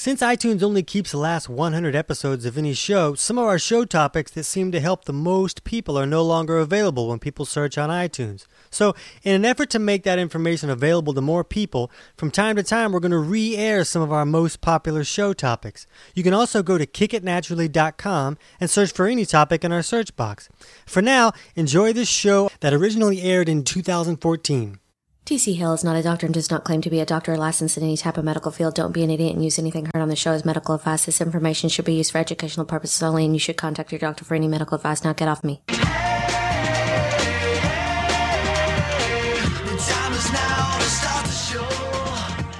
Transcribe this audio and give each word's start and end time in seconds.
Since 0.00 0.22
iTunes 0.22 0.62
only 0.62 0.82
keeps 0.82 1.10
the 1.10 1.18
last 1.18 1.50
100 1.50 1.94
episodes 1.94 2.46
of 2.46 2.56
any 2.56 2.72
show, 2.72 3.14
some 3.14 3.36
of 3.36 3.44
our 3.44 3.58
show 3.58 3.84
topics 3.84 4.30
that 4.30 4.44
seem 4.44 4.72
to 4.72 4.80
help 4.80 5.04
the 5.04 5.12
most 5.12 5.62
people 5.62 5.98
are 5.98 6.06
no 6.06 6.22
longer 6.22 6.56
available 6.56 7.08
when 7.08 7.18
people 7.18 7.44
search 7.44 7.76
on 7.76 7.90
iTunes. 7.90 8.46
So, 8.70 8.94
in 9.24 9.34
an 9.34 9.44
effort 9.44 9.68
to 9.68 9.78
make 9.78 10.04
that 10.04 10.18
information 10.18 10.70
available 10.70 11.12
to 11.12 11.20
more 11.20 11.44
people, 11.44 11.90
from 12.16 12.30
time 12.30 12.56
to 12.56 12.62
time 12.62 12.92
we're 12.92 13.00
going 13.00 13.10
to 13.10 13.18
re 13.18 13.54
air 13.58 13.84
some 13.84 14.00
of 14.00 14.10
our 14.10 14.24
most 14.24 14.62
popular 14.62 15.04
show 15.04 15.34
topics. 15.34 15.86
You 16.14 16.22
can 16.22 16.32
also 16.32 16.62
go 16.62 16.78
to 16.78 16.86
kickitnaturally.com 16.86 18.38
and 18.58 18.70
search 18.70 18.92
for 18.92 19.06
any 19.06 19.26
topic 19.26 19.64
in 19.64 19.70
our 19.70 19.82
search 19.82 20.16
box. 20.16 20.48
For 20.86 21.02
now, 21.02 21.32
enjoy 21.56 21.92
this 21.92 22.08
show 22.08 22.50
that 22.60 22.72
originally 22.72 23.20
aired 23.20 23.50
in 23.50 23.64
2014. 23.64 24.78
TC 25.26 25.56
Hale 25.56 25.74
is 25.74 25.84
not 25.84 25.96
a 25.96 26.02
doctor 26.02 26.26
and 26.26 26.34
does 26.34 26.50
not 26.50 26.64
claim 26.64 26.80
to 26.80 26.90
be 26.90 26.98
a 26.98 27.06
doctor 27.06 27.32
or 27.32 27.36
licensed 27.36 27.76
in 27.76 27.84
any 27.84 27.96
type 27.96 28.16
of 28.18 28.24
medical 28.24 28.50
field. 28.50 28.74
Don't 28.74 28.92
be 28.92 29.04
an 29.04 29.10
idiot 29.10 29.34
and 29.34 29.44
use 29.44 29.58
anything 29.58 29.84
heard 29.86 30.00
on 30.02 30.08
the 30.08 30.16
show 30.16 30.32
as 30.32 30.44
medical 30.44 30.74
advice. 30.74 31.04
This 31.04 31.20
information 31.20 31.68
should 31.68 31.84
be 31.84 31.94
used 31.94 32.10
for 32.10 32.18
educational 32.18 32.66
purposes 32.66 33.02
only, 33.02 33.24
and 33.24 33.34
you 33.34 33.38
should 33.38 33.56
contact 33.56 33.92
your 33.92 34.00
doctor 34.00 34.24
for 34.24 34.34
any 34.34 34.48
medical 34.48 34.74
advice. 34.76 35.04
Now 35.04 35.12
get 35.12 35.28
off 35.28 35.44
me. 35.44 35.62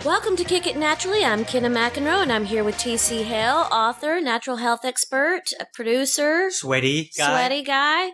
Welcome 0.05 0.37
to 0.37 0.45
Kick 0.45 0.67
It 0.67 0.77
Naturally. 0.77 1.25
I'm 1.25 1.45
Kenna 1.45 1.69
McEnroe, 1.71 2.23
and 2.23 2.33
I'm 2.33 2.45
here 2.45 2.63
with 2.65 2.77
TC 2.77 3.23
Hale, 3.23 3.67
author, 3.71 4.21
natural 4.21 4.57
health 4.57 4.85
expert, 4.85 5.43
producer, 5.73 6.51
Sweaty 6.51 7.11
guy. 7.17 7.27
sweaty 7.49 7.63
guy. 7.63 8.09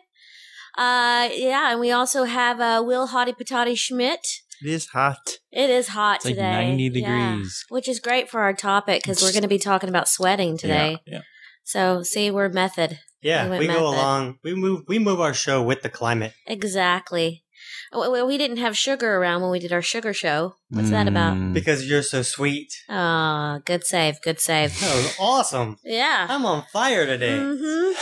Uh, 0.76 1.28
yeah, 1.32 1.70
and 1.72 1.80
we 1.80 1.90
also 1.90 2.24
have 2.24 2.60
uh, 2.60 2.82
Will 2.84 3.08
Hottie 3.08 3.34
Patati 3.36 3.76
Schmidt. 3.78 4.20
It 4.62 4.68
is 4.70 4.86
hot. 4.86 5.38
It 5.52 5.70
is 5.70 5.88
hot 5.88 6.16
It's 6.16 6.24
like 6.26 6.34
today. 6.34 6.76
90 6.76 6.82
Yeah. 6.84 6.90
degrees. 7.34 7.64
which 7.68 7.88
is 7.88 8.00
great 8.00 8.28
for 8.30 8.40
our 8.40 8.52
topic 8.52 9.02
because 9.02 9.22
we're 9.22 9.32
going 9.32 9.42
to 9.42 9.48
be 9.48 9.58
talking 9.58 9.88
about 9.88 10.08
sweating 10.08 10.56
today. 10.58 10.98
Yeah, 11.06 11.14
yeah. 11.14 11.20
So, 11.64 12.02
see, 12.02 12.30
we're 12.30 12.48
method. 12.48 12.98
Yeah, 13.22 13.48
We 13.50 13.58
we 13.60 13.66
go 13.66 13.88
along. 13.88 14.38
We 14.44 14.54
move. 14.54 14.82
We 14.86 14.98
move 15.00 15.20
our 15.20 15.34
show 15.34 15.62
with 15.62 15.82
the 15.82 15.88
climate. 15.88 16.32
Exactly. 16.46 17.42
Oh, 17.92 18.10
We 18.10 18.22
we 18.22 18.38
didn't 18.38 18.56
have 18.58 18.76
sugar 18.76 19.16
around 19.16 19.42
when 19.42 19.50
we 19.50 19.58
did 19.58 19.72
our 19.72 19.82
sugar 19.82 20.12
show. 20.12 20.56
What's 20.68 20.90
that 20.90 21.06
about? 21.06 21.36
Mm. 21.36 21.52
Because 21.52 21.88
you're 21.88 22.02
so 22.02 22.22
sweet. 22.22 22.72
Ah, 22.88 23.60
good 23.64 23.84
save. 23.86 24.20
Good 24.20 24.40
save. 24.40 24.78
That 24.80 24.94
was 24.96 25.16
awesome. 25.20 25.78
Yeah. 25.84 26.26
I'm 26.28 26.44
on 26.44 26.64
fire 26.72 27.06
today. 27.06 27.38
hmm 27.38 27.92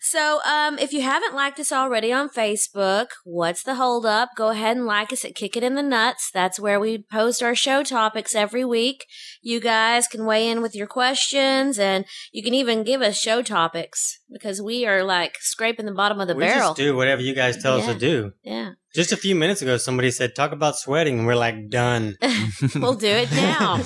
so, 0.00 0.40
um, 0.44 0.78
if 0.78 0.92
you 0.92 1.02
haven't 1.02 1.34
liked 1.34 1.60
us 1.60 1.72
already 1.72 2.12
on 2.12 2.28
Facebook, 2.30 3.08
what's 3.24 3.62
the 3.62 3.74
hold 3.74 4.06
up? 4.06 4.30
Go 4.36 4.48
ahead 4.48 4.76
and 4.76 4.86
like 4.86 5.12
us 5.12 5.24
at 5.24 5.34
Kick 5.34 5.56
It 5.56 5.62
in 5.62 5.74
the 5.74 5.82
Nuts. 5.82 6.30
That's 6.32 6.58
where 6.58 6.80
we 6.80 6.98
post 6.98 7.42
our 7.42 7.54
show 7.54 7.82
topics 7.82 8.34
every 8.34 8.64
week. 8.64 9.06
You 9.42 9.60
guys 9.60 10.08
can 10.08 10.24
weigh 10.24 10.48
in 10.48 10.62
with 10.62 10.74
your 10.74 10.86
questions 10.86 11.78
and 11.78 12.06
you 12.32 12.42
can 12.42 12.54
even 12.54 12.82
give 12.82 13.02
us 13.02 13.18
show 13.18 13.42
topics 13.42 14.20
because 14.32 14.60
we 14.62 14.86
are 14.86 15.04
like 15.04 15.36
scraping 15.40 15.86
the 15.86 15.92
bottom 15.92 16.20
of 16.20 16.28
the 16.28 16.34
we 16.34 16.44
barrel. 16.44 16.68
just 16.70 16.76
do 16.76 16.96
whatever 16.96 17.20
you 17.22 17.34
guys 17.34 17.62
tell 17.62 17.78
us 17.78 17.86
to 17.86 17.94
do. 17.94 18.32
Yeah. 18.42 18.72
Just 18.96 19.12
a 19.12 19.16
few 19.18 19.34
minutes 19.34 19.60
ago, 19.60 19.76
somebody 19.76 20.10
said, 20.10 20.34
"Talk 20.34 20.52
about 20.52 20.78
sweating," 20.78 21.18
and 21.18 21.26
we're 21.26 21.36
like, 21.36 21.68
"Done." 21.68 22.16
we'll 22.76 22.94
do 22.94 23.08
it 23.08 23.30
now. 23.30 23.84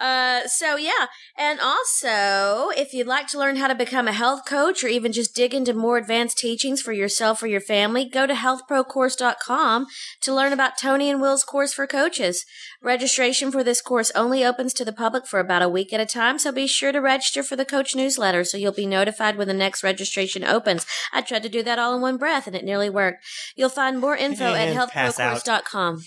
Uh, 0.00 0.46
so 0.46 0.76
yeah, 0.76 1.06
and 1.38 1.60
also 1.60 2.70
if 2.76 2.92
you'd 2.92 3.06
like 3.06 3.26
to 3.28 3.38
learn 3.38 3.56
how 3.56 3.68
to 3.68 3.74
become 3.74 4.08
a 4.08 4.12
health 4.12 4.44
coach 4.46 4.82
or 4.82 4.88
even 4.88 5.12
just 5.12 5.34
dig 5.34 5.54
into 5.54 5.72
more 5.72 5.96
advanced 5.98 6.38
teachings 6.38 6.82
for 6.82 6.92
yourself 6.92 7.42
or 7.42 7.46
your 7.46 7.60
family, 7.60 8.04
go 8.04 8.26
to 8.26 8.34
healthprocourse.com 8.34 9.86
to 10.20 10.34
learn 10.34 10.52
about 10.52 10.78
Tony 10.78 11.08
and 11.10 11.20
Will's 11.20 11.44
course 11.44 11.72
for 11.72 11.86
coaches. 11.86 12.44
Registration 12.82 13.50
for 13.52 13.62
this 13.64 13.80
course 13.80 14.10
only 14.14 14.44
opens 14.44 14.74
to 14.74 14.84
the 14.84 14.92
public 14.92 15.26
for 15.26 15.38
about 15.40 15.62
a 15.62 15.68
week 15.68 15.92
at 15.92 16.00
a 16.00 16.06
time, 16.06 16.38
so 16.38 16.52
be 16.52 16.66
sure 16.66 16.92
to 16.92 16.98
register 17.00 17.42
for 17.42 17.56
the 17.56 17.64
coach 17.64 17.94
newsletter 17.94 18.44
so 18.44 18.56
you'll 18.58 18.72
be 18.72 18.86
notified 18.86 19.36
when 19.36 19.48
the 19.48 19.54
next 19.54 19.82
registration 19.82 20.44
opens. 20.44 20.86
I 21.12 21.20
tried 21.22 21.42
to 21.44 21.48
do 21.48 21.62
that 21.62 21.78
all 21.78 21.94
in 21.94 22.02
one 22.02 22.16
breath 22.18 22.46
and 22.46 22.54
it 22.56 22.64
nearly 22.64 22.90
worked. 22.90 23.24
You'll 23.56 23.68
find 23.68 23.98
more 23.98 24.16
info 24.16 24.44
at 24.54 24.68
And 24.68 24.78
out. 24.78 24.90
healthprocourse.com. 24.92 26.02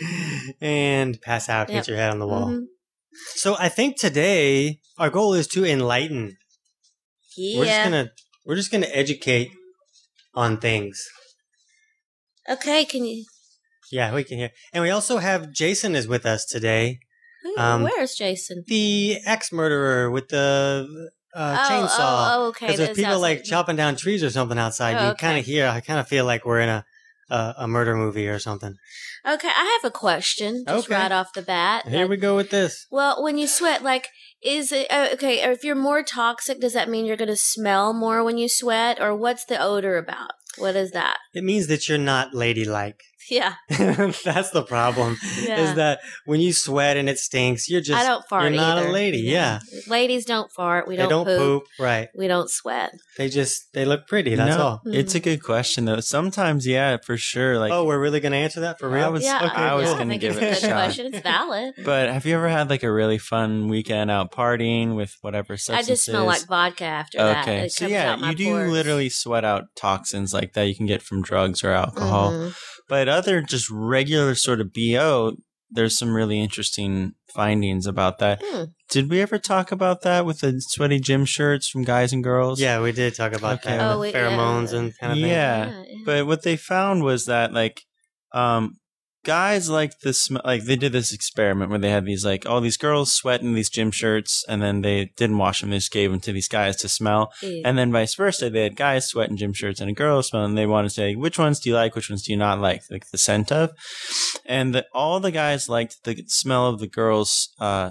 and 0.60 1.20
pass 1.20 1.48
out, 1.48 1.68
Yep. 1.68 1.76
hit 1.76 1.88
your 1.88 1.96
head 1.96 2.10
on 2.10 2.18
the 2.18 2.26
wall. 2.26 2.46
Mhm. 2.48 2.66
So 3.34 3.56
I 3.58 3.68
think 3.68 3.98
today 3.98 4.80
our 4.98 5.10
goal 5.10 5.34
is 5.34 5.46
to 5.48 5.64
enlighten. 5.64 6.36
Yeah. 7.36 7.58
We're 7.58 7.64
just 7.66 7.84
gonna 7.84 8.10
we're 8.44 8.56
just 8.56 8.72
gonna 8.72 8.88
educate 8.92 9.50
on 10.34 10.58
things. 10.58 11.06
Okay, 12.48 12.84
can 12.84 13.04
you? 13.04 13.24
Yeah, 13.90 14.14
we 14.14 14.24
can 14.24 14.38
hear. 14.38 14.50
And 14.72 14.82
we 14.82 14.90
also 14.90 15.18
have 15.18 15.52
Jason 15.52 15.94
is 15.94 16.06
with 16.08 16.26
us 16.26 16.44
today. 16.44 16.98
Ooh, 17.46 17.54
Um, 17.56 17.82
where's 17.82 18.14
Jason? 18.14 18.64
The 18.66 19.18
ex 19.24 19.52
murderer 19.52 20.10
with 20.10 20.28
the 20.28 21.10
uh, 21.34 21.56
oh, 21.58 21.70
chainsaw. 21.70 21.98
oh, 21.98 22.28
oh, 22.44 22.48
okay. 22.48 22.66
Because 22.66 22.78
there's 22.78 22.88
that 22.90 22.96
people 22.96 23.20
like 23.20 23.44
chopping 23.44 23.76
down 23.76 23.96
trees 23.96 24.22
or 24.22 24.30
something 24.30 24.58
outside. 24.58 24.96
Oh, 24.96 25.08
you 25.10 25.14
kind 25.14 25.38
of 25.38 25.44
hear. 25.44 25.66
I 25.68 25.80
kind 25.80 26.00
of 26.00 26.08
feel 26.08 26.24
like 26.24 26.44
we're 26.44 26.60
in 26.60 26.68
a, 26.68 26.84
a 27.30 27.54
a 27.58 27.68
murder 27.68 27.96
movie 27.96 28.28
or 28.28 28.38
something. 28.38 28.76
Okay, 29.26 29.48
I 29.48 29.78
have 29.82 29.88
a 29.90 29.92
question. 29.94 30.64
Just 30.66 30.86
Okay. 30.86 30.94
right 30.94 31.12
off 31.12 31.32
the 31.32 31.42
bat. 31.42 31.88
Here 31.88 32.00
Like, 32.02 32.10
we 32.10 32.16
go 32.18 32.36
with 32.36 32.50
this. 32.50 32.86
Well, 32.90 33.22
when 33.22 33.38
you 33.38 33.46
sweat, 33.46 33.82
like, 33.82 34.08
is 34.42 34.70
it 34.72 34.86
uh, 34.90 35.08
okay? 35.14 35.40
If 35.42 35.64
you're 35.64 35.74
more 35.74 36.02
toxic, 36.02 36.60
does 36.60 36.74
that 36.74 36.88
mean 36.90 37.06
you're 37.06 37.16
going 37.16 37.28
to 37.28 37.36
smell 37.36 37.92
more 37.94 38.22
when 38.22 38.36
you 38.36 38.48
sweat, 38.48 39.00
or 39.00 39.14
what's 39.16 39.44
the 39.46 39.58
odor 39.60 39.96
about? 39.96 40.32
What 40.58 40.76
is 40.76 40.90
that? 40.92 41.18
It 41.32 41.42
means 41.44 41.66
that 41.68 41.88
you're 41.88 41.98
not 41.98 42.34
ladylike. 42.34 43.02
Yeah, 43.30 43.54
That's 43.68 44.50
the 44.50 44.64
problem. 44.66 45.16
yeah. 45.42 45.60
Is 45.60 45.74
that 45.76 46.00
when 46.26 46.40
you 46.40 46.52
sweat 46.52 46.96
and 46.96 47.08
it 47.08 47.18
stinks, 47.18 47.68
you're 47.68 47.80
just 47.80 48.00
I 48.00 48.04
don't 48.06 48.24
fart. 48.28 48.44
you're 48.44 48.52
not 48.52 48.78
either. 48.78 48.88
a 48.88 48.92
lady. 48.92 49.18
Yeah, 49.18 49.60
ladies 49.88 50.24
don't 50.24 50.50
fart. 50.52 50.86
We 50.88 50.96
they 50.96 51.02
don't, 51.02 51.24
don't 51.24 51.26
poop. 51.26 51.38
poop. 51.38 51.68
Right? 51.78 52.08
We 52.16 52.28
don't 52.28 52.50
sweat. 52.50 52.92
They 53.18 53.28
just 53.28 53.72
they 53.72 53.84
look 53.84 54.06
pretty. 54.06 54.34
That's 54.34 54.56
No, 54.56 54.62
all. 54.62 54.80
It's 54.86 55.14
a 55.14 55.20
good 55.20 55.42
question 55.42 55.84
though. 55.84 56.00
Sometimes, 56.00 56.66
yeah, 56.66 56.96
for 57.04 57.16
sure. 57.16 57.58
Like, 57.58 57.72
oh, 57.72 57.84
we're 57.86 58.00
really 58.00 58.20
gonna 58.20 58.36
answer 58.36 58.60
that 58.60 58.78
for 58.78 58.88
real? 58.88 59.04
I 59.04 59.08
was, 59.08 59.22
yeah, 59.24 59.44
okay, 59.46 59.54
I 59.62 59.74
was 59.74 59.90
yeah, 59.90 59.98
gonna 59.98 60.10
think 60.10 60.20
give 60.22 60.36
it's 60.36 60.42
it 60.42 60.64
a 60.64 60.66
a 60.66 60.70
shot. 60.70 60.72
question. 60.84 61.06
It's 61.14 61.22
valid. 61.22 61.74
But 61.84 62.08
have 62.10 62.24
you 62.26 62.34
ever 62.36 62.48
had 62.48 62.70
like 62.70 62.82
a 62.82 62.90
really 62.92 63.18
fun 63.18 63.68
weekend 63.68 64.10
out 64.10 64.32
partying 64.32 64.94
with 64.96 65.16
whatever 65.20 65.54
I 65.70 65.82
just 65.82 66.04
smell 66.04 66.24
like 66.24 66.46
vodka 66.46 66.84
after 66.84 67.18
that. 67.18 67.42
Okay, 67.48 67.68
so 67.68 67.86
yeah, 67.86 68.16
you 68.16 68.34
do 68.34 68.46
pores. 68.46 68.70
literally 68.72 69.08
sweat 69.08 69.44
out 69.44 69.64
toxins 69.76 70.32
like 70.34 70.52
that 70.54 70.64
you 70.64 70.74
can 70.74 70.86
get 70.86 71.02
from 71.02 71.22
drugs 71.22 71.62
or 71.64 71.70
alcohol. 71.70 72.30
Mhm. 72.32 72.54
But 72.88 73.08
other 73.08 73.40
just 73.42 73.70
regular 73.70 74.34
sort 74.34 74.60
of 74.60 74.72
BO, 74.72 75.36
there's 75.70 75.96
some 75.98 76.14
really 76.14 76.40
interesting 76.40 77.14
findings 77.34 77.86
about 77.86 78.18
that. 78.18 78.40
Hmm. 78.44 78.64
Did 78.90 79.10
we 79.10 79.20
ever 79.20 79.38
talk 79.38 79.72
about 79.72 80.02
that 80.02 80.24
with 80.26 80.40
the 80.40 80.60
sweaty 80.60 81.00
gym 81.00 81.24
shirts 81.24 81.66
from 81.68 81.82
guys 81.82 82.12
and 82.12 82.22
girls? 82.22 82.60
Yeah, 82.60 82.80
we 82.80 82.92
did 82.92 83.14
talk 83.14 83.32
about 83.32 83.60
Okay. 83.60 83.76
that. 83.76 83.90
Oh, 83.92 83.98
with 83.98 84.14
we- 84.14 84.20
yeah. 84.20 84.28
pheromones 84.30 84.72
and 84.72 84.96
kind 84.98 85.12
of 85.12 85.18
thing. 85.18 85.30
Yeah. 85.30 85.82
yeah. 85.86 85.98
But 86.04 86.26
what 86.26 86.42
they 86.42 86.56
found 86.56 87.02
was 87.02 87.26
that 87.26 87.52
like 87.52 87.82
um 88.32 88.76
guys 89.24 89.68
like 89.68 90.00
the 90.00 90.12
smell 90.12 90.42
like 90.44 90.64
they 90.64 90.76
did 90.76 90.92
this 90.92 91.12
experiment 91.12 91.70
where 91.70 91.78
they 91.78 91.90
had 91.90 92.04
these 92.04 92.24
like 92.24 92.46
all 92.46 92.60
these 92.60 92.76
girls 92.76 93.12
sweat 93.12 93.40
in 93.40 93.54
these 93.54 93.70
gym 93.70 93.90
shirts 93.90 94.44
and 94.48 94.62
then 94.62 94.82
they 94.82 95.06
didn't 95.16 95.38
wash 95.38 95.60
them 95.60 95.70
they 95.70 95.78
just 95.78 95.90
gave 95.90 96.10
them 96.10 96.20
to 96.20 96.32
these 96.32 96.48
guys 96.48 96.76
to 96.76 96.88
smell 96.88 97.32
Ew. 97.42 97.62
and 97.64 97.76
then 97.78 97.90
vice 97.90 98.14
versa 98.14 98.50
they 98.50 98.62
had 98.62 98.76
guys 98.76 99.06
sweat 99.08 99.30
in 99.30 99.36
gym 99.36 99.52
shirts 99.52 99.80
and 99.80 99.90
a 99.90 99.94
girl 99.94 100.22
smell 100.22 100.44
and 100.44 100.56
they 100.56 100.66
wanted 100.66 100.88
to 100.88 100.94
say 100.94 101.14
which 101.14 101.38
ones 101.38 101.58
do 101.58 101.70
you 101.70 101.74
like 101.74 101.94
which 101.94 102.10
ones 102.10 102.22
do 102.22 102.32
you 102.32 102.38
not 102.38 102.60
like 102.60 102.82
like 102.90 103.10
the 103.10 103.18
scent 103.18 103.50
of 103.50 103.70
and 104.46 104.74
the, 104.74 104.86
all 104.92 105.18
the 105.20 105.30
guys 105.30 105.68
liked 105.68 106.04
the 106.04 106.22
smell 106.28 106.66
of 106.68 106.78
the 106.78 106.86
girls 106.88 107.48
uh 107.58 107.90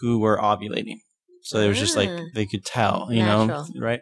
who 0.00 0.18
were 0.18 0.38
ovulating 0.38 0.98
so 1.42 1.58
it 1.60 1.68
was 1.68 1.78
just 1.78 1.96
like 1.96 2.08
Ah. 2.10 2.20
they 2.34 2.46
could 2.46 2.64
tell 2.64 3.08
you 3.10 3.22
Natural. 3.22 3.66
know 3.74 3.80
right 3.80 4.00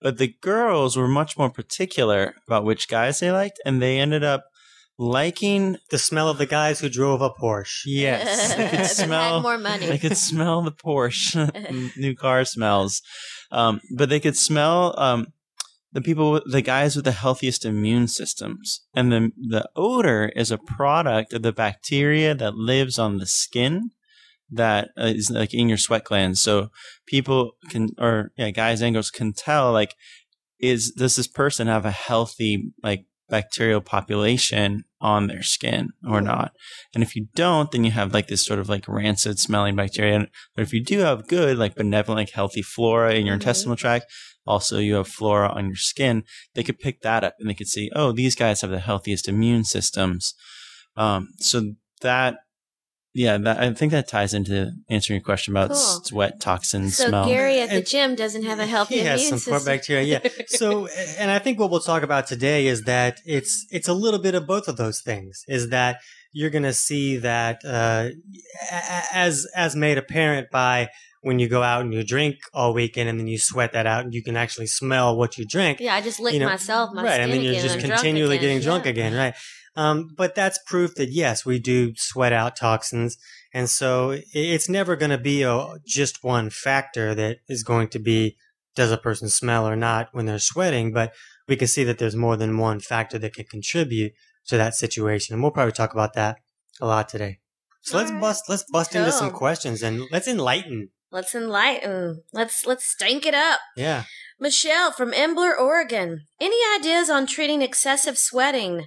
but 0.00 0.18
the 0.18 0.34
girls 0.42 0.96
were 0.96 1.08
much 1.08 1.38
more 1.38 1.48
particular 1.50 2.34
about 2.46 2.64
which 2.64 2.88
guys 2.88 3.20
they 3.20 3.30
liked, 3.30 3.58
and 3.64 3.80
they 3.80 3.98
ended 3.98 4.22
up 4.22 4.44
liking. 4.98 5.76
The 5.90 5.98
smell 5.98 6.28
of 6.28 6.38
the 6.38 6.46
guys 6.46 6.80
who 6.80 6.88
drove 6.88 7.20
a 7.20 7.30
Porsche. 7.30 7.82
Yes, 7.86 8.54
they 8.56 8.68
could 8.68 8.78
Had 8.80 8.90
smell. 8.90 9.40
more 9.40 9.58
money. 9.58 9.86
They 9.86 9.98
could 9.98 10.16
smell 10.16 10.62
the 10.62 10.72
Porsche, 10.72 11.96
new 11.96 12.14
car 12.14 12.44
smells, 12.44 13.02
um, 13.50 13.80
but 13.96 14.08
they 14.08 14.20
could 14.20 14.36
smell 14.36 14.94
um, 14.98 15.28
the 15.92 16.00
people, 16.00 16.40
the 16.46 16.62
guys 16.62 16.96
with 16.96 17.04
the 17.04 17.12
healthiest 17.12 17.64
immune 17.64 18.08
systems, 18.08 18.80
and 18.94 19.12
the 19.12 19.30
the 19.36 19.68
odor 19.76 20.30
is 20.34 20.50
a 20.50 20.58
product 20.58 21.32
of 21.32 21.42
the 21.42 21.52
bacteria 21.52 22.34
that 22.34 22.54
lives 22.54 22.98
on 22.98 23.18
the 23.18 23.26
skin 23.26 23.90
that 24.50 24.90
uh, 24.96 25.12
like 25.30 25.54
in 25.54 25.68
your 25.68 25.78
sweat 25.78 26.04
glands. 26.04 26.40
So 26.40 26.70
people 27.06 27.52
can, 27.70 27.90
or 27.98 28.30
yeah, 28.36 28.50
guys 28.50 28.82
and 28.82 28.94
girls 28.94 29.10
can 29.10 29.32
tell 29.32 29.72
like, 29.72 29.94
is 30.60 30.90
does 30.92 31.16
this 31.16 31.26
person 31.28 31.66
have 31.66 31.84
a 31.84 31.90
healthy 31.90 32.72
like 32.82 33.06
bacterial 33.28 33.80
population 33.80 34.84
on 35.00 35.26
their 35.26 35.42
skin 35.42 35.90
or 36.08 36.20
not? 36.20 36.52
And 36.94 37.02
if 37.02 37.14
you 37.16 37.26
don't, 37.34 37.70
then 37.70 37.84
you 37.84 37.90
have 37.90 38.14
like 38.14 38.28
this 38.28 38.44
sort 38.44 38.58
of 38.58 38.68
like 38.68 38.88
rancid 38.88 39.38
smelling 39.38 39.76
bacteria. 39.76 40.26
But 40.54 40.62
if 40.62 40.72
you 40.72 40.82
do 40.82 41.00
have 41.00 41.26
good, 41.28 41.58
like 41.58 41.74
benevolent, 41.74 42.30
healthy 42.30 42.62
flora 42.62 43.14
in 43.14 43.26
your 43.26 43.36
Mhm. 43.36 43.40
intestinal 43.40 43.76
tract, 43.76 44.06
also 44.46 44.78
you 44.78 44.94
have 44.94 45.08
flora 45.08 45.48
on 45.48 45.66
your 45.66 45.76
skin, 45.76 46.24
they 46.54 46.62
could 46.62 46.78
pick 46.78 47.00
that 47.00 47.24
up 47.24 47.34
and 47.38 47.48
they 47.48 47.54
could 47.54 47.68
see, 47.68 47.90
oh, 47.94 48.12
these 48.12 48.34
guys 48.34 48.60
have 48.60 48.70
the 48.70 48.80
healthiest 48.80 49.28
immune 49.28 49.64
systems. 49.64 50.34
Um, 50.96 51.28
so 51.38 51.74
that 52.02 52.38
yeah, 53.14 53.36
that, 53.38 53.58
I 53.60 53.72
think 53.72 53.92
that 53.92 54.08
ties 54.08 54.34
into 54.34 54.72
answering 54.90 55.18
your 55.20 55.24
question 55.24 55.52
about 55.54 55.68
Cool. 55.68 55.76
sweat, 55.76 56.40
toxin, 56.40 56.90
So 56.90 57.08
smell. 57.08 57.26
Gary 57.26 57.60
at 57.60 57.70
the 57.70 57.76
And- 57.76 57.86
gym 57.86 58.14
doesn't 58.16 58.42
have 58.44 58.58
a 58.58 58.66
healthy 58.66 58.94
he 58.96 59.00
immune 59.02 59.12
has 59.12 59.28
some 59.28 59.38
system. 59.38 59.52
poor 59.54 59.64
bacteria. 59.64 60.20
Yeah. 60.24 60.30
So, 60.48 60.88
and 61.18 61.30
I 61.30 61.38
think 61.38 61.58
what 61.60 61.70
we'll 61.70 61.80
talk 61.80 62.02
about 62.02 62.26
today 62.26 62.66
is 62.66 62.82
that 62.82 63.20
it's 63.24 63.66
it's 63.70 63.88
a 63.88 63.94
little 63.94 64.20
bit 64.20 64.34
of 64.34 64.46
both 64.46 64.66
of 64.68 64.76
those 64.76 65.00
things. 65.00 65.44
Is 65.48 65.70
that 65.70 66.00
you're 66.32 66.50
going 66.50 66.64
to 66.64 66.72
see 66.72 67.16
that 67.18 67.64
uh, 67.64 68.08
a- 68.72 68.74
a- 68.74 69.04
as 69.14 69.46
as 69.54 69.74
made 69.76 69.96
apparent 69.98 70.50
by 70.50 70.88
when 71.22 71.38
you 71.38 71.48
go 71.48 71.62
out 71.62 71.80
and 71.82 71.94
you 71.94 72.04
drink 72.04 72.36
all 72.52 72.74
weekend 72.74 73.08
and 73.08 73.18
then 73.18 73.26
you 73.26 73.38
sweat 73.38 73.72
that 73.72 73.86
out 73.86 74.04
and 74.04 74.12
you 74.12 74.22
can 74.22 74.36
actually 74.36 74.66
smell 74.66 75.16
what 75.16 75.38
you 75.38 75.46
drink. 75.46 75.80
yeah, 75.80 75.94
I 75.94 76.02
just 76.02 76.20
lick 76.20 76.34
you 76.34 76.40
know, 76.40 76.46
myself, 76.48 76.90
my 76.92 77.02
right, 77.02 77.12
skin 77.14 77.22
and 77.24 77.32
then 77.32 77.40
you're 77.42 77.52
again, 77.52 77.62
just 77.62 77.74
I'm 77.76 77.80
drunk 77.80 77.94
continually 77.94 78.36
again. 78.36 78.48
getting 78.48 78.62
drunk 78.62 78.84
Yeah. 78.84 78.90
again, 78.90 79.14
right? 79.14 79.34
Um, 79.76 80.10
but 80.16 80.34
that's 80.34 80.58
proof 80.66 80.94
that 80.94 81.10
yes, 81.10 81.44
we 81.44 81.58
do 81.58 81.94
sweat 81.96 82.32
out 82.32 82.56
toxins, 82.56 83.18
and 83.52 83.68
so 83.68 84.20
it's 84.32 84.68
never 84.68 84.94
going 84.94 85.10
to 85.10 85.18
be 85.18 85.42
a 85.42 85.76
just 85.84 86.22
one 86.22 86.50
factor 86.50 87.14
that 87.14 87.38
is 87.48 87.64
going 87.64 87.88
to 87.88 87.98
be 87.98 88.36
does 88.76 88.92
a 88.92 88.96
person 88.96 89.28
smell 89.28 89.68
or 89.68 89.76
not 89.76 90.08
when 90.12 90.26
they're 90.26 90.38
sweating, 90.38 90.92
but 90.92 91.12
we 91.48 91.56
can 91.56 91.68
see 91.68 91.84
that 91.84 91.98
there's 91.98 92.16
more 92.16 92.36
than 92.36 92.58
one 92.58 92.80
factor 92.80 93.18
that 93.18 93.34
can 93.34 93.44
contribute 93.44 94.12
to 94.46 94.56
that 94.56 94.74
situation, 94.74 95.34
and 95.34 95.42
we'll 95.42 95.52
probably 95.52 95.72
talk 95.72 95.92
about 95.92 96.14
that 96.14 96.38
a 96.80 96.86
lot 96.86 97.08
today. 97.08 97.38
So 97.82 97.98
let's 97.98 98.10
All 98.10 98.14
right. 98.14 98.22
bust 98.22 98.44
let's 98.48 98.64
bust 98.70 98.94
into 98.94 99.12
some 99.12 99.30
questions 99.30 99.82
and 99.82 100.04
let's 100.10 100.26
enlighten. 100.26 100.90
Let's 101.10 101.34
enlighten. 101.34 102.22
Let's 102.32 102.66
let's 102.66 102.84
stank 102.84 103.26
it 103.26 103.34
up. 103.34 103.60
Yeah. 103.76 104.04
Michelle 104.40 104.90
from 104.90 105.12
Embler, 105.12 105.56
Oregon. 105.58 106.22
Any 106.40 106.56
ideas 106.76 107.08
on 107.08 107.26
treating 107.26 107.62
excessive 107.62 108.18
sweating? 108.18 108.86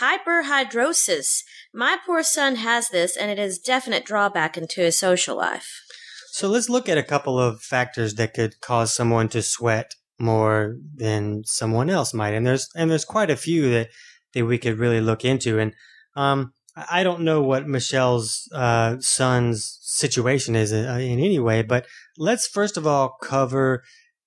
Hyperhidrosis. 0.00 1.42
My 1.72 1.98
poor 2.04 2.22
son 2.22 2.56
has 2.56 2.90
this, 2.90 3.16
and 3.16 3.30
it 3.30 3.38
is 3.38 3.58
definite 3.58 4.04
drawback 4.04 4.56
into 4.56 4.80
his 4.80 4.96
social 4.96 5.36
life. 5.36 5.82
So 6.32 6.48
let's 6.48 6.68
look 6.68 6.88
at 6.88 6.98
a 6.98 7.02
couple 7.02 7.38
of 7.38 7.62
factors 7.62 8.16
that 8.16 8.34
could 8.34 8.60
cause 8.60 8.92
someone 8.92 9.28
to 9.30 9.42
sweat 9.42 9.94
more 10.18 10.76
than 10.94 11.44
someone 11.44 11.90
else 11.90 12.12
might, 12.12 12.34
and 12.34 12.46
there's 12.46 12.68
and 12.76 12.90
there's 12.90 13.04
quite 13.04 13.30
a 13.30 13.36
few 13.36 13.70
that 13.70 13.88
that 14.34 14.44
we 14.44 14.58
could 14.58 14.78
really 14.78 15.00
look 15.00 15.24
into. 15.24 15.58
And 15.58 15.72
um, 16.14 16.52
I 16.90 17.02
don't 17.02 17.22
know 17.22 17.42
what 17.42 17.66
Michelle's 17.66 18.48
uh, 18.52 18.96
son's 19.00 19.78
situation 19.82 20.56
is 20.56 20.72
uh, 20.72 20.98
in 21.00 21.20
any 21.20 21.38
way, 21.38 21.62
but 21.62 21.86
let's 22.18 22.46
first 22.46 22.76
of 22.76 22.86
all 22.86 23.16
cover 23.22 23.82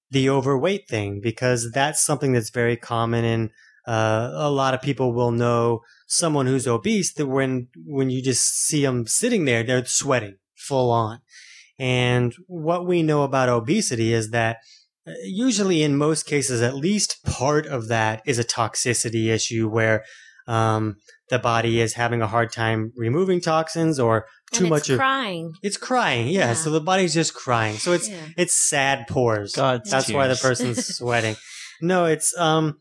the 0.10 0.30
overweight 0.30 0.88
thing 0.90 1.20
because 1.22 1.72
that's 1.72 2.04
something 2.04 2.32
that's 2.32 2.50
very 2.50 2.76
common, 2.76 3.24
and 3.24 3.50
uh, 3.90 4.32
a 4.34 4.50
lot 4.62 4.74
of 4.76 4.82
people 4.82 5.10
will 5.14 5.32
know 5.32 5.82
someone 6.08 6.46
who's 6.48 6.68
obese 6.68 7.12
that 7.14 7.28
when 7.28 7.68
when 7.86 8.10
you 8.10 8.22
just 8.22 8.44
see 8.68 8.82
them 8.86 9.08
sitting 9.08 9.46
there, 9.46 9.64
they're 9.64 9.86
sweating 9.86 10.36
full 10.56 10.92
on. 10.92 11.20
And 11.80 12.34
what 12.48 12.86
we 12.86 13.02
know 13.04 13.24
about 13.24 13.50
obesity 13.50 14.14
is 14.14 14.30
that 14.32 14.58
uh, 15.08 15.12
usually 15.24 15.82
in 15.82 15.98
most 15.98 16.26
cases, 16.26 16.62
at 16.62 16.76
least 16.76 17.24
part 17.26 17.66
of 17.66 17.88
that 17.88 18.22
is 18.26 18.38
a 18.40 18.44
toxicity 18.44 19.26
issue 19.38 19.70
where 19.70 20.04
um, 20.48 20.96
the 21.30 21.40
body 21.40 21.80
is 21.80 21.94
having 21.94 22.22
a 22.22 22.28
hard 22.28 22.52
time 22.52 22.92
removing 22.98 23.40
toxins 23.40 24.00
or 24.00 24.26
too 24.52 24.66
and 24.66 24.70
much 24.72 24.82
it's 24.82 24.90
of 24.90 24.98
crying. 25.00 25.54
it's 25.64 25.78
crying. 25.78 26.28
Yeah, 26.28 26.48
Yeah. 26.50 26.54
So 26.54 26.70
the 26.72 26.82
body's 26.82 27.14
just 27.14 27.34
crying. 27.34 27.78
So 27.78 27.94
it's 27.94 28.10
Yeah. 28.10 28.18
it's 28.38 28.54
sad 28.54 29.06
pores. 29.08 29.54
God's 29.56 29.90
That's 29.90 30.12
why 30.12 30.28
the 30.28 30.36
person's 30.36 30.86
sweating. 30.98 31.36
No, 31.82 32.06
it's 32.06 32.38
um 32.38 32.80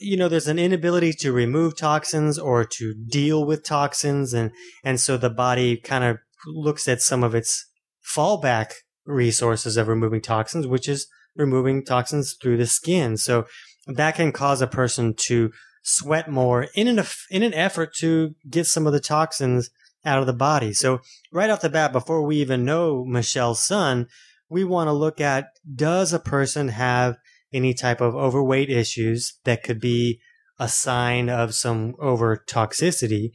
you 0.00 0.16
know 0.16 0.28
there's 0.28 0.48
an 0.48 0.58
inability 0.58 1.12
to 1.12 1.32
remove 1.32 1.76
toxins 1.76 2.38
or 2.38 2.64
to 2.64 2.94
deal 2.94 3.44
with 3.44 3.64
toxins 3.64 4.34
and 4.34 4.50
and 4.84 5.00
so 5.00 5.16
the 5.16 5.30
body 5.30 5.76
kind 5.76 6.04
of 6.04 6.18
looks 6.46 6.88
at 6.88 7.00
some 7.00 7.22
of 7.22 7.34
its 7.34 7.66
fallback 8.04 8.72
resources 9.04 9.76
of 9.76 9.88
removing 9.88 10.20
toxins 10.20 10.66
which 10.66 10.88
is 10.88 11.06
removing 11.36 11.84
toxins 11.84 12.36
through 12.40 12.56
the 12.56 12.66
skin. 12.66 13.16
So 13.16 13.46
that 13.86 14.16
can 14.16 14.32
cause 14.32 14.60
a 14.60 14.66
person 14.66 15.14
to 15.14 15.52
sweat 15.82 16.28
more 16.28 16.66
in 16.74 16.88
an 16.88 17.04
in 17.30 17.42
an 17.42 17.54
effort 17.54 17.94
to 17.94 18.34
get 18.48 18.66
some 18.66 18.86
of 18.86 18.92
the 18.92 19.00
toxins 19.00 19.70
out 20.04 20.18
of 20.18 20.26
the 20.26 20.32
body. 20.32 20.72
So 20.72 21.00
right 21.32 21.50
off 21.50 21.60
the 21.60 21.68
bat 21.68 21.92
before 21.92 22.22
we 22.22 22.36
even 22.36 22.64
know 22.64 23.04
Michelle's 23.04 23.62
son, 23.62 24.06
we 24.48 24.64
want 24.64 24.88
to 24.88 24.92
look 24.92 25.20
at 25.20 25.48
does 25.72 26.12
a 26.12 26.18
person 26.18 26.68
have 26.68 27.16
any 27.52 27.74
type 27.74 28.00
of 28.00 28.14
overweight 28.14 28.70
issues 28.70 29.34
that 29.44 29.62
could 29.62 29.80
be 29.80 30.20
a 30.58 30.68
sign 30.68 31.28
of 31.28 31.54
some 31.54 31.94
over 31.98 32.42
toxicity 32.48 33.30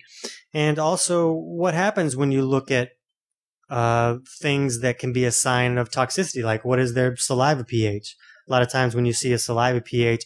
and 0.53 0.79
also 0.79 1.31
what 1.31 1.73
happens 1.73 2.15
when 2.15 2.31
you 2.31 2.43
look 2.43 2.71
at 2.71 2.89
uh, 3.69 4.17
things 4.27 4.81
that 4.81 4.99
can 4.99 5.13
be 5.13 5.23
a 5.23 5.31
sign 5.31 5.77
of 5.77 5.89
toxicity? 5.89 6.43
Like 6.43 6.65
what 6.65 6.79
is 6.79 6.93
their 6.93 7.15
saliva 7.15 7.63
ph? 7.63 8.17
A 8.47 8.51
lot 8.51 8.61
of 8.61 8.69
times 8.69 8.95
when 8.95 9.05
you 9.05 9.13
see 9.13 9.31
a 9.31 9.37
saliva 9.37 9.81
ph 9.81 10.25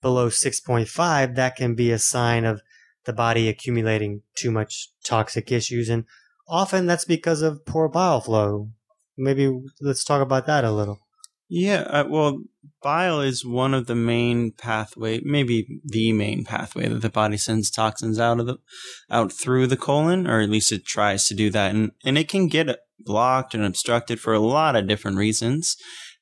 below 0.00 0.28
6.5 0.28 1.34
that 1.34 1.56
can 1.56 1.74
be 1.74 1.90
a 1.90 1.98
sign 1.98 2.44
of 2.44 2.62
the 3.04 3.12
body 3.12 3.48
accumulating 3.48 4.22
too 4.36 4.50
much 4.50 4.90
toxic 5.04 5.50
issues. 5.50 5.88
And 5.88 6.04
often 6.46 6.86
that's 6.86 7.04
because 7.04 7.42
of 7.42 7.66
poor 7.66 7.88
bile 7.88 8.20
flow. 8.20 8.70
Maybe 9.16 9.52
let's 9.80 10.04
talk 10.04 10.22
about 10.22 10.46
that 10.46 10.64
a 10.64 10.70
little 10.70 11.00
Yeah, 11.48 11.82
uh, 11.82 12.04
well, 12.08 12.40
bile 12.82 13.20
is 13.20 13.44
one 13.44 13.74
of 13.74 13.86
the 13.86 13.94
main 13.94 14.52
pathway, 14.52 15.20
maybe 15.22 15.80
the 15.84 16.12
main 16.12 16.44
pathway 16.44 16.88
that 16.88 17.02
the 17.02 17.10
body 17.10 17.36
sends 17.36 17.70
toxins 17.70 18.18
out 18.18 18.40
of 18.40 18.46
the, 18.46 18.56
out 19.10 19.32
through 19.32 19.66
the 19.66 19.76
colon, 19.76 20.26
or 20.26 20.40
at 20.40 20.50
least 20.50 20.72
it 20.72 20.86
tries 20.86 21.28
to 21.28 21.34
do 21.34 21.50
that, 21.50 21.74
and 21.74 21.92
and 22.04 22.16
it 22.16 22.28
can 22.28 22.48
get 22.48 22.78
blocked 22.98 23.54
and 23.54 23.64
obstructed 23.64 24.20
for 24.20 24.32
a 24.32 24.38
lot 24.40 24.76
of 24.76 24.88
different 24.88 25.18
reasons. 25.18 25.76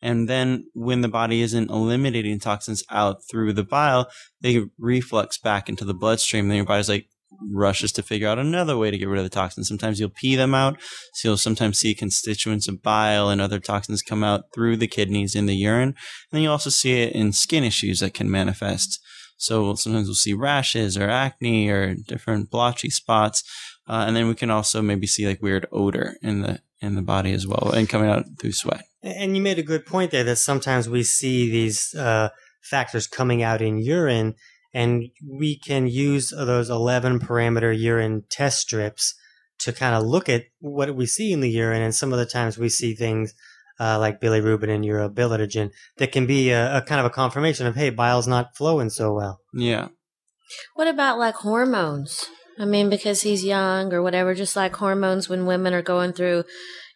And 0.04 0.28
then 0.28 0.64
when 0.74 1.00
the 1.00 1.08
body 1.08 1.42
isn't 1.42 1.70
eliminating 1.70 2.40
toxins 2.40 2.82
out 2.90 3.18
through 3.30 3.52
the 3.52 3.62
bile, 3.62 4.10
they 4.40 4.64
reflux 4.76 5.38
back 5.38 5.68
into 5.68 5.84
the 5.84 5.94
bloodstream. 5.94 6.46
And 6.46 6.56
your 6.56 6.64
body's 6.64 6.88
like 6.88 7.06
rushes 7.50 7.93
to 7.93 8.02
figure 8.02 8.29
out 8.29 8.38
another 8.38 8.76
way 8.76 8.90
to 8.90 8.99
get 8.99 9.08
rid 9.08 9.19
of 9.19 9.25
the 9.25 9.31
toxins. 9.31 9.69
Sometimes 9.69 9.99
you'll 9.99 10.11
pee 10.11 10.37
them 10.37 10.55
out. 10.55 10.79
So 11.14 11.29
you'll 11.29 11.37
sometimes 11.37 11.79
see 11.79 11.94
constituents 11.94 12.69
of 12.69 12.82
bile 12.82 13.29
and 13.29 13.40
other 13.40 13.58
toxins 13.58 14.02
come 14.02 14.25
out 14.25 14.44
through 14.55 14.76
the 14.76 14.87
kidneys 14.87 15.34
in 15.34 15.46
the 15.46 15.56
urine. 15.56 15.88
And 15.90 15.96
then 16.31 16.43
you 16.43 16.50
also 16.50 16.70
see 16.70 17.02
it 17.02 17.12
in 17.14 17.32
skin 17.32 17.64
issues 17.64 18.00
that 18.00 18.14
can 18.14 18.31
manifest. 18.31 19.00
So 19.37 19.75
sometimes 19.75 20.06
we'll 20.06 20.14
see 20.14 20.34
rashes 20.34 20.96
or 20.96 21.11
acne 21.11 21.69
or 21.69 21.94
different 21.94 22.50
blotchy 22.50 22.90
spots. 22.90 23.43
Uh, 23.88 24.05
and 24.06 24.14
then 24.14 24.28
we 24.28 24.35
can 24.35 24.50
also 24.50 24.81
maybe 24.81 25.06
see 25.06 25.26
like 25.26 25.43
weird 25.43 25.67
odor 25.73 26.17
in 26.23 26.43
the 26.43 26.61
in 26.81 26.96
the 26.96 27.02
body 27.02 27.32
as 27.32 27.46
well 27.46 27.70
and 27.75 27.88
coming 27.88 28.11
out 28.11 28.25
through 28.40 28.52
sweat. 28.52 28.85
And 29.02 29.37
you 29.37 29.43
made 29.43 29.58
a 29.58 29.62
good 29.62 29.87
point 29.87 30.11
there 30.11 30.25
that 30.25 30.37
sometimes 30.37 30.88
we 30.88 31.02
see 31.04 31.50
these 31.50 31.95
uh, 31.95 32.30
factors 32.62 33.06
coming 33.06 33.42
out 33.42 33.62
in 33.62 33.78
urine, 33.78 34.35
and 34.75 35.05
we 35.26 35.59
can 35.59 35.87
use 35.87 36.31
those 36.31 36.71
11 36.71 37.21
parameter 37.21 37.79
urine 37.79 38.25
test 38.31 38.61
strips 38.61 39.14
to 39.61 39.73
kind 39.73 39.95
of 39.95 40.05
look 40.05 40.29
at 40.29 40.45
what 40.61 40.95
we 40.95 41.07
see 41.07 41.33
in 41.33 41.41
the 41.41 41.50
urine. 41.50 41.83
And 41.83 41.95
some 41.95 42.12
of 42.12 42.19
the 42.19 42.26
times 42.26 42.59
we 42.59 42.69
see 42.69 42.95
things 42.95 43.35
uh, 43.79 43.99
like 43.99 44.21
bilirubin 44.21 44.69
and 44.69 44.85
urobilinogen 44.85 45.71
that 45.99 46.12
can 46.12 46.26
be 46.26 46.50
a, 46.50 46.79
a 46.79 46.83
kind 46.83 47.00
of 47.00 47.07
a 47.07 47.11
confirmation 47.11 47.67
of, 47.67 47.76
hey, 47.76 47.91
bile's 47.91 48.29
not 48.29 48.57
flowing 48.57 48.91
so 48.91 49.12
well. 49.12 49.41
Yeah. 49.52 49.88
What 50.75 50.88
about 50.88 51.19
like 51.19 51.37
hormones? 51.37 52.26
I 52.59 52.64
mean, 52.64 52.91
because 52.91 53.23
he's 53.23 53.45
young 53.45 53.93
or 53.93 54.02
whatever, 54.02 54.35
just 54.35 54.57
like 54.57 54.76
hormones 54.76 55.29
when 55.29 55.47
women 55.47 55.73
are 55.75 55.83
going 55.83 56.12
through, 56.12 56.45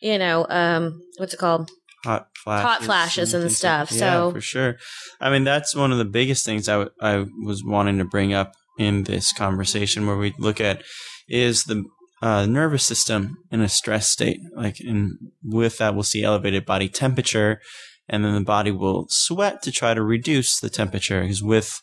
you 0.00 0.18
know, 0.18 0.46
um, 0.48 1.00
what's 1.16 1.34
it 1.34 1.38
called? 1.38 1.70
Hot 2.06 2.28
flashes, 2.42 2.66
Hot 2.66 2.82
flashes 2.84 3.34
and 3.34 3.44
like- 3.44 3.52
stuff, 3.52 3.90
yeah, 3.92 3.98
so- 4.12 4.30
for 4.32 4.40
sure. 4.40 4.76
I 5.20 5.30
mean, 5.30 5.44
that's 5.44 5.74
one 5.74 5.92
of 5.92 5.98
the 5.98 6.04
biggest 6.04 6.44
things 6.46 6.68
I, 6.68 6.72
w- 6.78 6.90
I 7.00 7.24
was 7.44 7.62
wanting 7.64 7.98
to 7.98 8.04
bring 8.04 8.32
up 8.32 8.52
in 8.78 9.04
this 9.04 9.32
conversation, 9.32 10.06
where 10.06 10.16
we 10.16 10.34
look 10.38 10.60
at 10.60 10.82
is 11.28 11.64
the 11.64 11.84
uh, 12.22 12.46
nervous 12.46 12.84
system 12.84 13.36
in 13.50 13.60
a 13.60 13.68
stress 13.68 14.06
state. 14.08 14.38
Like, 14.54 14.78
and 14.80 15.18
with 15.42 15.78
that, 15.78 15.94
we'll 15.94 16.02
see 16.04 16.22
elevated 16.22 16.64
body 16.64 16.88
temperature, 16.88 17.60
and 18.08 18.24
then 18.24 18.34
the 18.34 18.40
body 18.56 18.70
will 18.70 19.06
sweat 19.08 19.62
to 19.62 19.72
try 19.72 19.92
to 19.94 20.02
reduce 20.02 20.60
the 20.60 20.70
temperature. 20.70 21.20
Because 21.22 21.42
with 21.42 21.80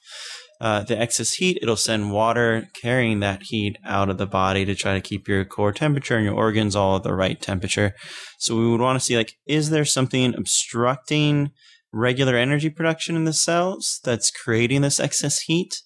uh, 0.64 0.82
the 0.82 0.98
excess 0.98 1.34
heat, 1.34 1.60
it'll 1.62 1.76
send 1.76 2.14
water 2.14 2.70
carrying 2.82 3.20
that 3.20 3.44
heat 3.44 3.78
out 3.86 4.10
of 4.10 4.18
the 4.18 4.26
body 4.26 4.64
to 4.64 4.74
try 4.74 4.94
to 4.94 5.02
keep 5.02 5.28
your 5.28 5.44
core 5.44 5.74
temperature 5.74 6.16
and 6.16 6.26
your 6.26 6.36
organs 6.36 6.74
all 6.74 6.96
at 6.96 7.04
the 7.04 7.14
right 7.14 7.42
temperature. 7.42 7.94
So 8.40 8.56
we 8.56 8.72
would 8.72 8.80
want 8.80 8.98
to 8.98 9.06
see 9.06 9.18
like, 9.18 9.34
is 9.46 9.72
there 9.72 9.84
something 9.84 10.34
obstructing 10.34 11.52
regular 11.92 12.38
energy 12.38 12.70
production 12.70 13.18
in 13.18 13.26
the 13.26 13.34
cells 13.34 14.00
that's 14.06 14.32
creating 14.32 14.82
this 14.82 15.02
excess 15.02 15.42
heat? 15.42 15.82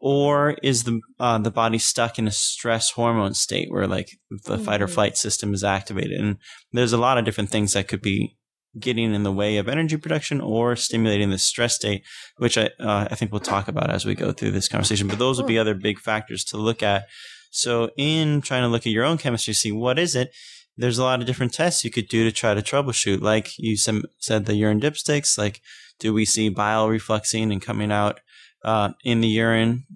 Or 0.00 0.56
is 0.62 0.84
the 0.84 1.00
uh, 1.20 1.38
the 1.38 1.50
body 1.50 1.78
stuck 1.78 2.18
in 2.18 2.26
a 2.26 2.30
stress 2.30 2.92
hormone 2.92 3.34
state 3.34 3.68
where 3.70 3.86
like 3.86 4.08
the 4.44 4.58
fight 4.58 4.80
or 4.80 4.86
Mhm. 4.86 4.94
flight 4.94 5.16
system 5.18 5.52
is 5.52 5.64
activated? 5.64 6.20
And 6.20 6.36
there's 6.72 6.92
a 6.94 6.98
lot 6.98 7.18
of 7.18 7.26
different 7.26 7.50
things 7.50 7.74
that 7.74 7.88
could 7.88 8.02
be 8.02 8.36
getting 8.78 9.14
in 9.14 9.22
the 9.22 9.32
way 9.32 9.56
of 9.56 9.68
energy 9.68 9.96
production 9.96 10.40
or 10.40 10.76
stimulating 10.76 11.30
the 11.30 11.38
stress 11.38 11.74
state, 11.74 12.04
which 12.36 12.58
I 12.58 12.66
uh, 12.80 13.08
I 13.10 13.14
think 13.14 13.32
we'll 13.32 13.40
talk 13.40 13.68
about 13.68 13.90
as 13.90 14.04
we 14.04 14.14
go 14.14 14.32
through 14.32 14.52
this 14.52 14.68
conversation. 14.68 15.08
But 15.08 15.18
those 15.18 15.38
would 15.38 15.46
be 15.46 15.58
other 15.58 15.74
big 15.74 15.98
factors 15.98 16.44
to 16.44 16.56
look 16.56 16.82
at. 16.82 17.06
So 17.50 17.90
in 17.96 18.42
trying 18.42 18.62
to 18.62 18.68
look 18.68 18.86
at 18.86 18.92
your 18.92 19.04
own 19.04 19.18
chemistry, 19.18 19.54
see 19.54 19.72
what 19.72 19.98
is 19.98 20.14
it, 20.14 20.34
there's 20.76 20.98
a 20.98 21.04
lot 21.04 21.20
of 21.20 21.26
different 21.26 21.54
tests 21.54 21.84
you 21.84 21.90
could 21.90 22.08
do 22.08 22.24
to 22.24 22.32
try 22.32 22.54
to 22.54 22.62
troubleshoot. 22.62 23.20
Like 23.20 23.58
you 23.58 23.76
said, 23.76 24.46
the 24.46 24.54
urine 24.54 24.80
dipsticks. 24.80 25.38
Like, 25.38 25.62
do 25.98 26.12
we 26.12 26.24
see 26.24 26.48
bile 26.48 26.88
refluxing 26.88 27.50
and 27.50 27.62
coming 27.62 27.90
out 27.90 28.20
uh, 28.64 28.90
in 29.04 29.20
the 29.20 29.28
urine, 29.28 29.86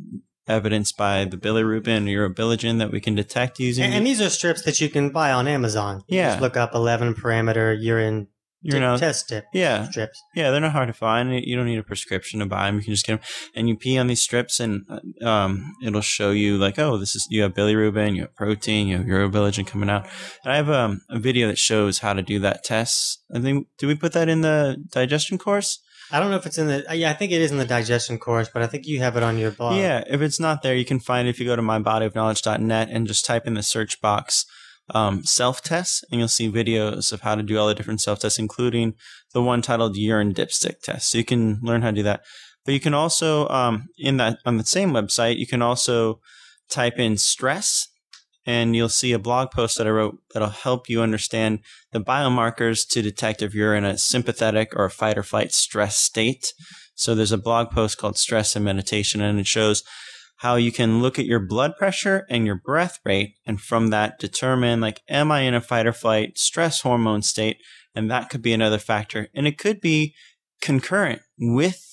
evidenced 0.49 0.96
by 0.96 1.25
the 1.25 1.37
bilirubin 1.37 2.08
or 2.08 2.30
urobilinogen 2.30 2.78
that 2.78 2.90
we 2.90 3.00
can 3.00 3.14
detect 3.14 3.60
using? 3.60 3.84
And, 3.84 3.94
and, 3.94 4.06
these 4.06 4.20
are 4.20 4.30
strips 4.30 4.62
that 4.62 4.80
you 4.80 4.88
can 4.88 5.10
buy 5.10 5.32
on 5.32 5.46
Amazon. 5.46 6.02
You 6.08 6.18
yeah, 6.18 6.30
just 6.30 6.40
look 6.40 6.56
up 6.56 6.75
11 6.75 7.14
parameter 7.14 7.76
urine 7.78 8.28
you 8.62 8.78
know, 8.78 8.96
test 8.96 9.28
tip 9.28 9.46
yeah. 9.52 9.88
strips. 9.88 10.22
Yeah, 10.34 10.50
they're 10.50 10.60
not 10.60 10.72
hard 10.72 10.88
to 10.88 10.92
find. 10.92 11.32
You 11.32 11.56
don't 11.56 11.66
need 11.66 11.78
a 11.78 11.82
prescription 11.82 12.40
to 12.40 12.46
buy 12.46 12.66
them. 12.66 12.76
You 12.76 12.82
can 12.82 12.92
just 12.92 13.06
get 13.06 13.20
them, 13.20 13.28
and 13.54 13.68
you 13.68 13.76
pee 13.76 13.98
on 13.98 14.06
these 14.06 14.20
strips, 14.20 14.60
and 14.60 14.84
um, 15.22 15.74
it'll 15.82 16.00
show 16.00 16.30
you 16.30 16.58
like, 16.58 16.78
oh, 16.78 16.98
this 16.98 17.16
is 17.16 17.26
you 17.30 17.42
have 17.42 17.54
bilirubin, 17.54 18.16
you 18.16 18.22
have 18.22 18.34
protein, 18.34 18.88
you 18.88 18.98
have 18.98 19.06
urobilinogen 19.06 19.66
coming 19.66 19.88
out. 19.88 20.06
And 20.44 20.52
I 20.52 20.56
have 20.56 20.70
um, 20.70 21.00
a 21.08 21.18
video 21.18 21.48
that 21.48 21.58
shows 21.58 22.00
how 22.00 22.12
to 22.12 22.22
do 22.22 22.38
that 22.40 22.64
test. 22.64 23.22
I 23.34 23.40
think 23.40 23.68
did 23.78 23.86
we 23.86 23.94
put 23.94 24.12
that 24.12 24.28
in 24.28 24.42
the 24.42 24.82
digestion 24.90 25.38
course? 25.38 25.80
I 26.12 26.18
don't 26.18 26.30
know 26.30 26.36
if 26.36 26.46
it's 26.46 26.58
in 26.58 26.66
the 26.66 26.84
yeah, 26.92 27.10
I 27.10 27.14
think 27.14 27.32
it 27.32 27.40
is 27.40 27.52
in 27.52 27.58
the 27.58 27.64
digestion 27.64 28.18
course, 28.18 28.50
but 28.52 28.62
I 28.62 28.66
think 28.66 28.86
you 28.86 28.98
have 28.98 29.16
it 29.16 29.22
on 29.22 29.38
your 29.38 29.52
blog. 29.52 29.76
Yeah, 29.76 30.02
if 30.08 30.20
it's 30.20 30.40
not 30.40 30.62
there, 30.62 30.74
you 30.74 30.84
can 30.84 30.98
find 30.98 31.28
it 31.28 31.30
if 31.30 31.40
you 31.40 31.46
go 31.46 31.56
to 31.56 31.62
mybodyofknowledge.net 31.62 32.88
and 32.90 33.06
just 33.06 33.24
type 33.24 33.46
in 33.46 33.54
the 33.54 33.62
search 33.62 34.00
box 34.00 34.44
um, 34.94 35.25
self 35.25 35.62
tests, 35.62 36.04
and 36.11 36.18
you'll 36.18 36.28
see 36.28 36.50
videos 36.50 37.12
of 37.12 37.23
how 37.23 37.35
to 37.35 37.42
do 37.42 37.59
all 37.59 37.68
the 37.68 37.75
different 37.75 38.00
self 38.00 38.20
tests, 38.20 38.38
including 38.38 38.94
the 39.32 39.42
one 39.42 39.62
titled 39.62 39.97
urine 39.97 40.35
dipstick 40.35 40.80
test. 40.82 41.11
So 41.11 41.18
you 41.18 41.25
can 41.25 41.61
learn 41.62 41.82
how 41.82 41.90
to 41.90 41.97
do 41.97 42.02
that. 42.04 42.23
But 42.64 42.75
you 42.75 42.80
can 42.80 42.94
also, 42.94 43.49
um, 43.49 43.88
in 43.99 44.18
that 44.18 44.38
on 44.44 44.56
the 44.56 44.64
same 44.64 44.90
website, 44.90 45.38
you 45.38 45.47
can 45.47 45.62
also 45.62 46.20
type 46.68 46.99
in 46.99 47.16
stress, 47.16 47.88
and 48.47 48.76
you'll 48.76 48.88
see 48.88 49.12
a 49.12 49.18
blog 49.18 49.50
post 49.50 49.78
that 49.78 49.87
I 49.87 49.90
wrote 49.90 50.18
that'll 50.32 50.49
help 50.49 50.88
you 50.88 51.02
understand 51.02 51.61
the 51.92 52.00
biomarkers 52.00 52.88
to 52.88 53.02
detect 53.02 53.42
if 53.42 53.54
you're 53.54 53.75
in 53.75 53.85
a 53.85 53.99
sympathetic 53.99 54.75
or 54.76 54.85
a 54.85 54.90
fight 54.90 55.18
or 55.18 55.23
flight 55.23 55.52
stress 55.52 55.97
state. 55.97 56.52
So 56.94 57.14
there's 57.14 57.32
a 57.32 57.38
blog 57.38 57.70
post 57.70 57.97
called 57.97 58.18
Stress 58.18 58.54
and 58.54 58.64
Meditation, 58.64 59.20
and 59.23 59.40
it 59.40 59.47
shows 59.47 59.82
how 60.40 60.56
you 60.56 60.73
can 60.73 61.02
look 61.02 61.18
at 61.18 61.26
your 61.26 61.38
blood 61.38 61.76
pressure 61.76 62.26
and 62.30 62.47
your 62.47 62.54
breath 62.54 62.99
rate 63.04 63.35
and 63.44 63.61
from 63.61 63.88
that 63.88 64.18
determine 64.18 64.80
like 64.80 65.02
am 65.06 65.30
i 65.30 65.40
in 65.40 65.52
a 65.52 65.61
fight 65.61 65.87
or 65.87 65.92
flight 65.92 66.38
stress 66.38 66.80
hormone 66.80 67.20
state? 67.20 67.59
And 67.94 68.11
that 68.11 68.30
could 68.30 68.40
be 68.40 68.54
another 68.54 68.78
factor. 68.78 69.28
And 69.35 69.47
it 69.47 69.59
could 69.59 69.82
be 69.82 70.14
concurrent 70.62 71.20
with 71.38 71.87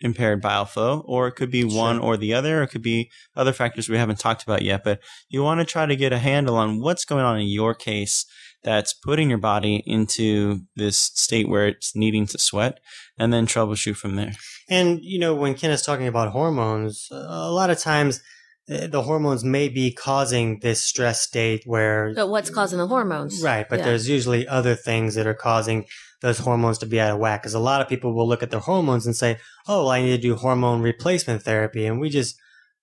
impaired 0.00 0.42
bile 0.42 0.66
flow 0.66 1.04
or 1.06 1.28
it 1.28 1.36
could 1.36 1.50
be 1.50 1.62
sure. 1.62 1.78
one 1.78 1.98
or 1.98 2.18
the 2.18 2.34
other. 2.34 2.60
Or 2.60 2.64
it 2.64 2.68
could 2.68 2.82
be 2.82 3.10
other 3.34 3.54
factors 3.54 3.88
we 3.88 3.96
haven't 3.96 4.18
talked 4.18 4.42
about 4.42 4.60
yet 4.60 4.84
but 4.84 5.00
you 5.30 5.42
want 5.42 5.60
to 5.60 5.64
try 5.64 5.86
to 5.86 5.96
get 5.96 6.12
a 6.12 6.18
handle 6.18 6.56
on 6.56 6.82
what's 6.82 7.06
going 7.06 7.24
on 7.24 7.40
in 7.40 7.48
your 7.48 7.74
case 7.74 8.26
that's 8.66 8.92
putting 8.92 9.28
your 9.28 9.38
body 9.38 9.80
into 9.86 10.62
this 10.74 10.98
state 10.98 11.48
where 11.48 11.68
it's 11.68 11.94
needing 11.94 12.26
to 12.26 12.36
sweat 12.36 12.80
and 13.16 13.32
then 13.32 13.46
troubleshoot 13.46 13.96
from 13.96 14.16
there. 14.16 14.32
And, 14.68 14.98
you 15.00 15.20
know, 15.20 15.36
when 15.36 15.54
Ken 15.54 15.70
is 15.70 15.82
talking 15.82 16.08
about 16.08 16.32
hormones, 16.32 17.06
a 17.12 17.50
lot 17.52 17.70
of 17.70 17.78
times 17.78 18.20
eh, 18.68 18.88
the 18.88 19.02
hormones 19.02 19.44
may 19.44 19.68
be 19.68 19.92
causing 19.92 20.58
this 20.58 20.82
stress 20.82 21.20
state 21.20 21.62
where. 21.64 22.12
But 22.12 22.28
what's 22.28 22.50
causing 22.50 22.80
the 22.80 22.88
hormones? 22.88 23.40
Right. 23.40 23.68
But 23.68 23.78
yeah. 23.78 23.84
there's 23.84 24.08
usually 24.08 24.48
other 24.48 24.74
things 24.74 25.14
that 25.14 25.28
are 25.28 25.34
causing 25.34 25.86
those 26.20 26.38
hormones 26.38 26.78
to 26.78 26.86
be 26.86 27.00
out 27.00 27.12
of 27.12 27.20
whack. 27.20 27.42
Because 27.42 27.54
a 27.54 27.60
lot 27.60 27.80
of 27.80 27.88
people 27.88 28.14
will 28.14 28.26
look 28.26 28.42
at 28.42 28.50
their 28.50 28.58
hormones 28.58 29.06
and 29.06 29.14
say, 29.14 29.38
oh, 29.68 29.84
well, 29.84 29.90
I 29.90 30.02
need 30.02 30.10
to 30.10 30.18
do 30.18 30.34
hormone 30.34 30.82
replacement 30.82 31.42
therapy. 31.42 31.86
And 31.86 32.00
we 32.00 32.10
just, 32.10 32.36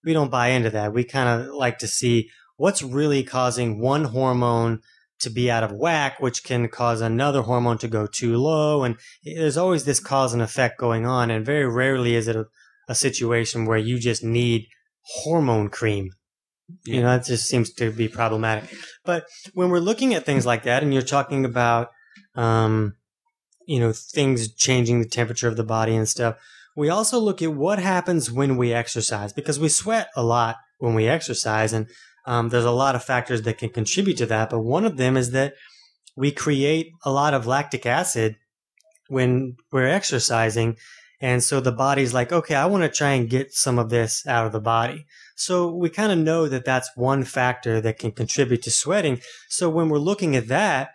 we 0.06 0.14
don't 0.14 0.32
buy 0.32 0.48
into 0.48 0.70
that. 0.70 0.94
We 0.94 1.04
kind 1.04 1.28
of 1.28 1.54
like 1.54 1.80
to 1.80 1.88
see 1.88 2.30
what's 2.56 2.82
really 2.82 3.24
causing 3.24 3.82
one 3.82 4.06
hormone 4.06 4.80
to 5.24 5.30
be 5.30 5.50
out 5.50 5.64
of 5.64 5.72
whack, 5.72 6.20
which 6.20 6.44
can 6.44 6.68
cause 6.70 7.02
another 7.02 7.42
hormone 7.42 7.78
to 7.80 7.88
go 7.88 8.08
too 8.08 8.38
low. 8.38 8.84
And 8.84 8.98
there's 9.24 9.58
always 9.58 9.86
this 9.86 10.00
cause 10.00 10.34
and 10.34 10.42
effect 10.42 10.80
going 10.80 11.06
on. 11.06 11.32
And 11.32 11.46
very 11.46 11.68
rarely 11.68 12.16
is 12.16 12.28
it 12.28 12.36
a, 12.36 12.46
a 12.88 12.96
situation 12.96 13.66
where 13.66 13.78
you 13.78 14.00
just 14.00 14.24
need 14.24 14.68
hormone 15.24 15.70
cream. 15.70 16.12
Yeah. 16.86 16.96
You 16.96 17.02
know, 17.02 17.08
that 17.08 17.26
just 17.26 17.48
seems 17.48 17.74
to 17.74 17.92
be 17.92 18.08
problematic. 18.08 18.70
But 19.04 19.26
when 19.54 19.70
we're 19.70 19.80
looking 19.80 20.14
at 20.14 20.26
things 20.26 20.46
like 20.46 20.64
that, 20.64 20.84
and 20.84 20.94
you're 20.94 21.02
talking 21.02 21.46
about, 21.46 21.90
um, 22.36 22.96
you 23.68 23.80
know, 23.80 23.92
things 23.92 24.54
changing 24.54 25.00
the 25.00 25.08
temperature 25.08 25.48
of 25.48 25.58
the 25.58 25.64
body 25.64 25.96
and 25.96 26.08
stuff, 26.08 26.38
we 26.76 26.90
also 26.90 27.20
look 27.20 27.42
at 27.42 27.54
what 27.54 27.80
happens 27.80 28.32
when 28.32 28.58
we 28.58 28.74
exercise 28.74 29.34
because 29.34 29.60
we 29.60 29.70
sweat 29.70 30.10
a 30.16 30.24
lot 30.24 30.58
when 30.80 30.96
we 30.96 31.08
exercise. 31.08 31.74
And 31.74 31.88
um, 32.26 32.50
there's 32.50 32.66
a 32.66 32.72
lot 32.72 32.96
of 32.96 33.04
factors 33.04 33.42
that 33.44 33.58
can 33.58 33.70
contribute 33.70 34.18
to 34.18 34.26
that, 34.28 34.50
but 34.50 34.60
one 34.60 34.86
of 34.86 34.98
them 34.98 35.18
is 35.18 35.32
that 35.32 35.56
we 36.16 36.32
create 36.32 36.92
a 37.04 37.12
lot 37.12 37.34
of 37.34 37.48
lactic 37.48 37.86
acid 37.86 38.38
when 39.08 39.56
we're 39.72 39.88
exercising. 39.88 40.78
And 41.20 41.44
so 41.44 41.60
the 41.60 41.72
body's 41.72 42.14
like, 42.14 42.32
okay, 42.32 42.56
I 42.56 42.66
want 42.66 42.84
to 42.84 42.90
try 42.90 43.12
and 43.12 43.30
get 43.30 43.54
some 43.54 43.80
of 43.80 43.90
this 43.90 44.26
out 44.28 44.46
of 44.46 44.52
the 44.52 44.60
body. 44.60 45.06
So 45.36 45.74
we 45.74 45.90
kind 45.90 46.12
of 46.12 46.18
know 46.18 46.48
that 46.48 46.66
that's 46.66 46.92
one 46.96 47.24
factor 47.24 47.82
that 47.82 47.98
can 47.98 48.12
contribute 48.12 48.62
to 48.64 48.72
sweating. 48.72 49.20
So 49.50 49.70
when 49.70 49.90
we're 49.90 49.98
looking 50.00 50.36
at 50.36 50.48
that, 50.48 50.92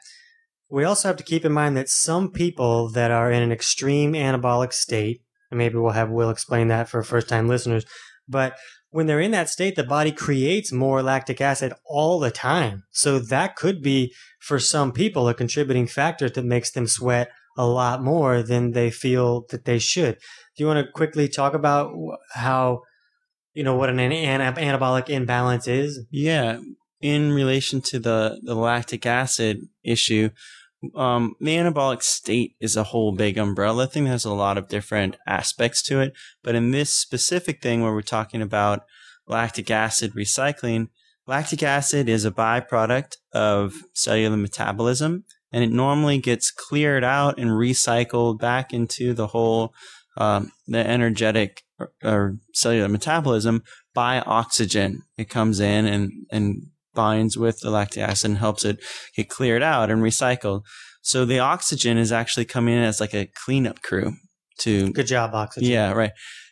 we 0.71 0.85
also 0.85 1.09
have 1.09 1.17
to 1.17 1.25
keep 1.25 1.45
in 1.45 1.53
mind 1.53 1.77
that 1.77 1.89
some 1.89 2.31
people 2.31 2.91
that 2.91 3.11
are 3.11 3.33
in 3.33 3.43
an 3.43 3.53
extreme 3.53 4.13
anabolic 4.13 4.73
state, 4.73 5.23
and 5.51 5.59
maybe 5.59 5.77
we'll 5.77 5.93
have 5.93 6.11
Will 6.11 6.31
explain 6.31 6.69
that 6.69 6.89
for 6.89 7.03
first 7.03 7.29
time 7.29 7.49
listeners, 7.49 7.87
but 8.29 8.55
when 8.91 9.07
they're 9.07 9.21
in 9.21 9.33
that 9.33 9.49
state, 9.51 9.77
the 9.77 9.85
body 9.85 10.13
creates 10.13 10.73
more 10.73 11.03
lactic 11.03 11.41
acid 11.41 11.73
all 11.85 12.19
the 12.19 12.31
time. 12.31 12.85
So 12.91 13.19
that 13.19 13.57
could 13.57 13.83
be 13.83 14.15
for 14.41 14.59
some 14.59 14.93
people 14.93 15.29
a 15.29 15.35
contributing 15.35 15.87
factor 15.87 16.29
that 16.31 16.45
makes 16.45 16.71
them 16.71 16.87
sweat 16.87 17.31
a 17.57 17.67
lot 17.67 18.03
more 18.03 18.43
than 18.43 18.71
they 18.71 18.91
feel 18.91 19.45
that 19.51 19.65
they 19.65 19.79
should. 19.79 20.15
Do 20.57 20.63
you 20.63 20.67
want 20.67 20.85
to 20.85 20.93
quickly 20.93 21.29
talk 21.29 21.55
about 21.55 21.93
how, 22.33 22.83
you 23.53 23.63
know, 23.63 23.77
what 23.77 23.91
an 23.91 23.99
anabolic 23.99 25.09
imbalance 25.09 25.67
is? 25.67 26.07
Yeah. 26.11 26.61
In 27.01 27.33
relation 27.33 27.81
to 27.83 27.99
the, 27.99 28.41
the 28.43 28.55
lactic 28.55 29.07
acid 29.07 29.61
issue, 29.85 30.31
um, 30.95 31.35
the 31.41 31.57
anabolic 31.57 32.03
state 32.03 32.55
is 32.61 32.77
a 32.77 32.85
whole 32.85 33.13
big 33.13 33.37
umbrella 33.37 33.87
thing 33.87 34.05
that 34.05 34.11
has 34.11 34.25
a 34.25 34.33
lot 34.33 34.59
of 34.59 34.69
different 34.69 35.17
aspects 35.27 35.83
to 35.83 36.01
it. 36.01 36.13
But 36.43 36.55
in 36.55 36.71
this 36.71 36.93
specific 36.93 37.61
thing 37.61 37.83
where 37.83 37.93
we're 37.93 38.03
talking 38.03 38.43
about 38.43 38.83
lactic 39.27 39.71
acid 39.71 40.13
recycling, 40.15 40.89
lactic 41.27 41.63
acid 41.63 42.09
is 42.09 42.25
a 42.25 42.31
byproduct 42.31 43.17
of 43.33 43.75
cellular 43.93 44.37
metabolism 44.37 45.25
and 45.53 45.65
it 45.65 45.71
normally 45.71 46.19
gets 46.19 46.51
cleared 46.51 47.05
out 47.05 47.39
and 47.39 47.51
recycled 47.51 48.39
back 48.39 48.73
into 48.73 49.15
the 49.15 49.29
whole 49.29 49.75
um, 50.17 50.51
the 50.67 50.79
energetic 50.79 51.63
or, 51.79 51.93
or 52.03 52.37
cellular 52.53 52.89
metabolism 52.89 53.63
by 53.95 54.21
oxygen. 54.21 55.03
It 55.17 55.29
comes 55.29 55.61
in 55.61 55.87
and 55.87 56.13
and 56.31 56.67
binds 56.99 57.37
with 57.39 57.61
the 57.61 57.71
lactic 57.71 58.03
acid 58.03 58.31
and 58.31 58.39
helps 58.39 58.65
it 58.65 58.85
get 59.15 59.29
cleared 59.29 59.63
out 59.63 59.89
and 59.89 60.03
recycled. 60.03 60.63
So 61.01 61.25
the 61.25 61.39
oxygen 61.39 61.97
is 61.97 62.11
actually 62.11 62.45
coming 62.45 62.75
in 62.75 62.83
as 62.83 63.01
like 63.01 63.15
a 63.15 63.31
cleanup 63.45 63.83
crew 63.83 64.15
to. 64.63 64.91
Good 64.91 65.07
job, 65.07 65.33
oxygen. 65.33 65.71
Yeah, 65.71 65.93
right. 65.93 66.11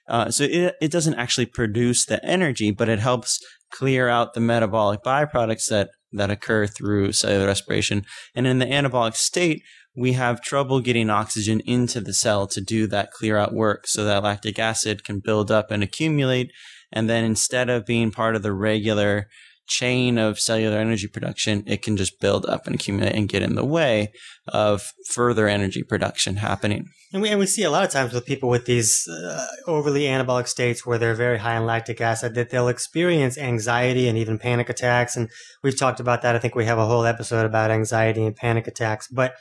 Uh, 0.08 0.30
so 0.30 0.44
it, 0.44 0.76
it 0.80 0.92
doesn't 0.92 1.16
actually 1.16 1.46
produce 1.46 2.06
the 2.06 2.24
energy, 2.24 2.70
but 2.70 2.88
it 2.88 3.00
helps 3.00 3.40
clear 3.72 4.08
out 4.08 4.34
the 4.34 4.40
metabolic 4.40 5.02
byproducts 5.02 5.68
that, 5.68 5.90
that 6.12 6.30
occur 6.30 6.68
through 6.68 7.10
cellular 7.10 7.46
respiration. 7.46 8.04
And 8.36 8.46
in 8.46 8.60
the 8.60 8.66
anabolic 8.66 9.16
state, 9.16 9.62
we 9.96 10.12
have 10.12 10.42
trouble 10.42 10.80
getting 10.80 11.10
oxygen 11.10 11.60
into 11.66 12.00
the 12.00 12.14
cell 12.14 12.46
to 12.46 12.60
do 12.60 12.86
that 12.86 13.10
clear 13.10 13.36
out 13.36 13.52
work 13.52 13.88
so 13.88 14.04
that 14.04 14.22
lactic 14.22 14.60
acid 14.60 15.02
can 15.02 15.18
build 15.18 15.50
up 15.50 15.72
and 15.72 15.82
accumulate. 15.82 16.52
And 16.92 17.10
then 17.10 17.24
instead 17.24 17.68
of 17.68 17.84
being 17.84 18.12
part 18.12 18.36
of 18.36 18.42
the 18.42 18.52
regular 18.52 19.26
chain 19.66 20.18
of 20.18 20.38
cellular 20.38 20.78
energy 20.78 21.08
production, 21.08 21.62
it 21.66 21.82
can 21.82 21.96
just 21.96 22.20
build 22.20 22.46
up 22.46 22.66
and 22.66 22.74
accumulate 22.74 23.14
and 23.14 23.28
get 23.28 23.42
in 23.42 23.54
the 23.54 23.64
way 23.64 24.12
of 24.48 24.92
further 25.08 25.48
energy 25.48 25.82
production 25.82 26.36
happening. 26.36 26.88
And 27.12 27.22
we, 27.22 27.28
and 27.28 27.38
we 27.38 27.46
see 27.46 27.62
a 27.62 27.70
lot 27.70 27.84
of 27.84 27.90
times 27.90 28.12
with 28.12 28.26
people 28.26 28.48
with 28.48 28.66
these 28.66 29.08
uh, 29.08 29.46
overly 29.66 30.02
anabolic 30.02 30.48
states 30.48 30.84
where 30.84 30.98
they're 30.98 31.14
very 31.14 31.38
high 31.38 31.56
in 31.56 31.66
lactic 31.66 32.00
acid 32.00 32.34
that 32.34 32.50
they'll 32.50 32.68
experience 32.68 33.38
anxiety 33.38 34.08
and 34.08 34.18
even 34.18 34.38
panic 34.38 34.68
attacks. 34.68 35.16
And 35.16 35.30
we've 35.62 35.78
talked 35.78 36.00
about 36.00 36.22
that. 36.22 36.34
I 36.34 36.38
think 36.38 36.54
we 36.54 36.64
have 36.66 36.78
a 36.78 36.86
whole 36.86 37.04
episode 37.04 37.46
about 37.46 37.70
anxiety 37.70 38.24
and 38.24 38.36
panic 38.36 38.66
attacks. 38.66 39.08
But 39.08 39.34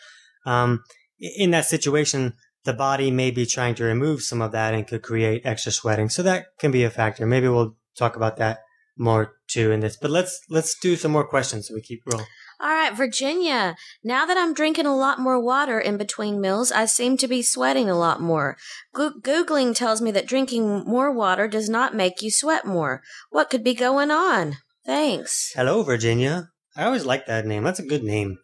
um, 0.46 0.84
in 1.20 1.52
that 1.52 1.66
situation, 1.66 2.34
the 2.66 2.74
body 2.74 3.12
may 3.12 3.32
be 3.32 3.46
trying 3.46 3.76
to 3.76 3.84
remove 3.84 4.22
some 4.22 4.42
of 4.42 4.52
that 4.52 4.74
and 4.74 4.88
could 4.88 5.04
create 5.04 5.42
extra 5.46 5.72
sweating. 5.72 6.10
So 6.10 6.24
that 6.24 6.46
can 6.60 6.72
be 6.72 6.84
a 6.84 6.90
factor. 6.90 7.26
Maybe 7.26 7.48
we'll 7.48 7.78
talk 7.96 8.16
about 8.16 8.38
that 8.38 8.60
more 8.98 9.34
too 9.48 9.72
in 9.72 9.80
this. 9.82 9.98
But 9.98 10.12
let's 10.12 10.40
let's 10.50 10.78
do 10.80 10.96
some 10.96 11.12
more 11.12 11.28
questions 11.28 11.68
so 11.68 11.74
we 11.74 11.82
keep 11.82 12.02
rolling. 12.06 12.28
All 12.60 12.70
right, 12.70 12.94
Virginia. 12.96 13.76
Now 14.04 14.26
that 14.26 14.38
I'm 14.38 14.54
drinking 14.54 14.86
a 14.86 14.96
lot 14.96 15.20
more 15.20 15.40
water 15.40 15.80
in 15.80 15.98
between 15.98 16.40
meals, 16.40 16.72
I 16.72 16.86
seem 16.86 17.18
to 17.18 17.28
be 17.28 17.42
sweating 17.42 17.90
a 17.90 17.98
lot 17.98 18.22
more. 18.22 18.56
Go- 18.94 19.12
Googling 19.20 19.76
tells 19.76 20.02
me 20.02 20.10
that 20.12 20.26
drinking 20.26 20.86
more 20.86 21.12
water 21.12 21.50
does 21.50 21.68
not 21.70 21.94
make 21.94 22.22
you 22.22 22.32
sweat 22.32 22.66
more. 22.66 23.02
What 23.30 23.50
could 23.50 23.64
be 23.64 23.74
going 23.74 24.10
on? 24.10 24.56
Thanks. 24.86 25.52
Hello, 25.54 25.84
Virginia. 25.84 26.50
I 26.78 26.86
always 26.86 27.06
like 27.06 27.26
that 27.26 27.46
name. 27.46 27.64
That's 27.64 27.80
a 27.80 27.86
good 27.86 28.04
name. 28.04 28.38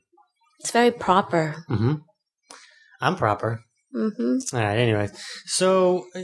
It's 0.60 0.72
very 0.72 0.91
proper. 0.91 1.63
Mm-hmm. 1.70 1.93
I'm 3.00 3.15
proper. 3.15 3.62
Mm-hmm. 3.96 4.55
All 4.55 4.62
right. 4.62 4.77
Anyways, 4.77 5.12
so 5.46 6.05
uh, 6.15 6.22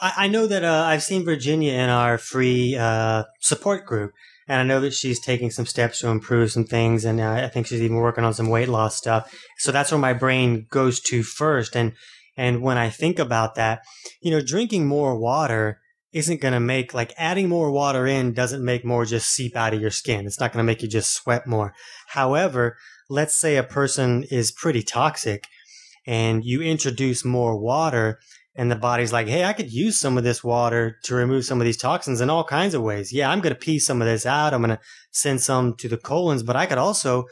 I, 0.00 0.12
I 0.16 0.28
know 0.28 0.46
that 0.46 0.64
uh, 0.64 0.84
I've 0.86 1.02
seen 1.02 1.24
Virginia 1.24 1.72
in 1.72 1.88
our 1.88 2.18
free 2.18 2.76
uh, 2.76 3.24
support 3.40 3.86
group, 3.86 4.12
and 4.48 4.60
I 4.60 4.64
know 4.64 4.80
that 4.80 4.92
she's 4.94 5.20
taking 5.20 5.50
some 5.50 5.66
steps 5.66 6.00
to 6.00 6.08
improve 6.08 6.52
some 6.52 6.64
things, 6.64 7.04
and 7.04 7.20
uh, 7.20 7.30
I 7.30 7.48
think 7.48 7.66
she's 7.66 7.82
even 7.82 7.96
working 7.96 8.24
on 8.24 8.34
some 8.34 8.48
weight 8.48 8.68
loss 8.68 8.96
stuff. 8.96 9.34
So 9.58 9.72
that's 9.72 9.90
where 9.90 9.98
my 9.98 10.12
brain 10.12 10.66
goes 10.70 11.00
to 11.00 11.22
first, 11.22 11.76
and 11.76 11.92
and 12.36 12.62
when 12.62 12.78
I 12.78 12.90
think 12.90 13.18
about 13.18 13.54
that, 13.54 13.82
you 14.20 14.30
know, 14.30 14.40
drinking 14.40 14.86
more 14.86 15.16
water 15.16 15.80
isn't 16.12 16.40
going 16.40 16.54
to 16.54 16.60
make 16.60 16.94
like 16.94 17.12
adding 17.18 17.48
more 17.48 17.70
water 17.70 18.06
in 18.06 18.32
doesn't 18.32 18.64
make 18.64 18.84
more 18.84 19.04
just 19.04 19.28
seep 19.28 19.56
out 19.56 19.74
of 19.74 19.80
your 19.80 19.90
skin. 19.90 20.26
It's 20.26 20.40
not 20.40 20.52
going 20.52 20.64
to 20.64 20.66
make 20.66 20.82
you 20.82 20.88
just 20.88 21.12
sweat 21.12 21.46
more. 21.46 21.74
However, 22.08 22.76
let's 23.10 23.34
say 23.34 23.56
a 23.56 23.64
person 23.64 24.24
is 24.30 24.52
pretty 24.52 24.82
toxic 24.82 25.46
and 26.06 26.44
you 26.44 26.62
introduce 26.62 27.24
more 27.24 27.56
water 27.58 28.20
and 28.56 28.70
the 28.70 28.76
body's 28.76 29.12
like, 29.12 29.26
Hey, 29.26 29.44
I 29.44 29.52
could 29.52 29.72
use 29.72 29.98
some 29.98 30.16
of 30.16 30.24
this 30.24 30.44
water 30.44 30.98
to 31.04 31.14
remove 31.14 31.44
some 31.44 31.60
of 31.60 31.64
these 31.64 31.76
toxins 31.76 32.20
in 32.20 32.30
all 32.30 32.44
kinds 32.44 32.74
of 32.74 32.82
ways. 32.82 33.12
Yeah, 33.12 33.30
I'm 33.30 33.40
going 33.40 33.54
to 33.54 33.58
pee 33.58 33.78
some 33.78 34.00
of 34.00 34.06
this 34.06 34.26
out. 34.26 34.54
I'm 34.54 34.62
going 34.62 34.76
to 34.76 34.82
send 35.10 35.40
some 35.40 35.74
to 35.76 35.88
the 35.88 35.96
colons, 35.96 36.42
but 36.42 36.56
I 36.56 36.66
could 36.66 36.78
also 36.78 37.26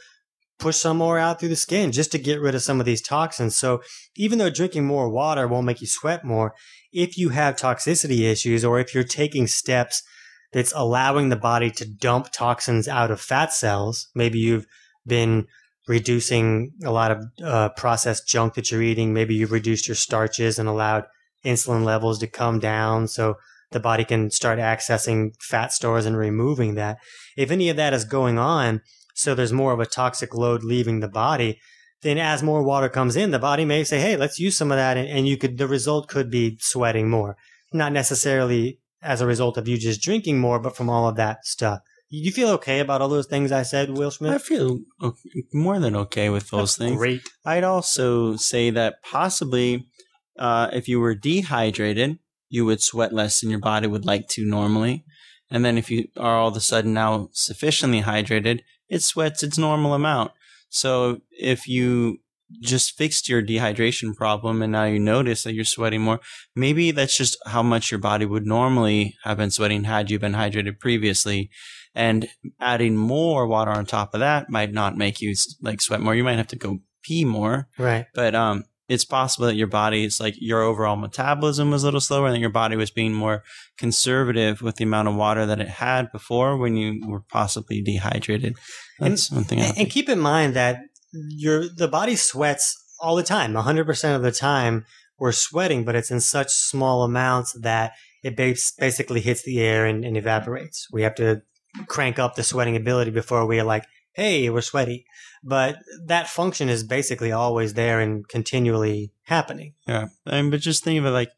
push 0.59 0.76
some 0.76 0.97
more 0.97 1.19
out 1.19 1.41
through 1.41 1.49
the 1.49 1.57
skin 1.57 1.93
just 1.93 2.12
to 2.12 2.19
get 2.19 2.41
rid 2.41 2.55
of 2.55 2.62
some 2.62 2.79
of 2.79 2.87
these 2.87 3.02
toxins. 3.02 3.57
So 3.57 3.83
even 4.17 4.38
though 4.38 4.50
drinking 4.50 4.85
more 4.85 5.09
water 5.09 5.49
won't 5.49 5.67
make 5.67 5.81
you 5.81 5.87
sweat 5.87 6.25
more, 6.25 6.55
if 6.93 7.19
you 7.19 7.31
have 7.31 7.57
toxicity 7.57 8.21
issues 8.31 8.64
or 8.64 8.79
if 8.79 8.95
you're 8.95 9.05
taking 9.05 9.47
steps 9.47 10.02
that's 10.52 10.73
allowing 10.76 11.31
the 11.31 11.37
body 11.37 11.71
to 11.71 11.88
dump 11.88 12.31
toxins 12.31 12.87
out 12.87 13.11
of 13.11 13.21
fat 13.21 13.52
cells, 13.52 14.09
maybe 14.14 14.38
you've 14.38 14.67
been 15.07 15.47
reducing 15.88 16.72
a 16.84 16.90
lot 16.90 17.10
of 17.10 17.24
uh, 17.42 17.68
processed 17.70 18.28
junk 18.28 18.54
that 18.54 18.70
you're 18.70 18.82
eating. 18.82 19.12
Maybe 19.12 19.34
you've 19.34 19.52
reduced 19.52 19.88
your 19.88 19.94
starches 19.94 20.58
and 20.58 20.68
allowed 20.68 21.06
insulin 21.44 21.84
levels 21.84 22.18
to 22.20 22.26
come 22.26 22.58
down 22.58 23.08
so 23.08 23.36
the 23.72 23.80
body 23.80 24.04
can 24.04 24.30
start 24.30 24.58
accessing 24.58 25.32
fat 25.40 25.72
stores 25.72 26.06
and 26.06 26.16
removing 26.16 26.74
that. 26.74 26.98
If 27.36 27.50
any 27.50 27.68
of 27.68 27.76
that 27.76 27.94
is 27.94 28.04
going 28.04 28.38
on, 28.38 28.82
so 29.14 29.34
there's 29.34 29.52
more 29.52 29.72
of 29.72 29.80
a 29.80 29.86
toxic 29.86 30.34
load 30.34 30.62
leaving 30.62 31.00
the 31.00 31.08
body, 31.08 31.58
then 32.02 32.18
as 32.18 32.42
more 32.42 32.62
water 32.62 32.88
comes 32.88 33.16
in, 33.16 33.30
the 33.30 33.38
body 33.38 33.64
may 33.64 33.84
say, 33.84 34.00
Hey, 34.00 34.16
let's 34.16 34.38
use 34.38 34.56
some 34.56 34.70
of 34.70 34.76
that. 34.76 34.96
And, 34.96 35.08
and 35.08 35.28
you 35.28 35.36
could, 35.36 35.58
the 35.58 35.68
result 35.68 36.08
could 36.08 36.30
be 36.30 36.58
sweating 36.60 37.08
more, 37.08 37.36
not 37.72 37.92
necessarily 37.92 38.78
as 39.02 39.20
a 39.20 39.26
result 39.26 39.56
of 39.56 39.66
you 39.66 39.76
just 39.76 40.02
drinking 40.02 40.38
more, 40.38 40.58
but 40.58 40.76
from 40.76 40.88
all 40.88 41.08
of 41.08 41.16
that 41.16 41.44
stuff. 41.44 41.80
You 42.14 42.31
feel 42.31 42.50
okay 42.50 42.81
about 42.81 43.00
all 43.00 43.09
those 43.09 43.26
things 43.26 43.52
I 43.52 43.62
said, 43.62 43.97
Will 43.97 44.11
Smith? 44.11 44.33
I 44.35 44.38
feel 44.38 44.81
o- 45.00 45.16
more 45.54 45.78
than 45.78 45.97
okay 45.97 46.28
with 46.28 46.50
those 46.50 46.76
things. 46.76 46.99
Great. 46.99 47.23
I'd 47.45 47.64
also 47.64 48.37
say 48.37 48.69
that 48.69 49.02
possibly 49.02 49.87
uh, 50.38 50.69
if 50.75 50.88
you 50.88 51.00
were 51.00 51.14
dehydrated, 51.14 52.19
you 52.50 52.66
would 52.66 52.83
sweat 52.83 53.14
less 53.14 53.40
than 53.40 53.49
your 53.49 53.61
body 53.61 53.87
would 53.87 54.04
like 54.04 54.28
to 54.28 54.45
normally. 54.45 55.04
And 55.50 55.64
then 55.64 55.78
if 55.78 55.90
you 55.90 56.09
are 56.19 56.37
all 56.37 56.49
of 56.49 56.57
a 56.57 56.61
sudden 56.61 56.92
now 56.92 57.31
sufficiently 57.33 58.02
hydrated, 58.02 58.61
it 58.90 59.02
sweats 59.02 59.42
its 59.42 59.57
normal 59.57 59.95
amount. 59.95 60.33
So 60.69 61.23
if 61.31 61.66
you 61.66 62.19
just 62.61 62.97
fixed 62.99 63.28
your 63.28 63.42
dehydration 63.42 64.14
problem 64.14 64.61
and 64.61 64.73
now 64.73 64.85
you 64.85 64.99
notice 64.99 65.45
that 65.45 65.54
you're 65.54 65.64
sweating 65.64 66.02
more, 66.02 66.21
maybe 66.54 66.90
that's 66.90 67.16
just 67.16 67.38
how 67.47 67.62
much 67.62 67.90
your 67.90 68.00
body 68.00 68.26
would 68.26 68.47
normally 68.47 69.16
have 69.25 69.38
been 69.38 69.50
sweating 69.50 69.85
had 69.85 70.11
you 70.11 70.19
been 70.19 70.35
hydrated 70.35 70.78
previously. 70.78 71.49
And 71.94 72.28
adding 72.61 72.96
more 72.96 73.46
water 73.46 73.70
on 73.70 73.84
top 73.87 74.14
of 74.14 74.20
that 74.20 74.49
might 74.49 74.72
not 74.72 74.96
make 74.96 75.20
you 75.20 75.34
like 75.61 75.80
sweat 75.80 76.00
more. 76.00 76.14
You 76.14 76.25
might 76.25 76.38
have 76.38 76.46
to 76.49 76.56
go 76.56 76.80
pee 77.02 77.25
more 77.25 77.68
Right. 77.78 78.06
but 78.14 78.34
um, 78.34 78.64
it's 78.88 79.04
possible 79.04 79.46
that 79.46 79.56
your 79.56 79.66
body 79.66 80.04
is 80.04 80.20
like 80.20 80.34
your 80.38 80.62
overall 80.62 80.96
metabolism 80.96 81.70
was 81.70 81.82
a 81.82 81.87
little 81.87 82.00
slower, 82.00 82.26
and 82.26 82.34
that 82.34 82.40
your 82.40 82.50
body 82.50 82.76
was 82.76 82.90
being 82.90 83.12
more 83.12 83.43
conservative 83.78 84.62
with 84.62 84.76
the 84.76 84.84
amount 84.84 85.08
of 85.08 85.14
water 85.17 85.45
that 85.47 85.60
it 85.60 85.69
had 85.69 86.10
before 86.12 86.56
when 86.56 86.76
you 86.76 87.00
were 87.06 87.21
possibly 87.21 87.82
dehydrated. 87.82 88.54
That's 88.99 89.30
one 89.30 89.45
thing. 89.45 89.60
I 89.60 89.67
And, 89.67 89.78
and 89.78 89.90
keep 89.90 90.08
in 90.08 90.19
mind 90.19 90.54
that 90.54 90.78
your 91.12 91.69
the 91.69 91.88
body 91.88 92.17
sweats 92.17 92.76
all 93.00 93.17
the 93.17 93.23
time. 93.23 93.52
100% 93.52 94.17
of 94.17 94.23
the 94.23 94.32
time 94.32 94.84
we're 95.19 95.32
sweating, 95.32 95.84
but 95.84 95.95
it's 95.95 96.10
in 96.10 96.21
such 96.21 96.50
small 96.52 97.02
amounts 97.02 97.52
that 97.60 97.93
it 98.23 98.36
basically 98.36 99.21
hits 99.21 99.43
the 99.43 99.60
air 99.60 99.84
and, 99.86 100.04
and 100.04 100.17
evaporates. 100.17 100.88
We 100.93 101.02
have 101.02 101.14
to 101.17 101.43
crank 101.87 102.19
up 102.19 102.35
the 102.35 102.43
sweating 102.43 102.76
ability 102.76 103.11
before 103.11 103.47
we're 103.47 103.65
like, 103.65 103.85
hey, 104.15 104.50
we're 104.50 104.61
sweaty. 104.61 105.04
But 105.43 105.76
that 106.06 106.28
function 106.28 106.69
is 106.69 106.85
basically 106.85 107.32
always 107.32 107.75
there 107.75 108.00
and 108.00 108.26
continually 108.28 109.13
happening. 109.25 109.75
yeah, 109.87 110.06
and 110.26 110.50
but 110.50 110.61
just 110.61 110.85
think 110.85 110.99
of 110.99 111.06
it 111.06 111.11
like. 111.11 111.30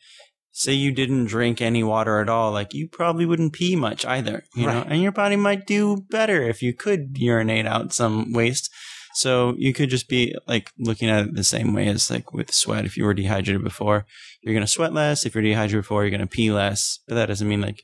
Say 0.56 0.72
you 0.74 0.92
didn't 0.92 1.24
drink 1.24 1.60
any 1.60 1.82
water 1.82 2.20
at 2.20 2.28
all, 2.28 2.52
like 2.52 2.72
you 2.74 2.86
probably 2.86 3.26
wouldn't 3.26 3.54
pee 3.54 3.74
much 3.74 4.04
either, 4.06 4.44
you 4.54 4.66
know, 4.68 4.82
Right. 4.82 4.86
and 4.88 5.02
your 5.02 5.10
body 5.10 5.34
might 5.34 5.66
do 5.66 5.96
better 6.10 6.42
if 6.48 6.62
you 6.62 6.72
could 6.72 7.16
urinate 7.18 7.66
out 7.66 7.92
some 7.92 8.32
waste. 8.32 8.70
So 9.14 9.56
you 9.58 9.72
could 9.74 9.90
just 9.90 10.08
be 10.08 10.32
like 10.46 10.70
looking 10.78 11.10
at 11.10 11.26
it 11.26 11.34
the 11.34 11.42
same 11.42 11.74
way 11.74 11.88
as 11.88 12.08
like 12.08 12.32
with 12.32 12.54
sweat. 12.54 12.84
If 12.84 12.96
you 12.96 13.02
were 13.04 13.14
dehydrated 13.14 13.64
before, 13.64 14.06
you're 14.42 14.54
going 14.54 14.64
to 14.64 14.70
sweat 14.70 14.92
less. 14.92 15.26
If 15.26 15.34
you're 15.34 15.42
dehydrated 15.42 15.82
before, 15.82 16.04
you're 16.04 16.10
going 16.16 16.20
to 16.20 16.26
pee 16.28 16.52
less. 16.52 17.00
But 17.08 17.16
that 17.16 17.26
doesn't 17.26 17.48
mean 17.48 17.60
like 17.60 17.82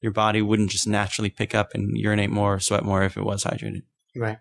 your 0.00 0.12
body 0.12 0.42
wouldn't 0.42 0.70
just 0.70 0.86
naturally 0.86 1.30
pick 1.30 1.54
up 1.54 1.70
and 1.74 1.96
urinate 1.96 2.30
more 2.30 2.54
or 2.54 2.60
sweat 2.60 2.84
more 2.84 3.02
if 3.02 3.16
it 3.16 3.24
was 3.24 3.44
hydrated. 3.44 3.82
Right. 4.16 4.38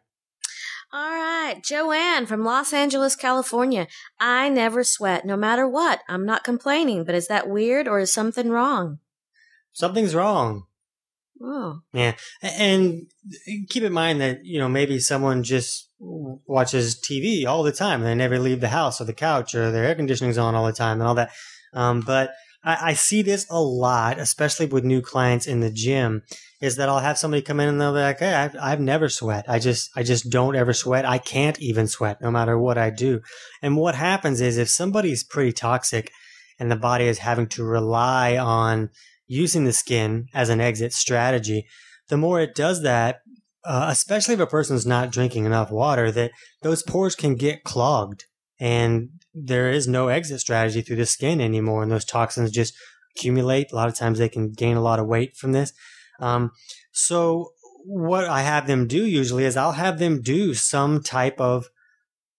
All 0.91 1.12
right, 1.12 1.58
Joanne 1.63 2.26
from 2.26 2.43
Los 2.43 2.74
Angeles, 2.74 3.15
California. 3.15 3.88
I 4.19 4.50
never 4.50 4.84
sweat, 4.84 5.24
no 5.24 5.38
matter 5.38 5.67
what. 5.67 6.00
I'm 6.10 6.26
not 6.26 6.43
complaining, 6.43 7.04
but 7.04 7.13
is 7.13 7.28
that 7.28 7.48
weird 7.48 7.88
or 7.88 8.00
is 8.00 8.12
something 8.12 8.50
wrong? 8.50 8.98
Something's 9.72 10.15
wrong. 10.15 10.63
Oh, 11.41 11.82
Yeah, 11.93 12.15
and 12.41 13.08
keep 13.69 13.84
in 13.84 13.93
mind 13.93 14.19
that 14.19 14.43
you 14.43 14.60
know 14.60 14.67
maybe 14.67 15.00
someone 15.00 15.43
just 15.43 15.89
watches 16.00 17.00
TV 17.00 17.45
all 17.45 17.63
the 17.63 17.72
time 17.72 18.02
and 18.02 18.10
they 18.10 18.15
never 18.15 18.39
leave 18.39 18.60
the 18.60 18.69
house 18.69 19.00
or 19.00 19.06
the 19.06 19.13
couch 19.13 19.56
or 19.56 19.72
their 19.72 19.86
air 19.86 19.95
conditioning's 19.95 20.38
on 20.38 20.56
all 20.56 20.65
the 20.65 20.74
time 20.74 21.00
and 21.00 21.08
all 21.08 21.15
that. 21.15 21.32
Um, 21.74 22.02
but 22.02 22.32
I, 22.63 22.89
I 22.89 22.93
see 22.93 23.22
this 23.22 23.45
a 23.50 23.62
lot, 23.62 24.19
especially 24.19 24.65
with 24.65 24.84
new 24.84 25.02
clients 25.02 25.48
in 25.48 25.60
the 25.60 25.72
gym. 25.72 26.24
Is 26.62 26.76
that 26.76 26.89
I'll 26.89 27.00
have 27.00 27.17
somebody 27.17 27.41
come 27.41 27.60
in 27.62 27.69
and 27.69 27.80
they'll 27.80 27.93
be 27.93 28.00
like, 28.00 28.19
"Hey, 28.19 28.34
I've, 28.34 28.56
I've 28.62 28.82
never 28.82 29.08
sweat. 29.08 29.45
I 29.48 29.60
just 29.60 29.91
I 29.95 30.04
just 30.04 30.30
don't 30.30 30.56
ever 30.56 30.74
sweat. 30.74 31.06
I 31.06 31.17
can't 31.17 31.60
even 31.60 31.88
sweat, 31.88 32.22
no 32.22 32.32
matter 32.32 32.58
what 32.58 32.78
I 32.78 32.89
do." 32.89 33.22
And 33.62 33.78
what 33.78 33.95
happens 33.95 34.41
is 34.41 34.58
if 34.58 34.69
somebody's 34.69 35.24
pretty 35.24 35.54
toxic 35.54 36.12
and 36.60 36.69
the 36.69 36.76
body 36.76 37.06
is 37.06 37.19
having 37.19 37.48
to 37.48 37.63
rely 37.63 38.38
on 38.38 38.89
using 39.26 39.63
the 39.63 39.72
skin 39.72 40.28
as 40.34 40.50
an 40.50 40.60
exit 40.60 40.91
strategy, 40.91 41.65
the 42.10 42.17
more 42.17 42.41
it 42.41 42.56
does 42.56 42.82
that, 42.84 43.22
uh, 43.63 43.88
especially 43.89 44.34
if 44.34 44.39
a 44.41 44.48
person's 44.48 44.86
not 44.86 45.12
drinking 45.12 45.45
enough 45.45 45.72
water, 45.72 46.12
that 46.12 46.32
those 46.62 46.84
pores 46.84 47.15
can 47.15 47.36
get 47.36 47.63
clogged 47.63 48.26
and 48.60 49.10
there 49.34 49.72
is 49.72 49.88
no 49.88 50.08
exit 50.08 50.39
strategy 50.39 50.82
through 50.82 50.98
the 50.98 51.06
skin 51.06 51.39
anymore. 51.39 51.84
And 51.84 51.91
those 51.91 52.06
toxins 52.06 52.52
just 52.52 52.74
accumulate. 53.15 53.72
A 53.72 53.76
lot 53.76 53.88
of 53.89 53.95
times 53.95 54.19
they 54.19 54.30
can 54.30 54.52
gain 54.52 54.78
a 54.78 54.82
lot 54.82 55.00
of 55.00 55.08
weight 55.08 55.36
from 55.36 55.52
this. 55.52 55.74
Um, 56.19 56.52
so 56.91 57.54
what 57.86 58.26
I 58.26 58.41
have 58.41 58.67
them 58.67 58.88
do 58.88 59.06
usually 59.06 59.45
is 59.45 59.56
I'll 59.56 59.72
have 59.72 60.00
them 60.00 60.22
do 60.22 60.54
some 60.54 61.02
type 61.02 61.39
of 61.39 61.69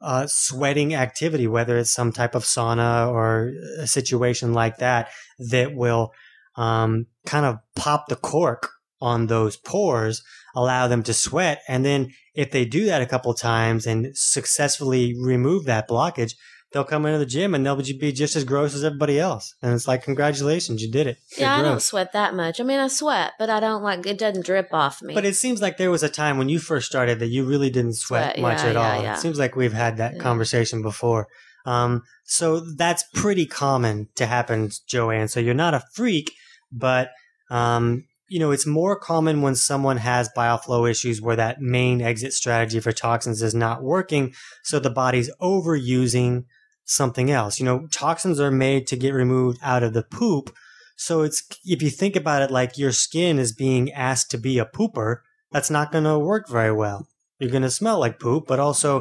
uh, 0.01 0.27
sweating 0.27 0.95
activity, 0.95 1.47
whether 1.47 1.77
it's 1.77 1.91
some 1.91 2.13
type 2.13 2.35
of 2.35 2.45
sauna 2.45 3.09
or 3.09 3.53
a 3.79 3.87
situation 3.87 4.53
like 4.53 4.79
that, 4.79 5.11
that 5.39 5.75
will 5.75 6.13
um, 6.57 7.07
kind 7.27 7.47
of 7.47 7.59
pop 7.77 8.09
the 8.09 8.17
cork 8.17 8.71
on 9.01 9.27
those 9.27 9.57
pores, 9.57 10.23
allow 10.55 10.89
them 10.89 11.03
to 11.05 11.15
sweat. 11.15 11.63
And 11.69 11.85
then 11.85 12.13
if 12.35 12.51
they 12.51 12.65
do 12.65 12.87
that 12.87 13.03
a 13.03 13.07
couple 13.07 13.33
times 13.35 13.87
and 13.87 14.17
successfully 14.17 15.15
remove 15.19 15.65
that 15.65 15.89
blockage, 15.89 16.35
they'll 16.73 16.85
come 16.85 17.05
into 17.05 17.19
the 17.19 17.27
gym 17.27 17.55
and 17.55 17.67
they'll 17.67 17.77
be 17.77 18.13
just 18.13 18.37
as 18.37 18.45
gross 18.45 18.75
as 18.75 18.85
everybody 18.85 19.19
else. 19.19 19.55
And 19.63 19.75
it's 19.75 19.89
like, 19.89 20.05
congratulations, 20.05 20.83
you 20.83 20.91
did 20.91 21.07
it. 21.07 21.19
You're 21.37 21.49
yeah, 21.49 21.59
I 21.59 21.63
don't 21.63 21.83
sweat 21.83 22.13
that 22.13 22.35
much. 22.35 22.61
I 22.61 22.65
mean, 22.65 22.79
I 22.79 22.89
sweat, 22.89 23.33
but 23.39 23.51
I 23.51 23.61
don't 23.61 23.83
like 23.83 24.07
it. 24.07 24.19
Doesn't 24.19 24.47
drip 24.47 24.69
off 24.73 25.03
me. 25.03 25.15
But 25.15 25.25
it 25.25 25.37
seems 25.37 25.61
like 25.61 25.79
there 25.79 25.91
was 25.91 26.03
a 26.03 26.09
time 26.09 26.39
when 26.39 26.49
you 26.49 26.59
first 26.59 26.87
started 26.87 27.19
that 27.19 27.29
you 27.29 27.45
really 27.45 27.71
didn't 27.71 27.95
sweat, 27.95 28.35
Sweat, 28.35 28.41
much 28.41 28.59
yeah, 28.59 28.67
at 28.67 28.75
yeah, 28.75 28.95
all. 28.95 29.03
yeah. 29.03 29.15
It 29.15 29.21
seems 29.21 29.39
like 29.39 29.57
we've 29.57 29.73
had 29.73 29.97
that 29.97 30.19
conversation 30.21 30.83
before. 30.83 31.27
Um, 31.67 32.03
so 32.25 32.61
that's 32.61 33.05
pretty 33.15 33.47
common 33.47 34.09
to 34.15 34.27
happen, 34.27 34.71
Joanne. 34.87 35.29
So 35.29 35.41
you're 35.41 35.55
not 35.55 35.75
a 35.75 35.83
freak, 35.95 36.33
but 36.73 37.11
um, 37.51 38.05
you 38.31 38.39
know 38.39 38.53
it's 38.53 38.65
more 38.65 38.97
common 38.97 39.43
when 39.43 39.57
someone 39.57 39.99
has 39.99 40.31
bile 40.35 40.57
flow 40.57 40.87
issues 40.87 41.21
where 41.21 41.37
that 41.37 41.61
main 41.61 42.01
exit 42.01 42.33
strategy 42.33 42.79
for 42.79 42.93
toxins 42.93 43.43
is 43.43 43.55
not 43.55 43.83
working. 43.83 44.33
So 44.63 44.79
the 44.79 44.89
body's 44.89 45.31
overusing 45.43 46.45
something 46.85 47.31
else. 47.31 47.59
You 47.59 47.67
know, 47.67 47.89
toxins 47.91 48.39
are 48.39 48.53
made 48.53 48.87
to 48.87 48.97
get 48.97 49.15
removed 49.15 49.59
out 49.63 49.83
of 49.83 49.95
the 49.95 50.05
poop. 50.05 50.55
So 50.97 51.23
it's 51.23 51.43
if 51.65 51.83
you 51.83 51.91
think 51.91 52.15
about 52.15 52.43
it 52.43 52.53
like 52.53 52.79
your 52.79 52.93
skin 52.93 53.41
is 53.41 53.53
being 53.53 53.93
asked 53.93 54.31
to 54.31 54.39
be 54.39 54.59
a 54.59 54.65
pooper 54.65 55.19
that's 55.51 55.71
not 55.71 55.91
going 55.91 56.05
to 56.05 56.19
work 56.19 56.49
very 56.49 56.73
well. 56.73 57.09
You're 57.41 57.51
going 57.51 57.63
to 57.63 57.71
smell 57.71 57.99
like 57.99 58.21
poop, 58.21 58.45
but 58.47 58.61
also 58.61 59.01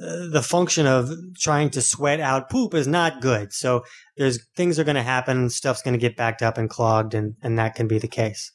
uh, 0.00 0.28
the 0.30 0.42
function 0.42 0.86
of 0.86 1.10
trying 1.36 1.70
to 1.70 1.82
sweat 1.82 2.20
out 2.20 2.48
poop 2.48 2.74
is 2.74 2.86
not 2.86 3.20
good. 3.20 3.52
So 3.52 3.82
there's 4.16 4.44
things 4.54 4.78
are 4.78 4.84
going 4.84 4.94
to 4.94 5.02
happen, 5.02 5.50
stuff's 5.50 5.82
going 5.82 5.94
to 5.94 5.98
get 5.98 6.16
backed 6.16 6.42
up 6.42 6.58
and 6.58 6.70
clogged, 6.70 7.14
and, 7.14 7.34
and 7.42 7.58
that 7.58 7.74
can 7.74 7.88
be 7.88 7.98
the 7.98 8.06
case. 8.06 8.52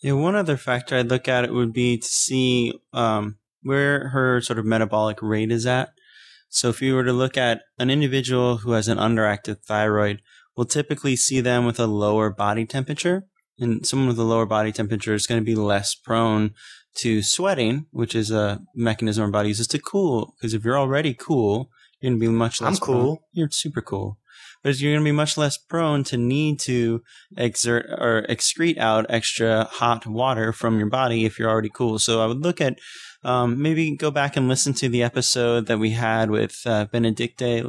Yeah, 0.00 0.12
one 0.12 0.34
other 0.34 0.56
factor 0.56 0.96
I'd 0.96 1.10
look 1.10 1.28
at 1.28 1.44
it 1.44 1.52
would 1.52 1.72
be 1.72 1.98
to 1.98 2.06
see 2.06 2.72
um, 2.92 3.36
where 3.62 4.08
her 4.08 4.40
sort 4.40 4.58
of 4.58 4.64
metabolic 4.64 5.18
rate 5.20 5.52
is 5.52 5.66
at. 5.66 5.90
So 6.48 6.68
if 6.68 6.82
you 6.82 6.94
were 6.94 7.04
to 7.04 7.12
look 7.12 7.36
at 7.36 7.62
an 7.78 7.90
individual 7.90 8.58
who 8.58 8.72
has 8.72 8.88
an 8.88 8.98
underactive 8.98 9.62
thyroid, 9.62 10.22
we'll 10.56 10.66
typically 10.66 11.16
see 11.16 11.40
them 11.40 11.64
with 11.64 11.78
a 11.78 11.86
lower 11.86 12.30
body 12.30 12.66
temperature. 12.66 13.26
And 13.58 13.86
someone 13.86 14.08
with 14.08 14.18
a 14.18 14.24
lower 14.24 14.46
body 14.46 14.72
temperature 14.72 15.14
is 15.14 15.26
going 15.26 15.40
to 15.40 15.44
be 15.44 15.54
less 15.54 15.94
prone 15.94 16.54
to 16.96 17.22
sweating, 17.22 17.86
which 17.90 18.14
is 18.14 18.30
a 18.30 18.62
mechanism 18.74 19.24
our 19.24 19.30
body 19.30 19.48
uses 19.48 19.68
to 19.68 19.78
cool. 19.78 20.34
Because 20.36 20.54
if 20.54 20.64
you're 20.64 20.78
already 20.78 21.14
cool, 21.14 21.70
you're 22.00 22.10
going 22.10 22.20
to 22.20 22.26
be 22.26 22.32
much 22.32 22.60
less 22.60 22.76
I'm 22.76 22.80
cool. 22.80 23.16
Prone. 23.16 23.18
You're 23.32 23.50
super 23.50 23.82
cool. 23.82 24.18
But 24.62 24.78
you're 24.78 24.92
going 24.92 25.04
to 25.04 25.08
be 25.08 25.12
much 25.12 25.38
less 25.38 25.56
prone 25.56 26.04
to 26.04 26.16
need 26.16 26.60
to 26.60 27.02
exert 27.36 27.86
or 27.86 28.26
excrete 28.28 28.78
out 28.78 29.06
extra 29.08 29.64
hot 29.64 30.06
water 30.06 30.52
from 30.52 30.78
your 30.78 30.88
body 30.88 31.24
if 31.24 31.38
you're 31.38 31.50
already 31.50 31.70
cool. 31.72 31.98
So 31.98 32.22
I 32.22 32.26
would 32.26 32.42
look 32.42 32.60
at 32.60 32.78
um, 33.22 33.60
maybe 33.60 33.96
go 33.96 34.10
back 34.10 34.36
and 34.36 34.48
listen 34.48 34.72
to 34.74 34.88
the 34.88 35.02
episode 35.02 35.66
that 35.66 35.78
we 35.78 35.90
had 35.90 36.30
with 36.30 36.60
uh, 36.66 36.86
Benedicte 36.86 37.64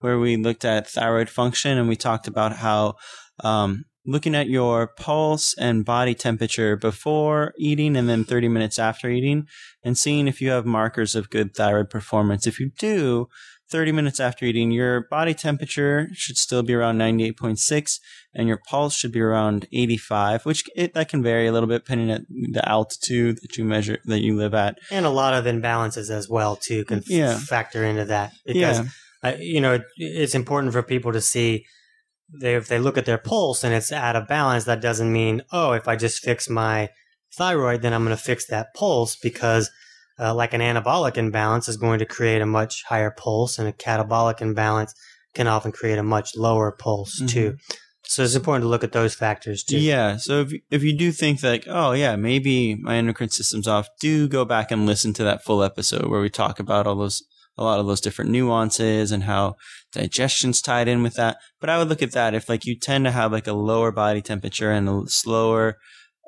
where 0.00 0.18
we 0.18 0.36
looked 0.36 0.64
at 0.64 0.88
thyroid 0.88 1.28
function 1.28 1.76
and 1.76 1.88
we 1.88 1.96
talked 1.96 2.28
about 2.28 2.56
how 2.56 2.94
um, 3.42 3.84
looking 4.06 4.34
at 4.34 4.48
your 4.48 4.86
pulse 4.86 5.54
and 5.58 5.84
body 5.84 6.14
temperature 6.14 6.76
before 6.76 7.52
eating 7.58 7.96
and 7.96 8.08
then 8.08 8.24
30 8.24 8.48
minutes 8.48 8.78
after 8.78 9.10
eating 9.10 9.46
and 9.82 9.98
seeing 9.98 10.26
if 10.26 10.40
you 10.40 10.50
have 10.50 10.64
markers 10.64 11.14
of 11.14 11.30
good 11.30 11.54
thyroid 11.54 11.90
performance. 11.90 12.46
If 12.46 12.58
you 12.58 12.70
do, 12.78 13.28
30 13.70 13.92
minutes 13.92 14.18
after 14.20 14.44
eating, 14.46 14.70
your 14.70 15.02
body 15.10 15.34
temperature 15.34 16.08
should 16.12 16.38
still 16.38 16.62
be 16.62 16.74
around 16.74 16.98
98.6 16.98 18.00
and 18.34 18.48
your 18.48 18.60
pulse 18.68 18.94
should 18.94 19.12
be 19.12 19.20
around 19.20 19.66
85, 19.72 20.46
which 20.46 20.64
it, 20.74 20.94
that 20.94 21.08
can 21.08 21.22
vary 21.22 21.46
a 21.46 21.52
little 21.52 21.68
bit 21.68 21.84
depending 21.84 22.10
on 22.10 22.26
the 22.52 22.66
altitude 22.68 23.38
that 23.42 23.56
you 23.56 23.64
measure, 23.64 23.98
that 24.06 24.20
you 24.20 24.36
live 24.36 24.54
at. 24.54 24.78
And 24.90 25.04
a 25.06 25.10
lot 25.10 25.34
of 25.34 25.44
imbalances 25.44 26.10
as 26.10 26.28
well, 26.28 26.56
too, 26.56 26.84
can 26.84 27.02
f- 27.10 27.42
factor 27.42 27.84
into 27.84 28.06
that. 28.06 28.32
Because, 28.46 28.80
Yeah. 28.80 29.32
uh, 29.32 29.36
you 29.38 29.60
know, 29.60 29.74
it, 29.74 29.82
it's 29.96 30.34
important 30.34 30.72
for 30.72 30.82
people 30.82 31.12
to 31.12 31.20
see 31.20 31.66
they, 32.40 32.54
if 32.56 32.68
they 32.68 32.78
look 32.78 32.98
at 32.98 33.06
their 33.06 33.18
pulse 33.18 33.64
and 33.64 33.74
it's 33.74 33.90
out 33.92 34.16
of 34.16 34.28
balance, 34.28 34.64
that 34.64 34.80
doesn't 34.82 35.12
mean, 35.12 35.42
oh, 35.52 35.72
if 35.72 35.88
I 35.88 35.96
just 35.96 36.22
fix 36.22 36.48
my 36.48 36.90
thyroid, 37.34 37.82
then 37.82 37.92
I'm 37.94 38.04
going 38.04 38.16
to 38.16 38.22
fix 38.22 38.46
that 38.46 38.74
pulse 38.74 39.16
because 39.16 39.70
uh, 40.20 40.34
like 40.34 40.52
an 40.54 40.60
anabolic 40.60 41.16
imbalance 41.16 41.68
is 41.68 41.76
going 41.76 41.98
to 42.00 42.04
create 42.06 42.40
a 42.42 42.46
much 42.46 42.82
higher 42.88 43.10
pulse 43.10 43.58
and 43.58 43.68
a 43.68 43.72
catabolic 43.72 44.40
imbalance 44.40 44.92
can 45.34 45.46
often 45.46 45.72
create 45.72 45.98
a 45.98 46.02
much 46.02 46.36
lower 46.36 46.72
pulse 46.72 47.20
Mhm. 47.22 47.28
too. 47.28 47.56
So 48.04 48.22
it's 48.24 48.34
important 48.34 48.64
to 48.64 48.68
look 48.68 48.82
at 48.84 48.92
those 48.92 49.14
factors 49.14 49.62
too. 49.62 49.78
Yeah. 49.78 50.16
So 50.16 50.40
if 50.40 50.52
if 50.70 50.82
you 50.82 50.96
do 50.96 51.12
think 51.12 51.42
like, 51.42 51.64
oh 51.68 51.92
yeah, 51.92 52.16
maybe 52.16 52.74
my 52.74 52.96
endocrine 52.96 53.28
system's 53.28 53.68
off, 53.68 53.86
do 54.00 54.26
go 54.28 54.44
back 54.46 54.70
and 54.70 54.86
listen 54.86 55.12
to 55.14 55.24
that 55.24 55.44
full 55.44 55.62
episode 55.62 56.06
where 56.10 56.20
we 56.22 56.30
talk 56.30 56.58
about 56.58 56.86
all 56.86 56.96
those 56.96 57.22
a 57.58 57.62
lot 57.64 57.80
of 57.80 57.86
those 57.86 58.00
different 58.00 58.30
nuances 58.30 59.10
and 59.12 59.24
how 59.24 59.56
digestion's 59.92 60.62
tied 60.62 60.88
in 60.88 61.02
with 61.02 61.14
that. 61.14 61.36
But 61.60 61.70
I 61.70 61.78
would 61.78 61.88
look 61.88 62.02
at 62.02 62.12
that 62.12 62.34
if 62.34 62.48
like 62.48 62.64
you 62.64 62.78
tend 62.78 63.04
to 63.04 63.10
have 63.10 63.32
like 63.32 63.46
a 63.46 63.52
lower 63.52 63.90
body 63.92 64.22
temperature 64.22 64.70
and 64.70 64.88
a 64.88 65.02
slower 65.08 65.76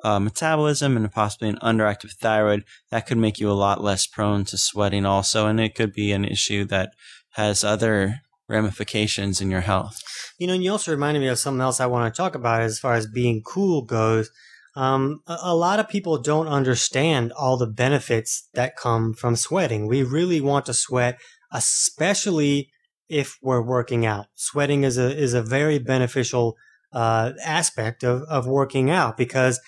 uh, 0.03 0.19
metabolism 0.19 0.97
and 0.97 1.11
possibly 1.11 1.49
an 1.49 1.59
underactive 1.61 2.13
thyroid, 2.13 2.63
that 2.89 3.05
could 3.05 3.17
make 3.17 3.39
you 3.39 3.49
a 3.49 3.53
lot 3.53 3.83
less 3.83 4.07
prone 4.07 4.45
to 4.45 4.57
sweating 4.57 5.05
also, 5.05 5.47
and 5.47 5.59
it 5.59 5.75
could 5.75 5.93
be 5.93 6.11
an 6.11 6.25
issue 6.25 6.65
that 6.65 6.91
has 7.31 7.63
other 7.63 8.21
ramifications 8.47 9.41
in 9.41 9.49
your 9.49 9.61
health. 9.61 10.01
You 10.37 10.47
know, 10.47 10.53
and 10.53 10.63
you 10.63 10.71
also 10.71 10.91
reminded 10.91 11.21
me 11.21 11.27
of 11.27 11.39
something 11.39 11.61
else 11.61 11.79
I 11.79 11.85
want 11.85 12.13
to 12.13 12.17
talk 12.17 12.35
about 12.35 12.61
as 12.61 12.79
far 12.79 12.93
as 12.93 13.07
being 13.07 13.41
cool 13.43 13.83
goes. 13.83 14.29
Um, 14.75 15.21
a, 15.27 15.37
a 15.43 15.55
lot 15.55 15.79
of 15.79 15.89
people 15.89 16.17
don't 16.17 16.47
understand 16.47 17.31
all 17.33 17.57
the 17.57 17.67
benefits 17.67 18.47
that 18.53 18.77
come 18.77 19.13
from 19.13 19.35
sweating. 19.35 19.87
We 19.87 20.03
really 20.03 20.41
want 20.41 20.65
to 20.67 20.73
sweat, 20.73 21.19
especially 21.51 22.69
if 23.09 23.37
we're 23.41 23.61
working 23.61 24.05
out. 24.05 24.27
Sweating 24.35 24.83
is 24.83 24.97
a 24.97 25.15
is 25.15 25.33
a 25.33 25.41
very 25.41 25.79
beneficial 25.79 26.55
uh, 26.93 27.33
aspect 27.43 28.03
of 28.03 28.23
of 28.23 28.47
working 28.47 28.89
out 28.89 29.17
because 29.17 29.59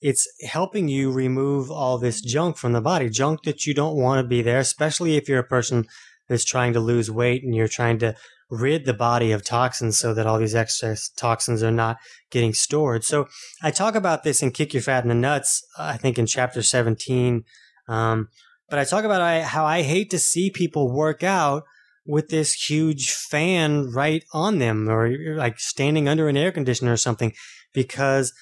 it's 0.00 0.28
helping 0.42 0.88
you 0.88 1.10
remove 1.10 1.70
all 1.70 1.98
this 1.98 2.20
junk 2.20 2.56
from 2.56 2.72
the 2.72 2.80
body, 2.80 3.08
junk 3.08 3.42
that 3.44 3.66
you 3.66 3.74
don't 3.74 3.96
want 3.96 4.22
to 4.22 4.28
be 4.28 4.42
there, 4.42 4.58
especially 4.58 5.16
if 5.16 5.28
you're 5.28 5.40
a 5.40 5.44
person 5.44 5.86
that's 6.28 6.44
trying 6.44 6.72
to 6.74 6.80
lose 6.80 7.10
weight 7.10 7.42
and 7.42 7.54
you're 7.54 7.68
trying 7.68 7.98
to 7.98 8.14
rid 8.50 8.86
the 8.86 8.94
body 8.94 9.32
of 9.32 9.44
toxins 9.44 9.98
so 9.98 10.14
that 10.14 10.26
all 10.26 10.38
these 10.38 10.54
excess 10.54 11.08
toxins 11.10 11.62
are 11.62 11.70
not 11.70 11.98
getting 12.30 12.54
stored. 12.54 13.04
So 13.04 13.28
I 13.62 13.70
talk 13.70 13.94
about 13.94 14.22
this 14.22 14.42
in 14.42 14.52
Kick 14.52 14.72
Your 14.72 14.82
Fat 14.82 15.02
in 15.02 15.08
the 15.08 15.14
Nuts, 15.14 15.62
I 15.76 15.96
think 15.96 16.18
in 16.18 16.26
chapter 16.26 16.62
17. 16.62 17.44
Um, 17.88 18.28
but 18.68 18.78
I 18.78 18.84
talk 18.84 19.04
about 19.04 19.42
how 19.44 19.64
I 19.64 19.82
hate 19.82 20.10
to 20.10 20.18
see 20.18 20.50
people 20.50 20.92
work 20.92 21.22
out 21.22 21.64
with 22.06 22.28
this 22.28 22.52
huge 22.70 23.12
fan 23.12 23.90
right 23.90 24.24
on 24.32 24.58
them 24.58 24.88
or 24.88 25.34
like 25.36 25.60
standing 25.60 26.08
under 26.08 26.28
an 26.28 26.36
air 26.36 26.52
conditioner 26.52 26.92
or 26.92 26.96
something 26.96 27.32
because 27.74 28.32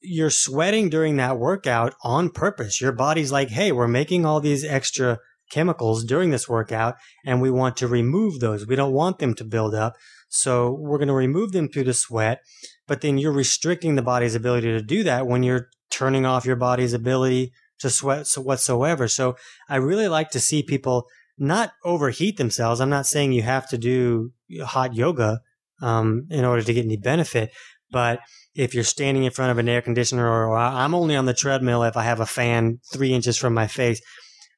you're 0.00 0.30
sweating 0.30 0.88
during 0.88 1.16
that 1.16 1.38
workout 1.38 1.94
on 2.02 2.30
purpose. 2.30 2.80
Your 2.80 2.92
body's 2.92 3.32
like, 3.32 3.48
hey, 3.48 3.72
we're 3.72 3.88
making 3.88 4.24
all 4.24 4.40
these 4.40 4.64
extra 4.64 5.18
chemicals 5.50 6.04
during 6.04 6.30
this 6.30 6.48
workout 6.48 6.96
and 7.26 7.42
we 7.42 7.50
want 7.50 7.76
to 7.76 7.86
remove 7.86 8.40
those. 8.40 8.66
We 8.66 8.76
don't 8.76 8.92
want 8.92 9.18
them 9.18 9.34
to 9.34 9.44
build 9.44 9.74
up. 9.74 9.94
So 10.28 10.72
we're 10.72 10.98
going 10.98 11.08
to 11.08 11.14
remove 11.14 11.52
them 11.52 11.68
through 11.68 11.84
the 11.84 11.94
sweat. 11.94 12.40
But 12.88 13.02
then 13.02 13.18
you're 13.18 13.32
restricting 13.32 13.94
the 13.94 14.02
body's 14.02 14.34
ability 14.34 14.68
to 14.68 14.82
do 14.82 15.02
that 15.04 15.26
when 15.26 15.42
you're 15.42 15.68
turning 15.90 16.24
off 16.24 16.46
your 16.46 16.56
body's 16.56 16.94
ability 16.94 17.52
to 17.80 17.90
sweat 17.90 18.26
whatsoever. 18.36 19.08
So 19.08 19.36
I 19.68 19.76
really 19.76 20.08
like 20.08 20.30
to 20.30 20.40
see 20.40 20.62
people 20.62 21.06
not 21.38 21.72
overheat 21.84 22.38
themselves. 22.38 22.80
I'm 22.80 22.90
not 22.90 23.06
saying 23.06 23.32
you 23.32 23.42
have 23.42 23.68
to 23.70 23.78
do 23.78 24.32
hot 24.64 24.94
yoga 24.94 25.40
um, 25.82 26.26
in 26.30 26.44
order 26.44 26.62
to 26.62 26.72
get 26.72 26.84
any 26.84 26.96
benefit, 26.96 27.50
but 27.90 28.20
if 28.54 28.74
you're 28.74 28.84
standing 28.84 29.24
in 29.24 29.30
front 29.30 29.50
of 29.50 29.58
an 29.58 29.68
air 29.68 29.82
conditioner 29.82 30.28
or, 30.28 30.56
I'm 30.56 30.94
only 30.94 31.16
on 31.16 31.26
the 31.26 31.34
treadmill 31.34 31.82
if 31.84 31.96
I 31.96 32.02
have 32.02 32.20
a 32.20 32.26
fan 32.26 32.80
three 32.92 33.12
inches 33.12 33.36
from 33.36 33.54
my 33.54 33.66
face, 33.66 34.00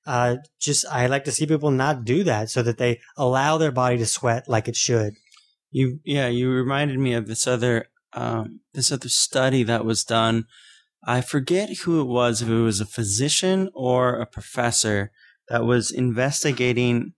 uh, 0.07 0.37
just 0.61 0.85
I 0.91 1.07
like 1.07 1.25
to 1.25 1.33
see 1.33 1.47
people 1.47 1.71
not 1.71 2.05
do 2.05 2.25
that 2.25 2.51
so 2.51 2.63
that 2.63 2.79
they 2.79 3.01
allow 3.17 3.57
their 3.57 3.73
body 3.73 3.97
to 3.99 4.07
sweat 4.07 4.49
like 4.49 4.69
it 4.69 4.77
should. 4.77 5.15
You 5.71 6.01
yeah, 6.05 6.29
you 6.29 6.51
reminded 6.51 6.99
me 6.99 7.15
of 7.15 7.27
this 7.27 7.47
other 7.47 7.87
um, 8.13 8.61
this 8.75 8.93
other 8.93 9.09
study 9.09 9.63
that 9.63 9.85
was 9.85 10.05
done. 10.05 10.45
I 11.07 11.21
forget 11.21 11.79
who 11.79 12.01
it 12.01 12.07
was, 12.07 12.43
if 12.43 12.49
it 12.49 12.55
was 12.55 12.81
a 12.81 12.87
physician 12.87 13.71
or 13.75 14.15
a 14.15 14.27
professor 14.27 15.11
that 15.49 15.65
was 15.65 15.91
investigating. 15.91 17.13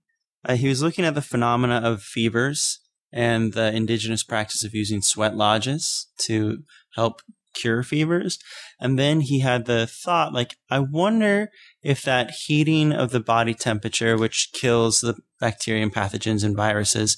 Uh, 0.45 0.55
he 0.55 0.69
was 0.69 0.83
looking 0.83 1.05
at 1.05 1.15
the 1.15 1.23
phenomena 1.23 1.81
of 1.83 2.03
fevers 2.03 2.81
and 3.13 3.53
the 3.53 3.75
indigenous 3.75 4.23
practice 4.23 4.65
of 4.65 4.75
using 4.75 5.03
sweat 5.03 5.37
lodges 5.37 6.09
to 6.19 6.65
help 6.95 7.23
cure 7.55 7.83
fevers. 7.83 8.39
And 8.79 8.99
then 8.99 9.23
he 9.23 9.41
had 9.41 9.65
the 9.65 9.87
thought, 9.87 10.33
like, 10.33 10.57
I 10.71 10.81
wonder 10.81 11.51
if 11.83 12.03
that 12.03 12.31
heating 12.31 12.93
of 12.93 13.11
the 13.11 13.21
body 13.21 13.55
temperature, 13.55 14.17
which 14.17 14.51
kills 14.53 15.01
the 15.01 15.17
bacteria 15.41 15.83
and 15.83 15.95
pathogens 15.95 16.45
and 16.45 16.57
viruses, 16.57 17.17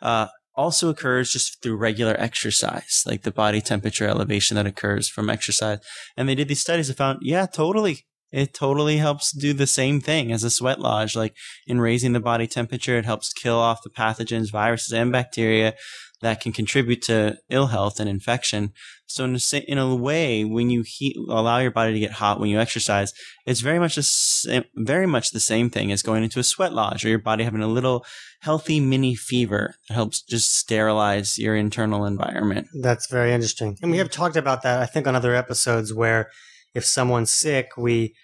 uh, 0.00 0.28
also 0.56 0.88
occurs 0.88 1.32
just 1.32 1.62
through 1.62 1.76
regular 1.76 2.14
exercise, 2.18 3.02
like 3.06 3.22
the 3.22 3.32
body 3.32 3.60
temperature 3.60 4.06
elevation 4.06 4.54
that 4.54 4.66
occurs 4.66 5.08
from 5.08 5.28
exercise. 5.28 5.78
And 6.16 6.28
they 6.28 6.34
did 6.34 6.48
these 6.48 6.60
studies 6.60 6.88
and 6.88 6.96
found, 6.96 7.18
yeah, 7.22 7.46
totally. 7.46 8.06
It 8.34 8.52
totally 8.52 8.96
helps 8.96 9.30
do 9.30 9.52
the 9.52 9.66
same 9.66 10.00
thing 10.00 10.32
as 10.32 10.42
a 10.42 10.50
sweat 10.50 10.80
lodge. 10.80 11.14
Like 11.14 11.36
in 11.68 11.80
raising 11.80 12.14
the 12.14 12.20
body 12.20 12.48
temperature, 12.48 12.98
it 12.98 13.04
helps 13.04 13.32
kill 13.32 13.56
off 13.56 13.84
the 13.84 13.90
pathogens, 13.90 14.50
viruses, 14.50 14.92
and 14.92 15.12
bacteria 15.12 15.74
that 16.20 16.40
can 16.40 16.52
contribute 16.52 17.00
to 17.02 17.38
ill 17.48 17.68
health 17.68 18.00
and 18.00 18.08
infection. 18.08 18.72
So 19.06 19.24
in 19.24 19.36
a, 19.36 19.56
in 19.70 19.78
a 19.78 19.94
way, 19.94 20.44
when 20.44 20.68
you 20.68 20.82
heat, 20.84 21.16
allow 21.28 21.58
your 21.58 21.70
body 21.70 21.92
to 21.92 22.00
get 22.00 22.12
hot 22.12 22.40
when 22.40 22.48
you 22.48 22.58
exercise, 22.58 23.12
it's 23.46 23.60
very 23.60 23.78
much 23.78 23.94
same, 23.94 24.64
very 24.74 25.06
much 25.06 25.30
the 25.30 25.38
same 25.38 25.70
thing 25.70 25.92
as 25.92 26.02
going 26.02 26.24
into 26.24 26.40
a 26.40 26.44
sweat 26.44 26.72
lodge 26.72 27.04
or 27.04 27.10
your 27.10 27.20
body 27.20 27.44
having 27.44 27.62
a 27.62 27.68
little 27.68 28.04
healthy 28.40 28.80
mini 28.80 29.14
fever 29.14 29.76
that 29.88 29.94
helps 29.94 30.22
just 30.22 30.56
sterilize 30.56 31.38
your 31.38 31.54
internal 31.54 32.04
environment. 32.04 32.66
That's 32.80 33.06
very 33.06 33.32
interesting. 33.32 33.78
And 33.80 33.92
we 33.92 33.98
have 33.98 34.10
talked 34.10 34.36
about 34.36 34.62
that, 34.62 34.82
I 34.82 34.86
think, 34.86 35.06
on 35.06 35.14
other 35.14 35.36
episodes 35.36 35.94
where 35.94 36.30
if 36.74 36.84
someone's 36.84 37.30
sick, 37.30 37.76
we 37.76 38.14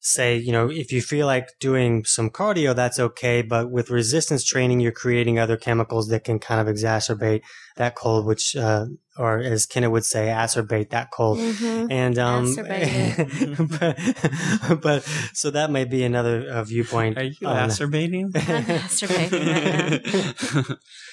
say, 0.00 0.36
you 0.36 0.52
know, 0.52 0.70
if 0.70 0.92
you 0.92 1.02
feel 1.02 1.26
like 1.26 1.58
doing 1.58 2.04
some 2.04 2.30
cardio, 2.30 2.74
that's 2.74 2.98
okay. 2.98 3.42
But 3.42 3.70
with 3.70 3.90
resistance 3.90 4.44
training, 4.44 4.80
you're 4.80 4.92
creating 4.92 5.38
other 5.38 5.56
chemicals 5.56 6.08
that 6.08 6.24
can 6.24 6.38
kind 6.38 6.60
of 6.60 6.72
exacerbate 6.72 7.42
that 7.76 7.94
cold, 7.94 8.24
which, 8.24 8.56
uh, 8.56 8.86
or 9.18 9.38
as 9.38 9.66
Kenna 9.66 9.90
would 9.90 10.04
say, 10.04 10.30
acerbate 10.30 10.90
that 10.90 11.10
cold. 11.10 11.38
Mhm. 11.38 11.90
And, 11.90 12.18
um, 12.18 12.54
but, 13.80 14.80
but, 14.80 15.02
so 15.34 15.50
that 15.50 15.70
might 15.70 15.90
be 15.90 16.04
another 16.04 16.48
uh, 16.48 16.64
viewpoint. 16.64 17.18
Are 17.18 17.24
you 17.24 17.46
on- 17.46 17.68
acerbating? 17.68 18.30
I'm 18.36 18.64
masturbating. 18.64 20.78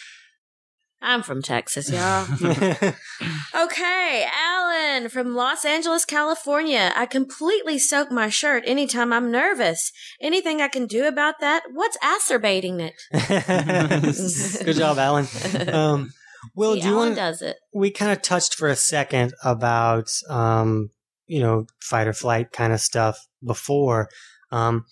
I'm 1.05 1.21
from 1.23 1.41
Texas, 1.41 1.89
y'all. 1.91 2.25
Okay, 3.55 4.25
Alan 4.35 5.07
from 5.09 5.33
Los 5.33 5.63
Angeles, 5.63 6.03
California. 6.03 6.91
I 6.95 7.05
completely 7.05 7.77
soak 7.79 8.11
my 8.11 8.27
shirt 8.27 8.63
anytime 8.65 9.13
I'm 9.13 9.31
nervous. 9.31 9.93
Anything 10.19 10.61
I 10.61 10.67
can 10.67 10.87
do 10.87 11.07
about 11.07 11.39
that? 11.39 11.63
What's 11.71 11.97
acerbating 11.99 12.81
it? 12.81 12.95
Good 14.65 14.75
job, 14.75 14.97
Alan. 14.97 15.27
Um, 15.73 16.11
Will, 16.55 16.73
See, 16.73 16.81
do 16.81 16.87
you 16.87 16.93
Alan 16.95 17.09
want? 17.09 17.15
does 17.15 17.41
it. 17.41 17.57
We 17.73 17.91
kind 17.91 18.11
of 18.11 18.21
touched 18.21 18.55
for 18.55 18.67
a 18.67 18.75
second 18.75 19.33
about, 19.43 20.09
um, 20.29 20.89
you 21.27 21.39
know, 21.39 21.65
fight 21.81 22.07
or 22.07 22.13
flight 22.13 22.51
kind 22.51 22.73
of 22.73 22.81
stuff 22.81 23.17
before, 23.43 24.09
um, 24.51 24.85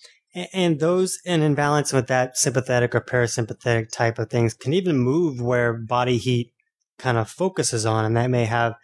and 0.52 0.80
those 0.80 1.18
in 1.24 1.42
imbalance 1.42 1.92
with 1.92 2.08
that 2.08 2.36
sympathetic 2.36 2.94
or 2.94 3.00
parasympathetic 3.00 3.90
type 3.90 4.18
of 4.18 4.30
things 4.30 4.54
can 4.54 4.72
even 4.72 4.98
move 4.98 5.40
where 5.40 5.72
body 5.72 6.18
heat 6.18 6.52
kind 6.98 7.18
of 7.18 7.30
focuses 7.30 7.86
on, 7.86 8.04
and 8.04 8.16
that 8.16 8.30
may 8.30 8.44
have 8.44 8.74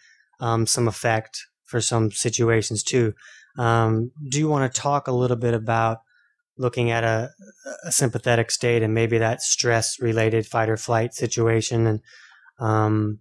um, 0.41 0.67
some 0.67 0.89
effect 0.89 1.47
for 1.65 1.81
some 1.81 2.11
situations 2.11 2.83
too. 2.83 3.15
Um, 3.59 4.13
do 4.29 4.39
you 4.39 4.49
want 4.49 4.73
to 4.73 4.81
talk 4.81 5.09
a 5.09 5.13
little 5.13 5.37
bit 5.37 5.55
about 5.55 5.99
looking 6.57 6.91
at 6.91 7.05
a, 7.05 7.31
a 7.85 7.91
sympathetic 7.91 8.51
state 8.51 8.83
and 8.83 8.93
maybe 8.93 9.19
that 9.19 9.41
stress 9.41 9.99
related 10.01 10.47
fight 10.47 10.69
or 10.69 10.77
flight 10.77 11.15
situation 11.15 11.87
and 11.87 12.01
um, 12.59 13.21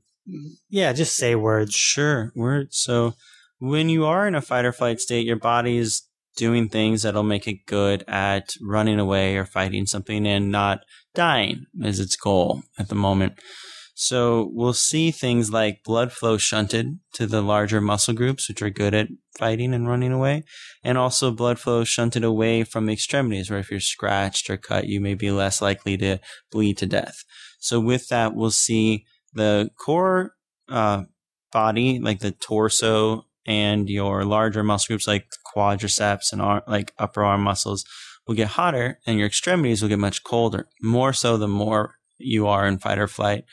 yeah, 0.70 0.94
just 0.94 1.15
say 1.15 1.36
words. 1.36 1.74
Sure. 1.74 2.32
words. 2.36 2.78
So 2.78 3.13
when 3.60 3.89
you 3.89 4.06
are 4.06 4.28
in 4.28 4.36
a 4.36 4.42
fight 4.42 4.65
or 4.65 4.74
flight 4.74 5.00
state, 5.00 5.26
your 5.26 5.38
body's 5.38 6.04
doing 6.36 6.70
things 6.70 7.04
that'll 7.04 7.24
make 7.24 7.48
it 7.48 7.65
good 7.65 8.04
at 8.08 8.54
running 8.62 9.00
away 9.00 9.36
or 9.38 9.46
fighting 9.46 9.86
something 9.86 10.26
and 10.28 10.52
not 10.52 10.82
dying 11.13 11.65
is 11.82 12.00
its 12.00 12.15
goal 12.15 12.63
at 12.78 12.89
the 12.89 12.96
moment. 12.96 13.34
So 14.02 14.50
we'll 14.54 14.72
see 14.72 15.12
things 15.12 15.52
like 15.52 15.84
blood 15.84 16.13
flow 16.13 16.38
shunted 16.38 17.00
to 17.15 17.28
the 17.28 17.42
larger 17.42 17.82
muscle 17.82 18.13
groups, 18.13 18.48
which 18.48 18.62
are 18.62 18.70
good 18.70 18.94
at 18.94 19.10
fighting 19.38 19.74
and 19.74 19.89
running 19.89 20.13
away, 20.13 20.46
and 20.86 20.98
also 20.98 21.32
blood 21.32 21.60
flow 21.60 21.84
shunted 21.84 22.24
away 22.24 22.63
from 22.63 22.86
the 22.86 22.94
extremities, 22.94 23.50
where 23.50 23.60
if 23.60 23.70
you're 23.70 23.82
scratched 23.82 24.50
or 24.50 24.56
cut, 24.56 24.88
you 24.88 25.02
may 25.02 25.15
be 25.15 25.32
less 25.32 25.62
likely 25.62 25.98
to 25.98 26.18
bleed 26.50 26.78
to 26.78 26.86
death. 26.86 27.26
So 27.60 27.82
with 27.82 28.08
that, 28.08 28.34
we'll 28.34 28.52
see 28.52 29.04
the 29.34 29.70
core 29.78 30.34
uh, 30.70 31.04
body, 31.52 32.00
like 32.00 32.20
the 32.20 32.32
torso 32.32 33.26
and 33.50 33.90
your 33.90 34.24
larger 34.24 34.64
muscle 34.64 34.94
groups 34.94 35.08
like 35.08 35.26
quadriceps 35.44 36.32
and 36.32 36.40
arm, 36.40 36.62
like 36.68 36.94
upper 37.00 37.24
arm 37.24 37.42
muscles 37.42 37.84
will 38.28 38.36
get 38.36 38.50
hotter 38.50 39.00
and 39.08 39.18
your 39.18 39.26
extremities 39.26 39.82
will 39.82 39.90
get 39.90 39.98
much 39.98 40.24
colder, 40.24 40.68
more 40.84 41.12
so 41.12 41.36
the 41.36 41.48
more 41.48 41.96
you 42.20 42.46
are 42.46 42.68
in 42.68 42.78
fight 42.78 43.00
or 43.00 43.08
flight. 43.08 43.46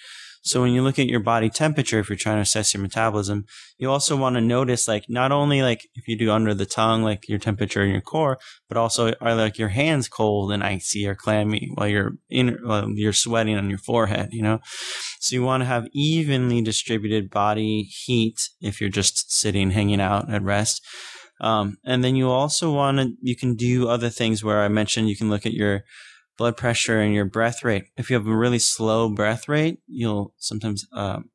So 0.47 0.63
when 0.63 0.73
you 0.73 0.83
look 0.83 1.01
at 1.01 1.09
your 1.09 1.19
body 1.19 1.51
temperature, 1.51 1.99
if 1.99 2.09
you're 2.09 2.17
trying 2.17 2.37
to 2.37 2.43
assess 2.43 2.73
your 2.73 2.81
metabolism, 2.81 3.47
you 3.79 3.91
also 3.91 4.17
want 4.17 4.37
to 4.37 4.41
notice 4.41 4.87
like 4.87 5.07
not 5.09 5.33
only 5.33 5.61
like 5.61 5.89
if 5.97 6.07
you 6.07 6.17
do 6.17 6.31
under 6.31 6.55
the 6.55 6.65
tongue, 6.65 7.03
like 7.03 7.29
your 7.29 7.41
temperature 7.41 7.83
in 7.83 7.91
your 7.91 8.01
core, 8.01 8.39
but 8.69 8.79
also 8.79 9.13
are 9.21 9.35
like 9.35 9.59
your 9.59 9.71
hands 9.71 10.07
cold 10.07 10.53
and 10.53 10.63
icy 10.63 11.05
or 11.05 11.17
clammy 11.17 11.73
while 11.75 11.89
you're 11.89 12.13
in, 12.31 12.59
while 12.63 12.89
you're 12.91 13.13
sweating 13.13 13.57
on 13.57 13.69
your 13.69 13.81
forehead, 13.81 14.29
you 14.31 14.41
know? 14.41 14.61
So 15.19 15.35
you 15.35 15.43
want 15.43 15.63
to 15.63 15.67
have 15.67 15.89
evenly 15.93 16.63
distributed 16.63 17.29
body 17.29 17.83
heat 17.83 18.49
if 18.61 18.81
you're 18.81 18.89
just 18.89 19.33
sitting, 19.33 19.73
hanging 19.73 20.01
out 20.01 20.33
at 20.33 20.43
rest. 20.43 20.81
Um, 21.41 21.79
and 21.85 22.05
then 22.05 22.15
you 22.15 22.31
also 22.31 22.73
want 22.73 22.99
to, 22.99 23.13
you 23.21 23.35
can 23.35 23.57
do 23.57 23.89
other 23.89 24.11
things 24.11 24.45
where 24.45 24.63
I 24.63 24.69
mentioned 24.69 25.09
you 25.09 25.17
can 25.17 25.29
look 25.29 25.45
at 25.45 25.55
your 25.55 25.83
blood 26.37 26.57
pressure 26.57 27.01
and 27.01 27.14
your 27.14 27.25
breath 27.25 27.64
rate. 27.64 27.85
If 27.96 28.11
you 28.11 28.16
have 28.16 28.27
a 28.27 28.37
really 28.37 28.59
slow 28.59 29.09
breath 29.09 29.49
rate, 29.49 29.79
you'll 29.87 30.35
sometimes, 30.38 30.87
um, 30.92 31.31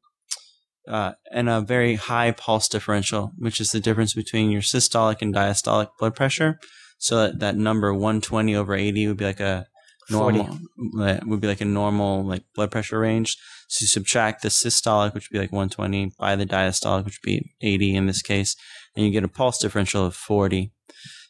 uh, 0.88 1.14
and 1.32 1.50
a 1.50 1.62
very 1.62 1.96
high 1.96 2.32
pulse 2.32 2.68
differential, 2.68 3.32
which 3.38 3.60
is 3.60 3.72
the 3.72 3.80
difference 3.80 4.14
between 4.14 4.52
your 4.52 4.62
systolic 4.62 5.22
and 5.22 5.34
diastolic 5.34 5.90
blood 6.00 6.16
pressure. 6.16 6.60
So 6.98 7.18
that, 7.18 7.40
that 7.40 7.56
number 7.56 7.94
120 7.94 8.56
over 8.56 8.76
80 8.76 9.08
would 9.08 9.18
be 9.18 9.26
like 9.26 9.40
a 9.40 9.68
normal, 10.10 10.60
uh, 11.00 11.20
would 11.26 11.42
be 11.42 11.48
like 11.48 11.62
a 11.62 11.66
normal 11.66 12.24
like 12.24 12.44
blood 12.54 12.72
pressure 12.72 13.00
range. 13.00 13.38
So 13.68 13.84
you 13.84 13.88
subtract 13.88 14.42
the 14.42 14.50
systolic, 14.50 15.14
which 15.14 15.30
would 15.30 15.36
be 15.36 15.40
like 15.40 15.52
120, 15.52 16.14
by 16.20 16.36
the 16.36 16.46
diastolic, 16.46 17.06
which 17.06 17.20
would 17.24 17.30
be 17.30 17.54
80 17.62 17.96
in 17.96 18.06
this 18.06 18.22
case, 18.22 18.56
and 18.96 19.06
you 19.06 19.12
get 19.12 19.24
a 19.24 19.30
pulse 19.30 19.58
differential 19.58 20.06
of 20.06 20.16
40. 20.16 20.72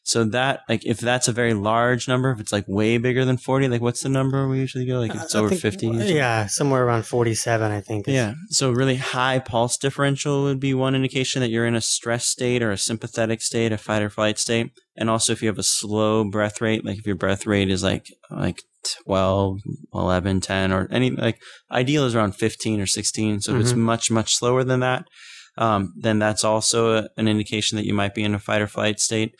So 0.04 0.24
that, 0.24 0.62
like, 0.68 0.84
if 0.84 1.00
that's 1.00 1.28
a 1.28 1.32
very 1.32 1.54
large 1.54 2.08
number, 2.08 2.32
if 2.32 2.40
it's 2.40 2.52
like 2.52 2.66
way 2.68 2.98
bigger 2.98 3.24
than 3.24 3.38
40, 3.38 3.68
like, 3.68 3.82
what's 3.82 4.02
the 4.02 4.10
number 4.10 4.48
we 4.48 4.58
usually 4.60 4.86
go? 4.86 5.00
Like, 5.00 5.14
if 5.14 5.22
it's 5.22 5.36
I 5.36 5.40
over 5.40 5.50
think- 5.50 5.62
50? 5.62 5.88
Yeah, 5.88 6.48
somewhere 6.48 6.84
around 6.84 7.06
47, 7.06 7.72
I 7.72 7.82
think. 7.82 8.08
Yeah. 8.08 8.34
So 8.50 8.72
really 8.72 8.96
high 8.96 9.38
pulse 9.38 9.78
differential 9.78 10.42
would 10.44 10.60
be 10.60 10.74
one 10.74 10.96
indication 10.96 11.40
that 11.42 11.50
you're 11.50 11.68
in 11.68 11.76
a 11.76 11.82
stress 11.82 12.26
state 12.26 12.64
or 12.64 12.72
a 12.72 12.78
sympathetic 12.78 13.42
state, 13.44 13.72
a 13.72 13.78
fight 13.78 14.02
or 14.02 14.10
flight 14.10 14.40
state. 14.40 14.72
And 14.98 15.08
also 15.08 15.34
if 15.34 15.42
you 15.44 15.48
have 15.50 15.60
a 15.60 15.64
slow 15.64 16.24
breath 16.30 16.62
rate, 16.62 16.84
like 16.84 16.98
if 16.98 17.06
your 17.06 17.16
breath 17.16 17.46
rate 17.46 17.70
is 17.70 17.84
like 17.84 18.08
like 18.32 18.64
12, 19.06 19.60
11, 19.94 20.42
10 20.42 20.72
or 20.72 20.88
any 20.92 21.12
like 21.12 21.40
ideal 21.72 22.06
is 22.06 22.16
around 22.16 22.36
15 22.36 22.82
or 22.82 22.88
16. 22.88 23.42
So 23.42 23.56
if 23.56 23.62
it's 23.62 23.74
Mhm. 23.74 23.78
much 23.78 24.10
much 24.12 24.36
slower 24.36 24.64
than 24.64 24.80
that, 24.80 25.06
um, 25.60 25.94
then 25.96 26.18
that's 26.20 26.44
also 26.44 26.98
a, 26.98 27.08
an 27.18 27.28
indication 27.28 27.76
that 27.78 27.86
you 27.86 27.94
might 27.94 28.16
be 28.16 28.24
in 28.24 28.34
a 28.34 28.40
fight 28.40 28.62
or 28.62 28.68
flight 28.68 29.00
state. 29.00 29.36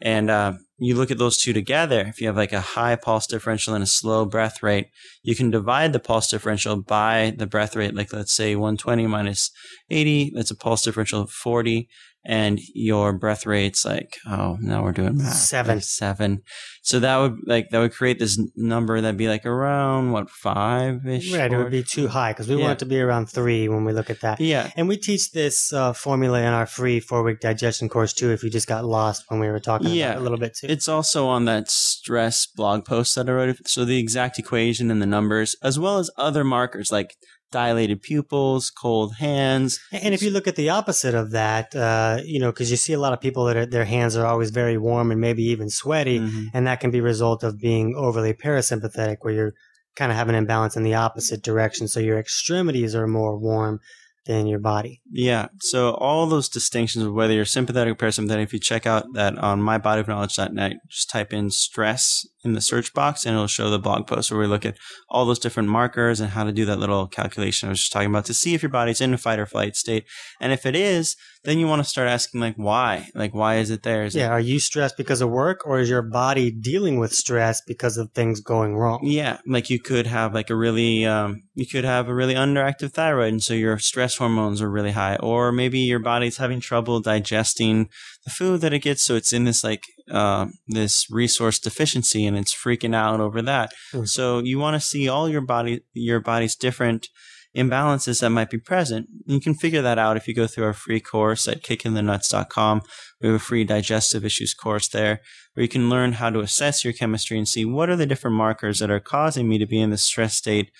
And 0.00 0.30
uh, 0.30 0.54
you 0.78 0.94
look 0.94 1.10
at 1.10 1.18
those 1.18 1.36
two 1.36 1.52
together. 1.52 2.00
If 2.00 2.20
you 2.20 2.26
have 2.26 2.36
like 2.36 2.52
a 2.52 2.60
high 2.60 2.96
pulse 2.96 3.26
differential 3.26 3.74
and 3.74 3.84
a 3.84 3.86
slow 3.86 4.24
breath 4.24 4.62
rate, 4.62 4.88
you 5.22 5.36
can 5.36 5.50
divide 5.50 5.92
the 5.92 6.00
pulse 6.00 6.28
differential 6.28 6.76
by 6.80 7.34
the 7.36 7.46
breath 7.46 7.76
rate. 7.76 7.94
Like 7.94 8.12
let's 8.12 8.32
say 8.32 8.56
120 8.56 9.06
minus 9.06 9.50
80, 9.90 10.32
that's 10.34 10.50
a 10.50 10.56
pulse 10.56 10.82
differential 10.82 11.22
of 11.22 11.30
40. 11.30 11.88
And 12.22 12.60
your 12.74 13.14
breath 13.14 13.46
rate's 13.46 13.84
like, 13.86 14.18
oh, 14.26 14.58
now 14.60 14.82
we're 14.82 14.92
doing 14.92 15.16
math. 15.16 15.32
Seven. 15.36 15.76
Like 15.76 15.84
seven. 15.84 16.42
So 16.82 17.00
that 17.00 17.16
would 17.16 17.36
like, 17.46 17.70
that 17.70 17.78
would 17.78 17.92
create 17.94 18.18
this 18.18 18.38
number 18.56 19.00
that'd 19.00 19.16
be 19.16 19.26
like 19.28 19.46
around 19.46 20.12
what, 20.12 20.28
five 20.28 21.06
ish? 21.06 21.32
Right, 21.32 21.50
it 21.50 21.56
would 21.56 21.70
be 21.70 21.82
too 21.82 22.08
high 22.08 22.32
because 22.32 22.46
we 22.46 22.56
Yeah. 22.56 22.62
want 22.64 22.72
it 22.74 22.78
to 22.80 22.84
be 22.86 23.00
around 23.00 23.26
three 23.30 23.68
when 23.68 23.84
we 23.86 23.94
look 23.94 24.10
at 24.10 24.20
that. 24.20 24.38
Yeah. 24.38 24.70
And 24.76 24.86
we 24.86 24.98
teach 24.98 25.30
this 25.32 25.72
uh, 25.72 25.94
formula 25.94 26.40
in 26.40 26.46
our 26.52 26.66
free 26.66 27.00
four 27.00 27.22
week 27.22 27.40
digestion 27.40 27.88
course 27.88 28.12
too. 28.12 28.30
If 28.32 28.42
you 28.42 28.50
just 28.50 28.66
got 28.68 28.84
lost 28.84 29.24
when 29.28 29.40
we 29.40 29.48
were 29.48 29.58
talking 29.60 29.88
Yeah. 29.88 30.10
about 30.10 30.16
it 30.16 30.20
a 30.20 30.22
little 30.22 30.38
bit 30.38 30.54
too. 30.56 30.66
It's 30.68 30.88
also 30.88 31.26
on 31.26 31.46
that 31.46 31.70
stress 31.70 32.46
blog 32.46 32.84
post 32.84 33.14
that 33.14 33.30
I 33.30 33.32
wrote. 33.32 33.66
So 33.66 33.86
the 33.86 33.98
exact 33.98 34.38
equation 34.38 34.90
and 34.90 35.00
the 35.00 35.06
numbers, 35.06 35.56
as 35.62 35.78
well 35.78 35.98
as 35.98 36.10
other 36.18 36.44
markers 36.44 36.92
like 36.92 37.14
dilated 37.50 38.02
pupils, 38.02 38.70
cold 38.70 39.14
hands. 39.16 39.80
and 39.92 40.14
if 40.14 40.22
you 40.22 40.30
look 40.30 40.46
at 40.46 40.56
the 40.56 40.70
opposite 40.70 41.14
of 41.14 41.30
that, 41.32 41.74
uh, 41.74 42.18
you 42.24 42.38
know, 42.40 42.50
because 42.52 42.70
you 42.70 42.76
see 42.76 42.92
a 42.92 42.98
lot 42.98 43.12
of 43.12 43.20
people 43.20 43.44
that 43.46 43.56
are, 43.56 43.66
their 43.66 43.84
hands 43.84 44.16
are 44.16 44.26
always 44.26 44.50
very 44.50 44.78
warm 44.78 45.10
and 45.10 45.20
maybe 45.20 45.42
even 45.44 45.68
sweaty, 45.70 46.20
Mhm. 46.20 46.46
and 46.54 46.66
that 46.66 46.80
can 46.80 46.90
be 46.90 46.98
a 46.98 47.02
result 47.02 47.42
of 47.42 47.58
being 47.58 47.94
overly 47.96 48.32
parasympathetic, 48.32 49.16
where 49.22 49.34
you're 49.34 49.54
kind 49.96 50.12
of 50.12 50.16
having 50.16 50.34
an 50.34 50.38
imbalance 50.42 50.76
in 50.76 50.82
the 50.84 50.94
opposite 50.94 51.42
direction. 51.42 51.88
So 51.88 51.98
your 52.00 52.18
extremities 52.18 52.94
are 52.94 53.06
more 53.06 53.36
warm 53.36 53.80
than 54.26 54.46
your 54.46 54.60
body. 54.60 55.00
Yeah. 55.10 55.48
So 55.60 55.92
all 55.94 56.26
those 56.26 56.48
distinctions 56.48 57.04
of 57.04 57.12
whether 57.14 57.32
you're 57.32 57.44
sympathetic 57.46 57.92
or 57.92 57.96
parasympathetic, 57.96 58.42
if 58.44 58.52
you 58.52 58.60
check 58.60 58.86
out 58.86 59.06
that 59.14 59.36
on 59.38 59.60
mybodyofknowledge.net, 59.62 60.72
just 60.88 61.10
type 61.10 61.32
in 61.32 61.50
stress 61.50 62.26
in 62.42 62.54
the 62.54 62.60
search 62.60 62.94
box 62.94 63.26
and 63.26 63.34
it'll 63.34 63.46
show 63.46 63.68
the 63.70 63.78
blog 63.78 64.06
post 64.06 64.30
where 64.30 64.40
we 64.40 64.46
look 64.46 64.64
at 64.64 64.76
all 65.08 65.26
those 65.26 65.38
different 65.38 65.68
markers 65.68 66.20
and 66.20 66.30
how 66.30 66.44
to 66.44 66.52
do 66.52 66.64
that 66.64 66.78
little 66.78 67.06
calculation 67.06 67.68
I 67.68 67.70
was 67.70 67.80
just 67.80 67.92
talking 67.92 68.08
about 68.08 68.24
to 68.26 68.34
see 68.34 68.54
if 68.54 68.62
your 68.62 68.70
body's 68.70 69.00
in 69.00 69.12
a 69.12 69.18
fight 69.18 69.38
or 69.38 69.46
flight 69.46 69.76
state. 69.76 70.04
And 70.40 70.52
if 70.52 70.64
it 70.64 70.74
is, 70.74 71.16
then 71.44 71.58
you 71.58 71.66
want 71.66 71.82
to 71.82 71.88
start 71.88 72.08
asking 72.08 72.40
like 72.40 72.56
why? 72.56 73.08
Like 73.14 73.34
why 73.34 73.56
is 73.56 73.70
it 73.70 73.82
there? 73.82 74.04
Is 74.04 74.14
it 74.14 74.20
Yeah. 74.20 74.28
Are 74.28 74.40
you 74.40 74.58
stressed 74.58 74.96
because 74.96 75.20
of 75.20 75.30
work, 75.30 75.66
or 75.66 75.78
is 75.78 75.88
your 75.88 76.02
body 76.02 76.50
dealing 76.50 76.98
with 76.98 77.12
stress 77.12 77.62
because 77.66 77.96
of 77.96 78.10
things 78.12 78.40
going 78.40 78.76
wrong? 78.76 79.00
Yeah, 79.02 79.38
like 79.46 79.70
you 79.70 79.80
could 79.80 80.06
have 80.06 80.34
like 80.34 80.50
a 80.50 80.54
really 80.54 81.06
um 81.06 81.42
you 81.54 81.66
could 81.66 81.84
have 81.84 82.08
a 82.08 82.14
really 82.14 82.34
underactive 82.34 82.92
thyroid 82.92 83.32
and 83.32 83.42
so 83.42 83.54
your 83.54 83.78
stress 83.78 84.16
hormones 84.16 84.60
are 84.60 84.70
really 84.70 84.92
high 84.92 85.16
or 85.16 85.52
maybe 85.52 85.78
your 85.78 85.98
body's 85.98 86.36
having 86.36 86.60
trouble 86.60 87.00
digesting 87.00 87.88
the 88.24 88.30
food 88.30 88.60
that 88.60 88.72
it 88.72 88.80
gets 88.80 89.02
so 89.02 89.14
it's 89.14 89.32
in 89.32 89.44
this 89.44 89.64
like 89.64 89.84
uh, 90.10 90.46
this 90.66 91.10
resource 91.10 91.58
deficiency 91.58 92.26
and 92.26 92.36
it's 92.36 92.54
freaking 92.54 92.94
out 92.94 93.20
over 93.20 93.42
that. 93.42 93.72
Hmm. 93.92 94.04
So 94.04 94.38
you 94.38 94.58
want 94.58 94.74
to 94.74 94.86
see 94.86 95.08
all 95.08 95.28
your 95.28 95.40
body 95.40 95.82
your 95.92 96.20
body's 96.20 96.56
different 96.56 97.08
imbalances 97.56 98.20
that 98.20 98.30
might 98.30 98.50
be 98.50 98.58
present. 98.58 99.08
You 99.26 99.40
can 99.40 99.54
figure 99.54 99.82
that 99.82 99.98
out 99.98 100.16
if 100.16 100.28
you 100.28 100.34
go 100.34 100.46
through 100.46 100.64
our 100.64 100.72
free 100.72 101.00
course 101.00 101.48
at 101.48 101.62
kickingthenuts.com. 101.62 102.82
We 103.20 103.28
have 103.28 103.36
a 103.36 103.40
free 103.40 103.64
digestive 103.64 104.24
issues 104.24 104.54
course 104.54 104.88
there 104.88 105.20
where 105.54 105.62
you 105.62 105.68
can 105.68 105.90
learn 105.90 106.12
how 106.14 106.30
to 106.30 106.40
assess 106.40 106.84
your 106.84 106.92
chemistry 106.92 107.38
and 107.38 107.48
see 107.48 107.64
what 107.64 107.90
are 107.90 107.96
the 107.96 108.06
different 108.06 108.36
markers 108.36 108.78
that 108.78 108.90
are 108.90 109.00
causing 109.00 109.48
me 109.48 109.58
to 109.58 109.66
be 109.66 109.80
in 109.80 109.90
this 109.90 110.04
stress 110.04 110.34
state. 110.36 110.70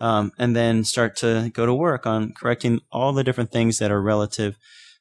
Um, 0.00 0.30
and 0.38 0.54
then 0.54 0.84
start 0.84 1.16
to 1.16 1.50
go 1.52 1.66
to 1.66 1.74
work 1.74 2.06
on 2.06 2.32
correcting 2.32 2.80
all 2.92 3.12
the 3.12 3.24
different 3.24 3.50
things 3.50 3.78
that 3.78 3.90
are 3.90 4.00
relative 4.00 4.56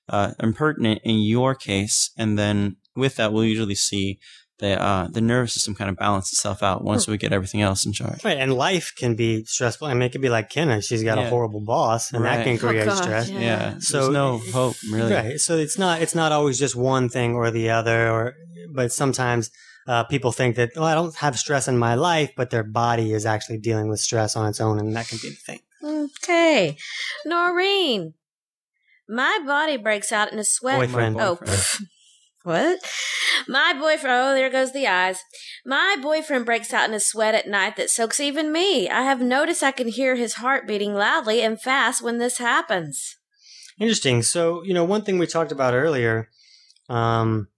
uh, 0.09 0.31
and 0.39 0.55
pertinent 0.55 1.01
in 1.03 1.19
your 1.19 1.53
case. 1.53 2.09
And 2.17 2.37
then 2.37 2.77
with 2.97 3.15
that, 3.17 3.31
we'll 3.31 3.45
usually 3.45 3.75
see 3.75 4.19
the 4.59 4.81
uh, 4.81 5.07
the 5.07 5.21
nervous 5.21 5.53
system 5.53 5.75
kind 5.75 5.87
of 5.89 5.97
balance 5.97 6.33
itself 6.33 6.63
out 6.63 6.83
once 6.83 7.07
we 7.07 7.15
get 7.17 7.31
everything 7.31 7.61
else 7.61 7.85
in 7.85 7.93
charge. 7.93 8.25
Right, 8.25 8.37
and 8.39 8.53
life 8.55 8.91
can 8.97 9.15
be 9.15 9.45
stressful. 9.45 9.87
I 9.87 9.93
mean, 9.93 10.01
it 10.01 10.11
could 10.11 10.21
be 10.21 10.29
like 10.29 10.49
Kenna; 10.49 10.81
she's 10.81 11.03
got 11.03 11.17
Yeah. 11.19 11.25
a 11.27 11.29
horrible 11.29 11.59
boss, 11.61 12.11
and 12.11 12.23
Right. 12.23 12.37
that 12.37 12.43
can 12.43 12.55
Oh, 12.55 12.69
create 12.71 12.85
God, 12.85 13.03
stress. 13.03 13.29
yeah. 13.29 13.39
Yeah, 13.39 13.75
So- 13.79 13.99
there's 13.99 14.09
no 14.13 14.39
hope 14.51 14.75
really. 14.91 15.13
Right. 15.13 15.39
So 15.39 15.57
it's 15.57 15.77
not 15.77 16.01
it's 16.01 16.15
not 16.15 16.31
always 16.31 16.57
just 16.57 16.75
one 16.75 17.07
thing 17.07 17.35
or 17.35 17.51
the 17.51 17.69
other, 17.69 18.09
or 18.09 18.33
but 18.73 18.91
sometimes 18.91 19.51
uh, 19.87 20.03
people 20.05 20.31
think 20.31 20.55
that 20.55 20.71
well, 20.75 20.85
I 20.85 20.95
don't 20.95 21.15
have 21.17 21.37
stress 21.37 21.67
in 21.67 21.77
my 21.77 21.93
life, 21.93 22.31
but 22.35 22.49
their 22.49 22.63
body 22.63 23.13
is 23.13 23.25
actually 23.27 23.59
dealing 23.59 23.89
with 23.89 23.99
stress 23.99 24.35
on 24.35 24.47
its 24.49 24.59
own, 24.59 24.79
and 24.79 24.95
that 24.95 25.07
can 25.07 25.19
be 25.21 25.29
the 25.29 25.35
thing. 25.35 25.59
Okay. 25.83 26.75
Noreen. 27.25 28.15
My 29.07 29.39
body 29.45 29.77
breaks 29.77 30.11
out 30.11 30.33
in 30.33 30.39
a 30.39 30.43
sweat. 30.43 30.79
Boyfriend. 30.79 31.15
My 31.15 31.23
Oh, 31.27 31.35
boyfriend. 31.35 31.87
What? 32.47 32.79
My 33.47 33.73
boyfriend. 33.73 34.15
Oh, 34.15 34.33
there 34.33 34.49
goes 34.49 34.71
the 34.71 34.87
eyes. 34.87 35.19
My 35.65 35.97
boyfriend 36.01 36.45
breaks 36.45 36.73
out 36.73 36.87
in 36.87 36.95
a 36.95 36.99
sweat 36.99 37.35
at 37.35 37.47
night 37.47 37.75
that 37.75 37.89
soaks 37.89 38.21
even 38.21 38.53
me. 38.53 38.89
I 38.89 39.03
have 39.03 39.21
noticed 39.21 39.61
I 39.61 39.71
can 39.71 39.89
hear 39.89 40.15
his 40.15 40.35
heart 40.35 40.65
beating 40.65 40.93
loudly 40.93 41.41
and 41.41 41.61
fast 41.61 42.01
when 42.01 42.19
this 42.19 42.37
happens. 42.37 43.17
Interesting. 43.79 44.23
So 44.23 44.63
you 44.63 44.73
know, 44.73 44.85
one 44.85 45.01
thing 45.01 45.17
we 45.17 45.27
talked 45.27 45.51
about 45.51 45.73
earlier 45.73 46.29
um, 46.87 47.49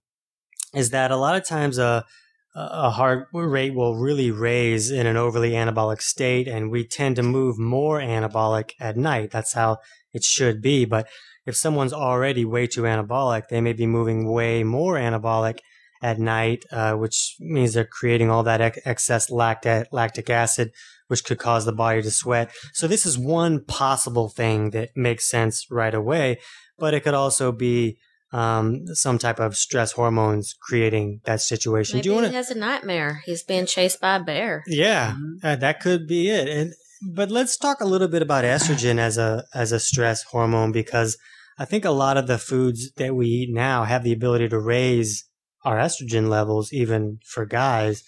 is 0.74 0.90
that 0.90 1.12
a 1.12 1.16
lot 1.16 1.36
of 1.36 1.46
times 1.46 1.78
a 1.78 2.04
a 2.52 2.90
heart 2.90 3.28
rate 3.32 3.74
will 3.74 3.94
really 3.94 4.32
raise 4.32 4.90
in 4.90 5.06
an 5.06 5.16
overly 5.16 5.52
anabolic 5.52 6.02
state, 6.02 6.48
and 6.48 6.68
we 6.68 6.84
tend 6.84 7.14
to 7.14 7.22
move 7.22 7.60
more 7.60 8.00
anabolic 8.00 8.72
at 8.80 8.96
night. 8.96 9.30
That's 9.30 9.52
how 9.52 9.78
it 10.12 10.24
should 10.24 10.60
be. 10.60 10.84
But 10.84 11.06
if 11.50 11.56
someone's 11.56 11.92
already 11.92 12.44
way 12.44 12.66
too 12.66 12.82
anabolic, 12.82 13.48
they 13.48 13.60
may 13.60 13.74
be 13.74 13.86
moving 13.86 14.26
way 14.26 14.64
more 14.64 14.94
anabolic 14.94 15.58
at 16.02 16.18
night, 16.18 16.64
uh, 16.72 16.94
which 16.94 17.36
means 17.38 17.74
they're 17.74 17.84
creating 17.84 18.30
all 18.30 18.42
that 18.44 18.60
ex- 18.60 18.78
excess 18.86 19.30
lactate, 19.30 19.86
lactic 19.92 20.30
acid, 20.30 20.72
which 21.08 21.24
could 21.24 21.38
cause 21.38 21.66
the 21.66 21.72
body 21.72 22.00
to 22.00 22.10
sweat. 22.10 22.50
So 22.72 22.86
this 22.88 23.04
is 23.04 23.18
one 23.18 23.62
possible 23.64 24.28
thing 24.28 24.70
that 24.70 24.96
makes 24.96 25.26
sense 25.26 25.70
right 25.70 25.94
away, 25.94 26.38
but 26.78 26.94
it 26.94 27.00
could 27.00 27.14
also 27.14 27.52
be 27.52 27.98
um, 28.32 28.86
some 28.94 29.18
type 29.18 29.40
of 29.40 29.56
stress 29.56 29.92
hormones 29.92 30.54
creating 30.54 31.20
that 31.24 31.40
situation. 31.40 31.98
Maybe 31.98 32.04
Do 32.04 32.08
you 32.10 32.14
want 32.14 32.28
he 32.28 32.34
has 32.34 32.50
a 32.50 32.54
nightmare. 32.54 33.22
He's 33.26 33.42
being 33.42 33.66
chased 33.66 34.00
by 34.00 34.16
a 34.16 34.20
bear. 34.20 34.62
Yeah, 34.66 35.16
uh, 35.42 35.56
that 35.56 35.80
could 35.80 36.06
be 36.06 36.30
it. 36.30 36.48
And 36.48 36.72
but 37.02 37.30
let's 37.30 37.56
talk 37.56 37.80
a 37.80 37.86
little 37.86 38.08
bit 38.08 38.22
about 38.22 38.44
estrogen 38.44 38.98
as 38.98 39.18
a 39.18 39.44
as 39.54 39.72
a 39.72 39.80
stress 39.80 40.22
hormone 40.22 40.70
because 40.70 41.18
I 41.60 41.66
think 41.66 41.84
a 41.84 41.90
lot 41.90 42.16
of 42.16 42.26
the 42.26 42.38
foods 42.38 42.90
that 42.92 43.14
we 43.14 43.26
eat 43.26 43.52
now 43.52 43.84
have 43.84 44.02
the 44.02 44.14
ability 44.14 44.48
to 44.48 44.58
raise 44.58 45.26
our 45.62 45.76
estrogen 45.76 46.30
levels, 46.30 46.72
even 46.72 47.18
for 47.26 47.44
guys. 47.44 48.02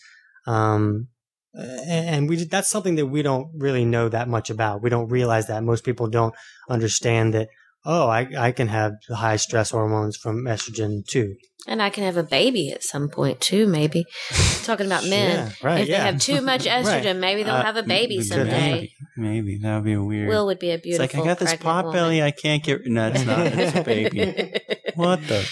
Um, 0.47 1.09
and 1.55 2.31
we 2.31 2.45
that's 2.45 2.71
something 2.71 2.95
that 2.95 3.07
we 3.07 3.21
don't 3.21 3.51
really 3.55 3.85
know 3.85 4.09
that 4.09 4.27
much 4.27 4.49
about. 4.49 4.83
We 4.83 4.88
don't 4.88 5.09
realize 5.09 5.49
that 5.49 5.62
most 5.65 5.85
people 5.85 6.09
don't 6.09 6.35
understand 6.71 7.35
that. 7.35 7.49
Oh, 7.85 8.09
I 8.09 8.27
I 8.38 8.53
can 8.53 8.69
have 8.69 8.95
high 9.11 9.37
stress 9.37 9.71
hormones 9.71 10.17
from 10.17 10.45
estrogen 10.45 11.07
too. 11.07 11.35
And 11.68 11.81
I 11.81 11.90
can 11.90 12.03
have 12.03 12.16
a 12.16 12.25
baby 12.25 12.70
at 12.72 12.83
some 12.83 13.09
point 13.09 13.40
too, 13.40 13.68
maybe. 13.68 14.05
Talking 14.64 14.87
about 14.87 15.05
men. 15.07 15.31
Yeah, 15.31 15.51
right, 15.68 15.81
if 15.83 15.87
they 15.88 15.94
have 15.94 16.18
too 16.18 16.40
much 16.40 16.64
estrogen, 16.66 17.18
maybe 17.20 17.44
they'll 17.44 17.55
Uh, 17.55 17.62
have 17.64 17.77
a 17.77 17.83
baby 17.85 18.20
someday. 18.20 18.92
Maybe, 19.16 19.40
maybe 19.53 19.59
that 19.59 19.77
would 19.77 19.85
be 19.85 19.96
weird. 19.96 20.29
Will 20.29 20.46
would 20.46 20.59
be 20.59 20.70
a 20.70 20.75
it's 20.75 20.83
beautiful. 20.83 21.20
like 21.20 21.27
I 21.27 21.29
got 21.29 21.38
this 21.38 21.55
pot 21.55 21.85
woman. 21.85 22.01
belly. 22.01 22.22
I 22.22 22.33
can't 22.33 22.64
get. 22.64 22.85
No, 22.87 23.09
it's 23.09 23.25
not. 23.25 23.46
It's 23.46 23.77
a 23.77 23.83
baby. 23.83 24.55
What 24.94 25.20
the? 25.27 25.48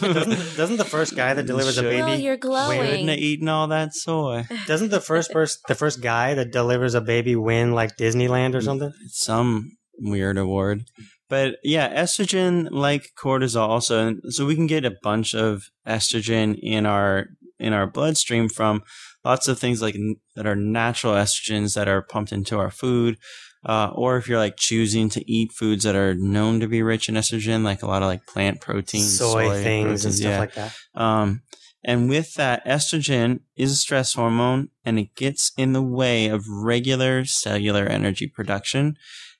doesn't, 0.00 0.56
doesn't 0.56 0.76
the 0.78 0.84
first 0.84 1.14
guy 1.14 1.32
that 1.32 1.46
delivers 1.46 1.78
a 1.78 1.82
baby 1.82 2.02
Well, 2.02 2.18
you're 2.18 2.36
glowing. 2.36 3.06
have 3.06 3.18
eaten 3.18 3.48
all 3.48 3.68
that 3.68 3.94
soy. 3.94 4.46
Doesn't 4.66 4.90
the 4.90 5.00
first 5.00 5.30
person, 5.30 5.60
the 5.68 5.76
first 5.76 6.00
guy 6.02 6.34
that 6.34 6.50
delivers 6.50 6.94
a 6.94 7.00
baby 7.00 7.36
win 7.36 7.72
like 7.72 7.96
Disneyland 7.96 8.54
or 8.56 8.60
something? 8.60 8.92
Some 9.12 9.76
weird 10.00 10.38
award. 10.38 10.84
But 11.28 11.56
yeah, 11.62 11.92
estrogen 11.94 12.68
like 12.70 13.12
cortisol 13.16 13.68
also, 13.68 14.08
and 14.08 14.20
so 14.32 14.46
we 14.46 14.54
can 14.54 14.66
get 14.66 14.84
a 14.84 14.96
bunch 15.02 15.34
of 15.34 15.70
estrogen 15.86 16.58
in 16.62 16.86
our 16.86 17.26
in 17.58 17.72
our 17.72 17.86
bloodstream 17.86 18.48
from 18.48 18.82
lots 19.24 19.48
of 19.48 19.58
things 19.58 19.82
like 19.82 19.96
that 20.36 20.46
are 20.46 20.56
natural 20.56 21.14
estrogens 21.14 21.74
that 21.74 21.88
are 21.88 22.02
pumped 22.02 22.32
into 22.32 22.58
our 22.58 22.70
food, 22.70 23.18
uh, 23.66 23.90
or 23.94 24.16
if 24.16 24.28
you're 24.28 24.38
like 24.38 24.56
choosing 24.56 25.08
to 25.10 25.30
eat 25.30 25.52
foods 25.52 25.84
that 25.84 25.96
are 25.96 26.14
known 26.14 26.60
to 26.60 26.68
be 26.68 26.82
rich 26.82 27.08
in 27.08 27.14
estrogen, 27.14 27.62
like 27.62 27.82
a 27.82 27.86
lot 27.86 28.02
of 28.02 28.08
like 28.08 28.26
plant 28.26 28.60
proteins, 28.60 29.18
Soy, 29.18 29.62
things 29.62 30.04
and 30.04 30.14
stuff 30.14 30.30
yeah. 30.30 30.38
like 30.38 30.54
that. 30.54 30.74
Um, 30.94 31.42
and 31.84 32.08
with 32.08 32.34
that, 32.34 32.64
estrogen 32.66 33.40
is 33.56 33.72
a 33.72 33.76
stress 33.76 34.14
hormone 34.14 34.68
and 34.84 34.98
it 34.98 35.14
gets 35.14 35.52
in 35.56 35.72
the 35.72 35.82
way 35.82 36.28
of 36.28 36.48
regular 36.48 37.24
cellular 37.24 37.84
energy 37.86 38.26
production. 38.26 38.96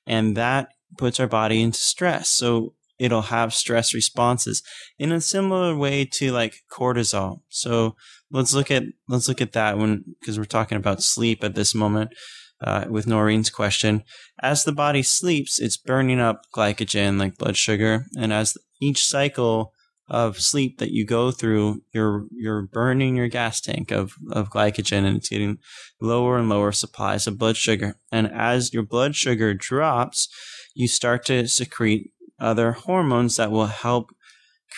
And 0.07 0.37
that 0.37 0.69
puts 0.97 1.21
our 1.21 1.27
body 1.27 1.63
into 1.63 1.79
stress. 1.79 2.29
So 2.29 2.75
it'll 2.99 3.23
have 3.23 3.55
stress 3.55 3.95
responses 3.95 4.63
in 4.99 5.13
a 5.13 5.21
similar 5.21 5.77
way 5.77 6.05
to 6.05 6.33
like 6.33 6.63
cortisol. 6.71 7.41
So 7.49 7.95
let's 8.31 8.55
look 8.55 8.71
at, 8.71 8.85
let's 9.09 9.29
look 9.29 9.41
at 9.41 9.53
that 9.53 9.79
one 9.79 10.05
because 10.21 10.39
we're 10.39 10.45
talking 10.45 10.79
about 10.79 11.03
sleep 11.03 11.45
at 11.45 11.55
this 11.55 11.75
moment. 11.75 12.13
Uh, 12.61 12.87
with 12.91 13.07
Noreen's 13.07 13.51
question, 13.51 14.03
as 14.43 14.65
the 14.65 14.73
body 14.73 15.01
sleeps, 15.01 15.61
it's 15.61 15.77
burning 15.77 16.19
up 16.19 16.43
glycogen 16.53 17.17
like 17.17 17.39
blood 17.39 17.57
sugar. 17.57 18.07
And 18.19 18.33
as 18.33 18.59
each 18.81 19.07
cycle 19.07 19.73
of 20.09 20.41
sleep 20.41 20.79
that 20.79 20.91
you 20.91 21.05
go 21.05 21.31
through, 21.31 21.83
you're 21.93 22.27
you're 22.33 22.63
burning 22.63 23.17
your 23.17 23.29
gas 23.29 23.61
tank 23.61 23.91
of, 23.91 24.15
of 24.33 24.51
glycogen 24.51 25.05
and 25.05 25.19
it's 25.19 25.29
getting 25.29 25.59
lower 26.01 26.39
and 26.39 26.49
lower 26.49 26.73
supplies 26.73 27.27
of 27.27 27.39
blood 27.39 27.57
sugar. 27.57 27.97
And 28.11 28.27
as 28.27 28.73
your 28.73 28.83
blood 28.83 29.15
sugar 29.15 29.55
drops, 29.55 30.29
you 30.75 30.89
start 30.89 31.25
to 31.27 31.47
secrete 31.49 32.11
other 32.41 32.73
hormones 32.73 33.37
that 33.37 33.51
will 33.51 33.67
help 33.67 34.11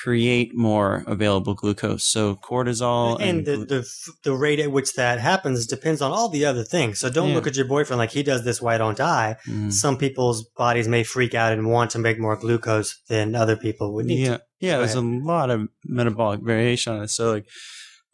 create 0.03 0.55
more 0.55 1.03
available 1.09 1.53
glucose. 1.55 2.05
So 2.05 2.37
cortisol 2.37 3.15
and 3.21 3.39
and, 3.39 3.47
the, 3.47 3.57
glu- 3.57 3.67
the 3.67 3.89
the 4.23 4.33
rate 4.37 4.61
at 4.61 4.71
which 4.71 4.95
that 4.95 5.19
happens 5.19 5.67
depends 5.67 6.01
on 6.01 6.13
all 6.13 6.29
the 6.29 6.45
other 6.45 6.63
things. 6.63 7.01
So 7.01 7.11
don't 7.11 7.31
Yeah. 7.31 7.35
look 7.35 7.47
at 7.49 7.57
your 7.57 7.67
boyfriend 7.67 7.99
like 7.99 8.13
he 8.13 8.23
does 8.23 8.45
this. 8.45 8.63
Why 8.63 8.79
don't 8.79 9.01
I? 9.01 9.37
Mm. 9.47 9.73
Some 9.73 9.99
people's 9.99 10.45
bodies 10.57 10.87
may 10.87 11.03
freak 11.03 11.35
out 11.35 11.53
and 11.53 11.69
want 11.69 11.91
to 11.91 11.99
make 11.99 12.19
more 12.21 12.37
glucose 12.37 13.01
than 13.09 13.35
other 13.35 13.57
people 13.57 13.93
would 13.95 14.07
need. 14.07 14.21
yeah, 14.27 14.37
to. 14.37 14.43
yeah. 14.61 14.79
There's 14.79 14.95
a 14.95 15.01
lot 15.03 15.51
of 15.51 15.69
metabolic 15.85 16.41
variation 16.41 16.93
on 16.95 17.03
it. 17.03 17.11
So 17.11 17.33
like 17.33 17.47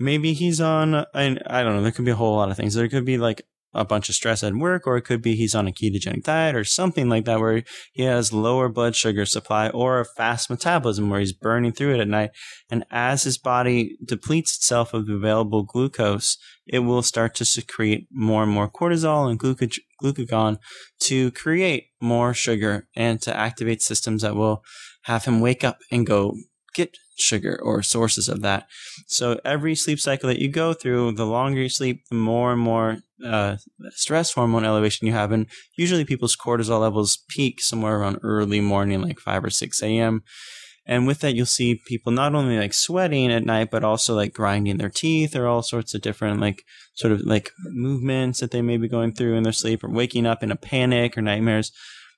maybe 0.00 0.32
he's 0.32 0.60
on. 0.62 0.94
I 0.94 1.04
I 1.46 1.62
don't 1.62 1.76
know. 1.76 1.82
There 1.82 1.92
could 1.92 2.06
be 2.06 2.10
a 2.10 2.16
whole 2.16 2.36
lot 2.36 2.50
of 2.50 2.56
things. 2.56 2.72
There 2.74 2.88
could 2.88 3.04
be 3.04 3.18
like 3.18 3.42
a 3.76 3.84
bunch 3.84 4.08
of 4.08 4.14
stress 4.14 4.42
at 4.42 4.54
work, 4.54 4.86
or 4.86 4.96
it 4.96 5.02
could 5.02 5.22
be 5.22 5.36
he's 5.36 5.54
on 5.54 5.68
a 5.68 5.72
ketogenic 5.72 6.24
diet 6.24 6.56
or 6.56 6.64
something 6.64 7.08
like 7.08 7.26
that, 7.26 7.38
where 7.38 7.62
he 7.92 8.02
has 8.02 8.32
lower 8.32 8.68
blood 8.68 8.96
sugar 8.96 9.26
supply 9.26 9.68
or 9.68 10.00
a 10.00 10.04
fast 10.04 10.50
metabolism 10.50 11.10
where 11.10 11.20
he's 11.20 11.32
burning 11.32 11.72
through 11.72 11.94
it 11.94 12.00
at 12.00 12.08
night. 12.08 12.30
And 12.70 12.84
as 12.90 13.22
his 13.24 13.38
body 13.38 13.96
depletes 14.04 14.56
itself 14.56 14.94
of 14.94 15.08
available 15.08 15.62
glucose, 15.62 16.38
it 16.66 16.80
will 16.80 17.02
start 17.02 17.34
to 17.36 17.44
secrete 17.44 18.08
more 18.10 18.42
and 18.42 18.50
more 18.50 18.68
cortisol 18.68 19.30
and 19.30 19.38
glucag- 19.38 19.78
glucagon 20.02 20.58
to 21.00 21.30
create 21.32 21.88
more 22.00 22.34
sugar 22.34 22.88
and 22.96 23.20
to 23.22 23.36
activate 23.36 23.82
systems 23.82 24.22
that 24.22 24.34
will 24.34 24.64
have 25.02 25.24
him 25.24 25.40
wake 25.40 25.62
up 25.62 25.78
and 25.90 26.06
go 26.06 26.34
get 26.76 26.96
sugar 27.18 27.58
or 27.62 27.82
sources 27.82 28.28
of 28.28 28.42
that. 28.42 28.68
So 29.06 29.40
every 29.44 29.74
sleep 29.74 29.98
cycle 29.98 30.28
that 30.28 30.38
you 30.38 30.48
go 30.48 30.74
through, 30.74 31.12
the 31.12 31.26
longer 31.26 31.62
you 31.62 31.68
sleep, 31.68 32.04
the 32.10 32.16
more 32.16 32.52
and 32.52 32.60
more 32.60 32.98
uh, 33.24 33.56
stress 33.90 34.32
hormone 34.34 34.64
elevation 34.64 35.06
you 35.06 35.14
have. 35.14 35.32
And 35.32 35.46
usually 35.76 36.04
people's 36.04 36.36
cortisol 36.36 36.80
levels 36.80 37.18
peak 37.28 37.60
somewhere 37.60 37.98
around 37.98 38.20
early 38.22 38.60
morning, 38.60 39.00
like 39.00 39.18
5 39.18 39.44
or 39.44 39.50
6 39.50 39.82
a.m. 39.82 40.22
And 40.88 41.06
with 41.06 41.20
that, 41.20 41.34
you'll 41.34 41.46
see 41.46 41.80
people 41.86 42.12
not 42.12 42.34
only 42.34 42.58
like 42.58 42.74
sweating 42.74 43.32
at 43.32 43.44
night, 43.44 43.70
but 43.70 43.82
also 43.82 44.14
like 44.14 44.32
grinding 44.32 44.76
their 44.76 44.90
teeth 44.90 45.34
or 45.34 45.48
all 45.48 45.62
sorts 45.62 45.94
of 45.94 46.02
different 46.02 46.40
like 46.40 46.62
sort 46.94 47.12
of 47.12 47.22
like 47.22 47.50
movements 47.64 48.38
that 48.40 48.52
they 48.52 48.62
may 48.62 48.76
be 48.76 48.88
going 48.88 49.12
through 49.12 49.34
in 49.34 49.42
their 49.42 49.52
sleep 49.52 49.82
or 49.82 49.90
waking 49.90 50.26
up 50.26 50.42
in 50.42 50.52
a 50.52 50.56
panic 50.56 51.18
or 51.18 51.22
nightmares. 51.22 51.72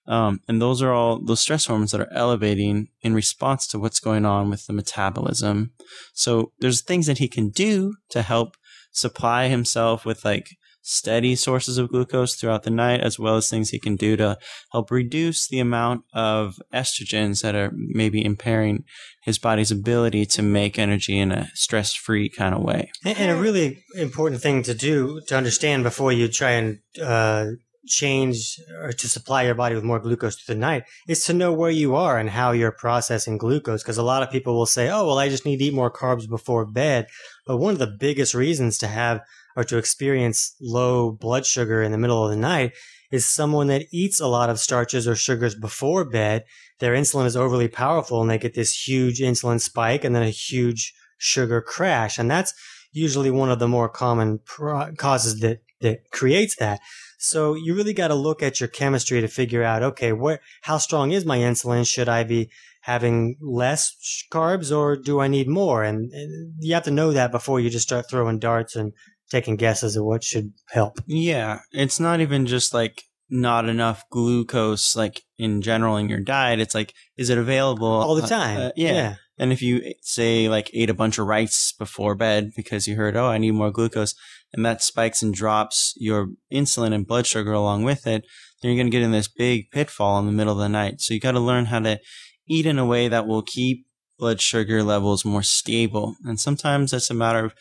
Um, 0.08 0.40
and 0.48 0.60
those 0.60 0.80
are 0.80 0.92
all 0.92 1.20
those 1.22 1.40
stress 1.40 1.66
hormones 1.66 1.92
that 1.92 2.00
are 2.00 2.12
elevating 2.12 2.88
in 3.02 3.14
response 3.14 3.66
to 3.68 3.78
what's 3.78 4.00
going 4.00 4.24
on 4.24 4.48
with 4.48 4.66
the 4.66 4.72
metabolism. 4.72 5.72
So 6.14 6.52
there's 6.60 6.80
things 6.80 7.06
that 7.06 7.18
he 7.18 7.28
can 7.28 7.50
do 7.50 7.94
to 8.10 8.22
help 8.22 8.56
supply 8.90 9.48
himself 9.48 10.06
with 10.06 10.24
like 10.24 10.48
steady 10.80 11.36
sources 11.36 11.76
of 11.76 11.90
glucose 11.90 12.34
throughout 12.34 12.62
the 12.62 12.70
night, 12.70 13.02
as 13.02 13.18
well 13.18 13.36
as 13.36 13.50
things 13.50 13.68
he 13.68 13.78
can 13.78 13.94
do 13.94 14.16
to 14.16 14.38
help 14.72 14.90
reduce 14.90 15.46
the 15.46 15.60
amount 15.60 16.02
of 16.14 16.58
estrogens 16.72 17.42
that 17.42 17.54
are 17.54 17.70
maybe 17.74 18.24
impairing 18.24 18.84
his 19.22 19.38
body's 19.38 19.70
ability 19.70 20.24
to 20.24 20.40
make 20.40 20.78
energy 20.78 21.18
in 21.18 21.30
a 21.30 21.48
stress 21.52 21.92
free 21.92 22.30
kind 22.30 22.54
of 22.54 22.62
way. 22.62 22.90
And, 23.04 23.30
a 23.30 23.36
really 23.36 23.84
important 23.94 24.40
thing 24.40 24.62
to 24.62 24.72
do 24.72 25.20
to 25.28 25.36
understand 25.36 25.82
before 25.82 26.12
you 26.12 26.28
try 26.28 26.52
and 26.52 26.78
uh, 27.02 27.48
change 27.88 28.60
or 28.82 28.92
to 28.92 29.08
supply 29.08 29.42
your 29.42 29.54
body 29.54 29.74
with 29.74 29.84
more 29.84 29.98
glucose 29.98 30.36
through 30.36 30.54
the 30.54 30.60
night 30.60 30.84
is 31.06 31.24
to 31.24 31.32
know 31.32 31.52
where 31.52 31.70
you 31.70 31.94
are 31.94 32.18
and 32.18 32.30
how 32.30 32.52
you're 32.52 32.72
processing 32.72 33.38
glucose. 33.38 33.82
Because 33.82 33.98
a 33.98 34.02
lot 34.02 34.22
of 34.22 34.30
people 34.30 34.54
will 34.54 34.66
say, 34.66 34.88
oh, 34.88 35.06
well, 35.06 35.18
I 35.18 35.28
just 35.28 35.44
need 35.44 35.58
to 35.58 35.64
eat 35.64 35.74
more 35.74 35.90
carbs 35.90 36.28
before 36.28 36.64
bed. 36.64 37.06
But 37.46 37.58
one 37.58 37.72
of 37.72 37.78
the 37.78 37.96
biggest 37.98 38.34
reasons 38.34 38.78
to 38.78 38.86
have 38.86 39.20
or 39.56 39.64
to 39.64 39.78
experience 39.78 40.54
low 40.60 41.10
blood 41.10 41.44
sugar 41.44 41.82
in 41.82 41.92
the 41.92 41.98
middle 41.98 42.24
of 42.24 42.30
the 42.30 42.36
night 42.36 42.72
is 43.10 43.26
someone 43.26 43.66
that 43.68 43.86
eats 43.90 44.20
a 44.20 44.26
lot 44.26 44.50
of 44.50 44.60
starches 44.60 45.08
or 45.08 45.16
sugars 45.16 45.54
before 45.54 46.04
bed. 46.04 46.44
Their 46.78 46.94
insulin 46.94 47.26
is 47.26 47.36
overly 47.36 47.68
powerful 47.68 48.20
and 48.20 48.30
they 48.30 48.38
get 48.38 48.54
this 48.54 48.86
huge 48.86 49.20
insulin 49.20 49.60
spike 49.60 50.04
and 50.04 50.14
then 50.14 50.22
a 50.22 50.30
huge 50.30 50.94
sugar 51.16 51.60
crash. 51.60 52.18
And 52.18 52.30
that's 52.30 52.54
usually 52.92 53.30
one 53.30 53.50
of 53.50 53.58
the 53.58 53.68
more 53.68 53.88
common 53.88 54.40
pro- 54.44 54.94
causes 54.94 55.40
that, 55.40 55.62
that 55.80 56.10
creates 56.12 56.56
that. 56.56 56.80
So 57.18 57.54
you 57.54 57.74
really 57.74 57.92
got 57.92 58.08
to 58.08 58.14
look 58.14 58.42
at 58.42 58.60
your 58.60 58.68
chemistry 58.68 59.20
to 59.20 59.28
figure 59.28 59.62
out, 59.62 59.82
okay, 59.82 60.12
where, 60.12 60.40
how 60.62 60.78
strong 60.78 61.10
is 61.10 61.24
my 61.24 61.38
insulin? 61.38 61.86
Should 61.86 62.08
I 62.08 62.22
be 62.24 62.50
having 62.82 63.36
less 63.40 64.24
carbs 64.32 64.74
or 64.74 64.96
do 64.96 65.20
I 65.20 65.28
need 65.28 65.48
more? 65.48 65.82
And, 65.82 66.12
and 66.12 66.54
you 66.60 66.74
have 66.74 66.84
to 66.84 66.90
know 66.90 67.12
that 67.12 67.32
before 67.32 67.60
you 67.60 67.70
just 67.70 67.86
start 67.86 68.08
throwing 68.08 68.38
darts 68.38 68.76
and 68.76 68.92
taking 69.30 69.56
guesses 69.56 69.96
at 69.96 70.04
what 70.04 70.24
should 70.24 70.52
help. 70.70 70.98
Yeah, 71.06 71.60
it's 71.72 72.00
not 72.00 72.20
even 72.20 72.46
just 72.46 72.72
like 72.72 73.02
not 73.30 73.68
enough 73.68 74.04
glucose 74.10 74.96
like 74.96 75.22
in 75.36 75.60
general 75.60 75.96
in 75.96 76.08
your 76.08 76.20
diet. 76.20 76.60
It's 76.60 76.74
like 76.74 76.94
is 77.16 77.30
it 77.30 77.38
available 77.38 77.86
all 77.86 78.14
the 78.14 78.26
time? 78.26 78.58
Uh, 78.58 78.62
uh, 78.62 78.72
yeah. 78.76 78.92
yeah. 78.92 79.14
And 79.38 79.52
if 79.52 79.62
you 79.62 79.94
say 80.02 80.48
like 80.48 80.70
ate 80.74 80.90
a 80.90 80.94
bunch 80.94 81.18
of 81.18 81.26
rice 81.26 81.72
before 81.72 82.14
bed 82.14 82.52
because 82.56 82.88
you 82.88 82.96
heard, 82.96 83.16
oh, 83.16 83.26
I 83.26 83.38
need 83.38 83.52
more 83.52 83.70
glucose, 83.70 84.14
and 84.52 84.64
that 84.64 84.82
spikes 84.82 85.22
and 85.22 85.32
drops 85.32 85.94
your 85.96 86.28
insulin 86.52 86.92
and 86.92 87.06
blood 87.06 87.26
sugar 87.26 87.52
along 87.52 87.84
with 87.84 88.06
it, 88.06 88.24
then 88.60 88.70
you're 88.70 88.78
going 88.78 88.90
to 88.90 88.96
get 88.96 89.04
in 89.04 89.12
this 89.12 89.28
big 89.28 89.70
pitfall 89.70 90.18
in 90.18 90.26
the 90.26 90.32
middle 90.32 90.54
of 90.54 90.58
the 90.58 90.68
night. 90.68 91.00
So 91.00 91.14
you 91.14 91.20
got 91.20 91.32
to 91.32 91.40
learn 91.40 91.66
how 91.66 91.80
to 91.80 92.00
eat 92.48 92.66
in 92.66 92.78
a 92.78 92.86
way 92.86 93.08
that 93.08 93.26
will 93.26 93.42
keep 93.42 93.86
blood 94.18 94.40
sugar 94.40 94.82
levels 94.82 95.24
more 95.24 95.42
stable. 95.42 96.16
And 96.24 96.40
sometimes 96.40 96.90
that's 96.90 97.10
a 97.10 97.14
matter 97.14 97.44
of 97.44 97.54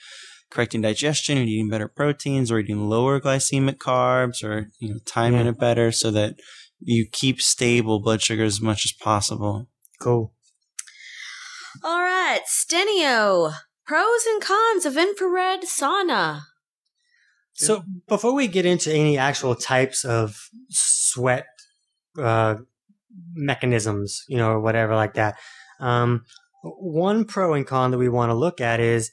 correcting 0.50 0.82
digestion 0.82 1.38
and 1.38 1.48
eating 1.48 1.70
better 1.70 1.88
proteins 1.88 2.52
or 2.52 2.60
eating 2.60 2.90
lower 2.90 3.20
glycemic 3.20 3.78
carbs 3.78 4.44
or 4.44 4.70
you 4.80 4.90
know 4.90 5.00
timing 5.06 5.46
yeah. 5.46 5.52
it 5.52 5.60
better 5.60 5.92
so 5.92 6.10
that 6.10 6.36
you 6.80 7.06
keep 7.12 7.42
stable 7.42 8.00
blood 8.00 8.22
sugar 8.22 8.44
as 8.44 8.62
much 8.62 8.86
as 8.86 8.94
possible. 8.94 9.68
Cool. 10.00 10.34
All 11.84 12.02
right, 12.02 12.42
Stenio. 12.48 13.54
Pros 13.86 14.26
and 14.26 14.42
cons 14.42 14.86
of 14.86 14.98
infrared 14.98 15.62
sauna. 15.62 16.42
So 17.54 17.84
before 18.08 18.34
we 18.36 18.48
get 18.48 18.66
into 18.66 18.94
any 18.94 19.18
actual 19.18 19.56
types 19.56 20.06
of 20.06 20.50
sweat 20.70 21.48
uh, 22.22 22.56
mechanisms, 23.34 24.26
you 24.28 24.38
know, 24.38 24.52
or 24.52 24.60
whatever 24.60 24.96
like 24.96 25.16
that, 25.16 25.38
um, 25.80 26.26
one 26.64 27.26
pro 27.26 27.54
and 27.54 27.66
con 27.66 27.92
that 27.92 27.98
we 27.98 28.10
want 28.10 28.30
to 28.30 28.36
look 28.36 28.62
at 28.62 28.80
is 28.80 29.12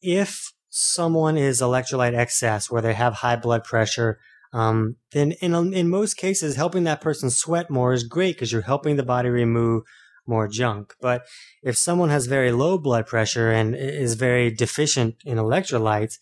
if 0.00 0.52
someone 0.70 1.36
is 1.36 1.60
electrolyte 1.60 2.14
excess 2.14 2.70
where 2.70 2.80
they 2.80 2.94
have 2.94 3.14
high 3.14 3.36
blood 3.36 3.64
pressure, 3.64 4.18
um, 4.54 4.96
then 5.12 5.32
in, 5.32 5.74
in 5.74 5.90
most 5.90 6.16
cases, 6.16 6.56
helping 6.56 6.84
that 6.84 7.00
person 7.00 7.28
sweat 7.28 7.68
more 7.68 7.92
is 7.92 8.04
great 8.04 8.36
because 8.36 8.52
you're 8.52 8.62
helping 8.62 8.96
the 8.96 9.02
body 9.02 9.28
remove 9.28 9.82
more 10.26 10.48
junk. 10.48 10.94
But 11.00 11.26
if 11.62 11.76
someone 11.76 12.10
has 12.10 12.26
very 12.26 12.52
low 12.52 12.78
blood 12.78 13.06
pressure 13.06 13.50
and 13.50 13.74
is 13.74 14.14
very 14.14 14.50
deficient 14.50 15.16
in 15.24 15.38
electrolytes, 15.38 16.18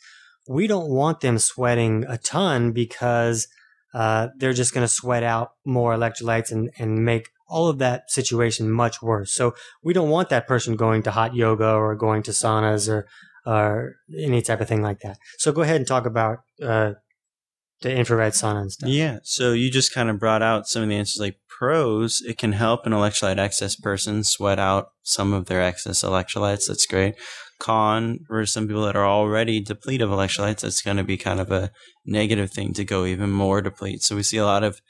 we 0.49 0.67
don't 0.67 0.91
want 0.91 1.21
them 1.21 1.39
sweating 1.39 2.05
a 2.09 2.19
ton 2.19 2.73
because 2.73 3.49
uh, 3.95 4.29
they're 4.37 4.53
just 4.53 4.75
going 4.75 4.85
to 4.85 4.89
sweat 4.93 5.23
out 5.23 5.53
more 5.65 5.95
electrolytes 5.95 6.51
and, 6.51 6.71
and 6.79 7.05
make 7.05 7.29
all 7.49 7.69
of 7.69 7.79
that 7.79 8.11
situation 8.11 8.71
much 8.71 9.03
worse. 9.03 9.33
So 9.33 9.55
we 9.83 9.93
don't 9.93 10.09
want 10.09 10.29
that 10.29 10.47
person 10.47 10.77
going 10.77 11.03
to 11.03 11.11
hot 11.11 11.35
yoga 11.35 11.73
or 11.73 11.95
going 11.97 12.23
to 12.25 12.31
saunas 12.31 12.89
or 12.89 13.07
or 13.47 13.97
any 14.19 14.43
type 14.43 14.61
of 14.61 14.69
thing 14.69 14.83
like 14.83 15.01
that. 15.01 15.17
So 15.39 15.51
go 15.51 15.63
ahead 15.63 15.77
and 15.77 15.87
talk 15.87 16.05
about 16.05 16.41
uh, 16.63 16.93
the 17.83 17.95
infrared 17.95 18.33
sauna 18.33 18.63
and 18.63 18.73
stuff. 18.73 18.91
Yeah. 18.91 19.19
So 19.23 19.53
you 19.53 19.71
just 19.71 19.95
kind 19.95 20.11
of 20.11 20.19
brought 20.19 20.43
out 20.43 20.69
some 20.69 20.83
of 20.83 20.89
the 20.89 20.97
answers. 20.97 21.21
Like 21.21 21.39
pros, 21.49 22.21
it 22.23 22.39
can 22.39 22.53
help 22.53 22.87
an 22.87 22.93
electrolyte 22.93 23.39
excess 23.39 23.77
person 23.77 24.25
sweat 24.25 24.59
out 24.59 24.91
some 25.03 25.33
of 25.33 25.47
their 25.47 25.63
excess 25.63 26.03
electrolytes. 26.03 26.69
That's 26.69 26.87
great. 26.87 27.15
Con 27.59 28.21
for 28.27 28.45
some 28.47 28.67
people 28.67 28.85
that 28.85 28.97
are 28.97 29.07
already 29.07 29.61
depleted 29.61 30.03
of 30.03 30.11
electrolytes, 30.11 30.61
that's 30.61 30.83
going 30.83 30.97
to 30.97 31.05
be 31.05 31.17
kind 31.17 31.41
of 31.41 31.51
a 31.51 31.71
negative 32.07 32.51
thing 32.51 32.73
to 32.75 32.85
go 32.85 33.05
even 33.05 33.31
more 33.31 33.61
deplete. 33.61 34.03
So 34.03 34.17
we 34.17 34.23
see 34.23 34.39
a 34.39 34.47
lot 34.47 34.65
of, 34.65 34.81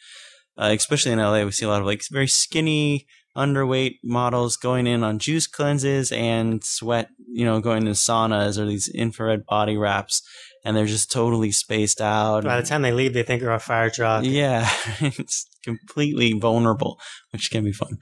uh, 0.57 0.73
especially 0.77 1.13
in 1.13 1.19
LA, 1.19 1.45
we 1.45 1.51
see 1.53 1.67
a 1.67 1.69
lot 1.69 1.81
of 1.81 1.87
like 1.87 2.03
very 2.11 2.29
skinny 2.29 3.07
underweight 3.37 3.99
models 4.03 4.57
going 4.57 4.87
in 4.87 5.05
on 5.05 5.19
juice 5.19 5.47
cleanses 5.47 6.11
and 6.13 6.65
sweat, 6.65 7.09
you 7.29 7.45
know, 7.45 7.61
going 7.61 7.85
to 7.85 7.93
saunas 7.93 8.59
or 8.59 8.67
these 8.67 8.89
infrared 8.89 9.47
body 9.47 9.77
wraps 9.77 10.23
and 10.65 10.77
they're 10.77 10.87
just 10.87 11.11
totally 11.11 11.51
spaced 11.51 12.01
out. 12.01 12.45
By 12.45 12.61
the 12.61 12.67
time 12.67 12.83
they 12.83 12.93
leave, 12.93 13.15
they 13.15 13.23
think 13.23 13.43
they're 13.43 13.51
a 13.51 13.59
fire 13.59 13.91
truck. 13.91 14.25
Yeah, 14.25 14.69
it's 15.01 15.47
completely 15.63 16.33
vulnerable, 16.33 16.99
which 17.31 17.51
can 17.51 17.65
be 17.65 17.73
fun. 17.73 17.99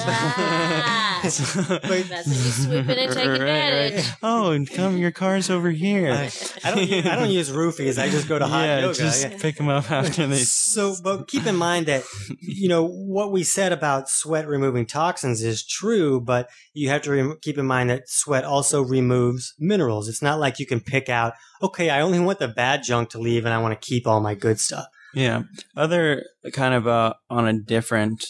Ah, 0.00 1.20
that's 1.22 1.56
when 1.86 1.98
you 1.98 2.04
swoop 2.04 2.88
in 2.88 2.98
and 2.98 3.12
take 3.12 3.26
advantage. 3.26 3.94
Right, 3.94 4.04
right. 4.04 4.16
Oh, 4.22 4.50
and 4.50 4.70
come, 4.70 4.96
your 4.96 5.10
car's 5.10 5.50
over 5.50 5.70
here. 5.70 6.12
I, 6.12 6.30
I 6.64 6.74
don't. 6.74 6.88
Use, 6.88 7.06
I 7.06 7.16
don't 7.16 7.30
use 7.30 7.50
roofies. 7.50 8.00
I 8.00 8.08
just 8.08 8.28
go 8.28 8.38
to 8.38 8.46
hot 8.46 8.64
yeah, 8.64 8.80
yoga. 8.80 8.94
Just 8.94 9.38
pick 9.38 9.56
them 9.56 9.68
up 9.68 9.90
after 9.90 10.26
they. 10.26 10.38
So, 10.48 10.94
but 11.02 11.28
keep 11.28 11.46
in 11.46 11.56
mind 11.56 11.86
that 11.86 12.04
you 12.40 12.68
know 12.68 12.86
what 12.86 13.32
we 13.32 13.42
said 13.42 13.72
about 13.72 14.08
sweat 14.08 14.46
removing 14.46 14.86
toxins 14.86 15.42
is 15.42 15.64
true, 15.64 16.20
but 16.20 16.48
you 16.72 16.88
have 16.88 17.02
to 17.02 17.10
re- 17.10 17.36
keep 17.42 17.58
in 17.58 17.66
mind 17.66 17.90
that 17.90 18.08
sweat 18.08 18.44
also 18.44 18.82
removes 18.82 19.54
minerals. 19.58 20.08
It's 20.08 20.22
not 20.22 20.38
like 20.38 20.58
you 20.58 20.66
can 20.66 20.80
pick 20.80 21.08
out. 21.08 21.34
Okay, 21.62 21.90
I 21.90 22.00
only 22.00 22.20
want 22.20 22.38
the 22.38 22.48
bad 22.48 22.82
junk 22.82 23.10
to 23.10 23.18
leave, 23.18 23.44
and 23.44 23.54
I 23.54 23.58
want 23.58 23.80
to 23.80 23.86
keep 23.86 24.06
all 24.06 24.20
my 24.20 24.34
good 24.34 24.60
stuff. 24.60 24.86
Yeah. 25.14 25.42
Other 25.76 26.24
kind 26.52 26.74
of 26.74 26.86
uh, 26.86 27.14
on 27.30 27.48
a 27.48 27.58
different 27.58 28.24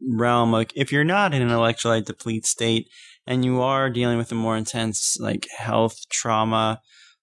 realm, 0.00 0.52
like 0.52 0.72
if 0.76 0.92
you're 0.92 1.04
not 1.04 1.34
in 1.34 1.42
an 1.42 1.48
electrolyte 1.48 2.06
deplete 2.06 2.46
state 2.46 2.88
and 3.26 3.44
you 3.44 3.60
are 3.60 3.90
dealing 3.90 4.18
with 4.18 4.32
a 4.32 4.34
more 4.34 4.56
intense 4.56 5.18
like 5.20 5.46
health 5.56 5.96
trauma, 6.10 6.80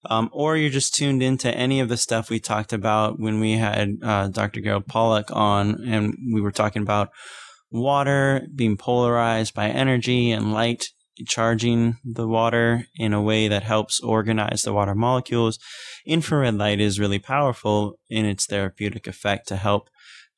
um, 0.09 0.29
or 0.31 0.55
you're 0.55 0.69
just 0.69 0.95
tuned 0.95 1.21
into 1.21 1.53
any 1.53 1.79
of 1.79 1.89
the 1.89 1.97
stuff 1.97 2.29
we 2.29 2.39
talked 2.39 2.71
about 2.71 3.19
when 3.19 3.39
we 3.39 3.53
had 3.53 3.97
uh, 4.03 4.27
Dr. 4.29 4.61
Gerald 4.61 4.87
Pollack 4.87 5.25
on, 5.31 5.83
and 5.87 6.15
we 6.31 6.39
were 6.39 6.51
talking 6.51 6.81
about 6.81 7.09
water 7.69 8.47
being 8.55 8.77
polarized 8.77 9.53
by 9.53 9.67
energy 9.67 10.31
and 10.31 10.53
light 10.53 10.89
charging 11.25 11.97
the 12.03 12.27
water 12.27 12.87
in 12.95 13.13
a 13.13 13.21
way 13.21 13.47
that 13.47 13.63
helps 13.63 13.99
organize 13.99 14.63
the 14.63 14.73
water 14.73 14.95
molecules. 14.95 15.59
Infrared 16.05 16.55
light 16.55 16.79
is 16.79 16.99
really 16.99 17.19
powerful 17.19 17.99
in 18.09 18.25
its 18.25 18.45
therapeutic 18.45 19.07
effect 19.07 19.47
to 19.47 19.55
help 19.55 19.89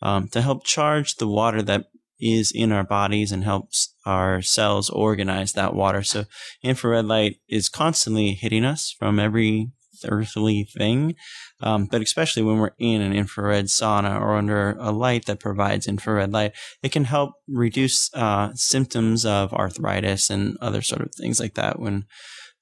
um, 0.01 0.30
to 0.30 0.41
help 0.41 0.63
charge 0.63 1.15
the 1.15 1.27
water 1.27 1.61
that 1.61 1.88
is 2.19 2.51
in 2.51 2.71
our 2.71 2.84
bodies 2.84 3.32
and 3.32 3.43
helps 3.43 3.95
our 4.05 4.41
cells 4.41 4.89
organize 4.89 5.53
that 5.53 5.73
water. 5.73 6.03
So 6.03 6.25
infrared 6.61 7.05
light 7.05 7.38
is 7.47 7.69
constantly 7.69 8.34
hitting 8.34 8.65
us 8.65 8.95
from 8.97 9.19
every 9.19 9.71
earthly 10.07 10.63
thing. 10.63 11.15
Um, 11.61 11.85
but 11.85 12.01
especially 12.01 12.43
when 12.43 12.59
we're 12.59 12.71
in 12.77 13.01
an 13.01 13.13
infrared 13.13 13.65
sauna 13.65 14.19
or 14.19 14.35
under 14.35 14.71
a 14.79 14.91
light 14.91 15.25
that 15.25 15.39
provides 15.39 15.87
infrared 15.87 16.31
light, 16.31 16.53
it 16.83 16.91
can 16.91 17.05
help 17.05 17.33
reduce 17.47 18.13
uh, 18.13 18.51
symptoms 18.53 19.25
of 19.25 19.53
arthritis 19.53 20.29
and 20.29 20.57
other 20.61 20.81
sort 20.81 21.01
of 21.01 21.13
things 21.15 21.39
like 21.39 21.55
that. 21.55 21.79
When 21.79 22.05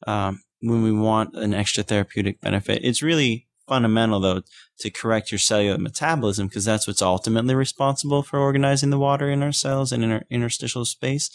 um, 0.06 0.42
when 0.62 0.84
we 0.84 0.92
want 0.92 1.36
an 1.36 1.54
extra 1.54 1.84
therapeutic 1.84 2.42
benefit, 2.42 2.82
it's 2.84 3.04
really 3.04 3.48
fundamental 3.68 4.20
though 4.20 4.42
to 4.80 4.90
correct 4.90 5.32
your 5.32 5.40
cellular 5.40 5.78
metabolism 5.78 6.48
because 6.48 6.66
that's 6.66 6.88
what's 6.88 7.02
ultimately 7.02 7.54
responsible 7.54 8.24
for 8.24 8.40
organizing 8.40 8.90
the 8.90 9.00
water 9.00 9.30
in 9.30 9.44
our 9.44 9.52
cells 9.52 9.92
and 9.92 10.04
in 10.04 10.12
our 10.12 10.24
interstitial 10.30 10.86
space. 10.86 11.30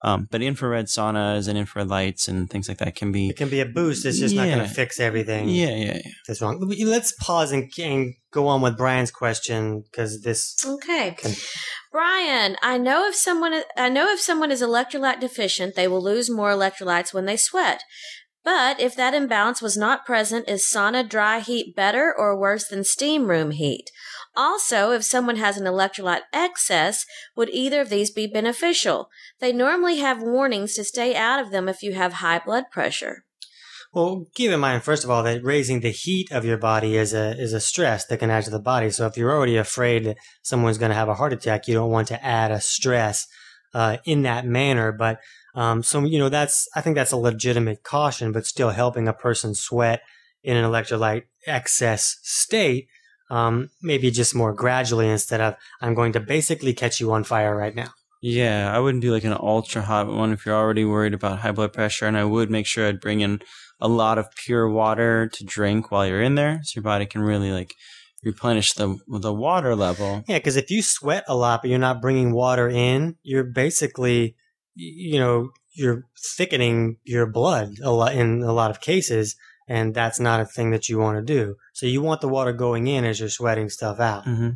Um, 0.00 0.28
but 0.30 0.42
infrared 0.42 0.86
saunas 0.86 1.48
and 1.48 1.58
infrared 1.58 1.88
lights 1.88 2.28
and 2.28 2.48
things 2.48 2.68
like 2.68 2.78
that 2.78 2.94
can 2.94 3.10
be 3.10 3.30
it 3.30 3.36
can 3.36 3.48
be 3.48 3.60
a 3.60 3.66
boost. 3.66 4.06
It's 4.06 4.20
just 4.20 4.32
yeah. 4.32 4.44
not 4.44 4.54
going 4.54 4.68
to 4.68 4.72
fix 4.72 5.00
everything. 5.00 5.48
Yeah, 5.48 5.70
yeah, 5.70 6.00
yeah. 6.04 6.12
That's 6.26 6.40
wrong. 6.40 6.60
Let's 6.60 7.12
pause 7.12 7.50
and, 7.50 7.68
and 7.80 8.14
go 8.30 8.46
on 8.46 8.60
with 8.60 8.76
Brian's 8.76 9.10
question 9.10 9.80
because 9.80 10.22
this. 10.22 10.56
Okay, 10.64 11.16
can... 11.18 11.32
Brian. 11.90 12.56
I 12.62 12.78
know 12.78 13.08
if 13.08 13.16
someone 13.16 13.62
I 13.76 13.88
know 13.88 14.08
if 14.12 14.20
someone 14.20 14.52
is 14.52 14.62
electrolyte 14.62 15.18
deficient, 15.18 15.74
they 15.74 15.88
will 15.88 16.02
lose 16.02 16.30
more 16.30 16.50
electrolytes 16.50 17.12
when 17.12 17.24
they 17.24 17.36
sweat. 17.36 17.82
But 18.44 18.80
if 18.80 18.94
that 18.94 19.14
imbalance 19.14 19.60
was 19.60 19.76
not 19.76 20.06
present, 20.06 20.48
is 20.48 20.62
sauna 20.62 21.06
dry 21.06 21.40
heat 21.40 21.74
better 21.74 22.14
or 22.16 22.38
worse 22.38 22.68
than 22.68 22.84
steam 22.84 23.28
room 23.28 23.50
heat? 23.50 23.90
Also, 24.38 24.92
if 24.92 25.02
someone 25.02 25.34
has 25.34 25.56
an 25.56 25.64
electrolyte 25.66 26.22
excess, 26.32 27.04
would 27.34 27.50
either 27.50 27.80
of 27.80 27.90
these 27.90 28.08
be 28.08 28.28
beneficial? 28.28 29.10
They 29.40 29.52
normally 29.52 29.96
have 29.96 30.22
warnings 30.22 30.74
to 30.74 30.84
stay 30.84 31.16
out 31.16 31.40
of 31.40 31.50
them 31.50 31.68
if 31.68 31.82
you 31.82 31.94
have 31.94 32.14
high 32.14 32.38
blood 32.38 32.66
pressure. 32.70 33.24
Well, 33.92 34.26
keep 34.36 34.52
in 34.52 34.60
mind, 34.60 34.84
first 34.84 35.02
of 35.02 35.10
all, 35.10 35.24
that 35.24 35.42
raising 35.42 35.80
the 35.80 35.90
heat 35.90 36.30
of 36.30 36.44
your 36.44 36.56
body 36.56 36.96
is 36.96 37.12
a 37.12 37.36
is 37.36 37.52
a 37.52 37.58
stress 37.58 38.06
that 38.06 38.20
can 38.20 38.30
add 38.30 38.44
to 38.44 38.50
the 38.50 38.60
body. 38.60 38.90
So 38.90 39.06
if 39.06 39.16
you're 39.16 39.32
already 39.32 39.56
afraid 39.56 40.04
that 40.04 40.18
someone's 40.42 40.78
going 40.78 40.90
to 40.90 40.94
have 40.94 41.08
a 41.08 41.14
heart 41.14 41.32
attack, 41.32 41.66
you 41.66 41.74
don't 41.74 41.90
want 41.90 42.06
to 42.08 42.24
add 42.24 42.52
a 42.52 42.60
stress 42.60 43.26
uh, 43.74 43.96
in 44.04 44.22
that 44.22 44.46
manner. 44.46 44.92
But 44.92 45.18
um, 45.56 45.82
so 45.82 46.04
you 46.04 46.20
know, 46.20 46.28
that's 46.28 46.68
I 46.76 46.80
think 46.80 46.94
that's 46.94 47.10
a 47.10 47.16
legitimate 47.16 47.82
caution, 47.82 48.30
but 48.30 48.46
still 48.46 48.70
helping 48.70 49.08
a 49.08 49.12
person 49.12 49.52
sweat 49.54 50.02
in 50.44 50.56
an 50.56 50.64
electrolyte 50.64 51.24
excess 51.44 52.18
state. 52.22 52.86
Um, 53.30 53.70
maybe 53.82 54.10
just 54.10 54.34
more 54.34 54.54
gradually 54.54 55.08
instead 55.08 55.40
of 55.40 55.56
I'm 55.80 55.94
going 55.94 56.12
to 56.12 56.20
basically 56.20 56.72
catch 56.72 57.00
you 57.00 57.12
on 57.12 57.24
fire 57.24 57.54
right 57.54 57.74
now. 57.74 57.92
Yeah, 58.20 58.74
I 58.74 58.78
wouldn't 58.80 59.02
do 59.02 59.12
like 59.12 59.24
an 59.24 59.36
ultra 59.38 59.82
hot 59.82 60.08
one 60.08 60.32
if 60.32 60.44
you're 60.44 60.54
already 60.54 60.84
worried 60.84 61.14
about 61.14 61.40
high 61.40 61.52
blood 61.52 61.72
pressure. 61.72 62.06
And 62.06 62.16
I 62.16 62.24
would 62.24 62.50
make 62.50 62.66
sure 62.66 62.88
I'd 62.88 63.00
bring 63.00 63.20
in 63.20 63.40
a 63.80 63.88
lot 63.88 64.18
of 64.18 64.34
pure 64.34 64.68
water 64.68 65.28
to 65.28 65.44
drink 65.44 65.90
while 65.90 66.06
you're 66.06 66.22
in 66.22 66.34
there, 66.34 66.60
so 66.64 66.72
your 66.76 66.82
body 66.82 67.06
can 67.06 67.22
really 67.22 67.52
like 67.52 67.74
replenish 68.24 68.72
the 68.72 68.98
the 69.06 69.32
water 69.32 69.76
level. 69.76 70.24
Yeah, 70.26 70.38
because 70.38 70.56
if 70.56 70.70
you 70.70 70.82
sweat 70.82 71.24
a 71.28 71.36
lot 71.36 71.62
but 71.62 71.70
you're 71.70 71.78
not 71.78 72.02
bringing 72.02 72.32
water 72.32 72.68
in, 72.68 73.16
you're 73.22 73.44
basically, 73.44 74.34
you 74.74 75.20
know, 75.20 75.50
you're 75.72 76.06
thickening 76.36 76.96
your 77.04 77.26
blood 77.26 77.74
a 77.82 77.92
lot 77.92 78.14
in 78.14 78.42
a 78.42 78.52
lot 78.52 78.72
of 78.72 78.80
cases, 78.80 79.36
and 79.68 79.94
that's 79.94 80.18
not 80.18 80.40
a 80.40 80.46
thing 80.46 80.70
that 80.70 80.88
you 80.88 80.98
want 80.98 81.18
to 81.18 81.22
do. 81.22 81.56
So 81.74 81.86
you 81.86 82.02
want 82.02 82.20
the 82.20 82.28
water 82.28 82.52
going 82.52 82.86
in 82.86 83.04
as 83.04 83.20
you're 83.20 83.28
sweating 83.28 83.68
stuff 83.68 84.00
out. 84.00 84.24
Mm-hmm. 84.24 84.50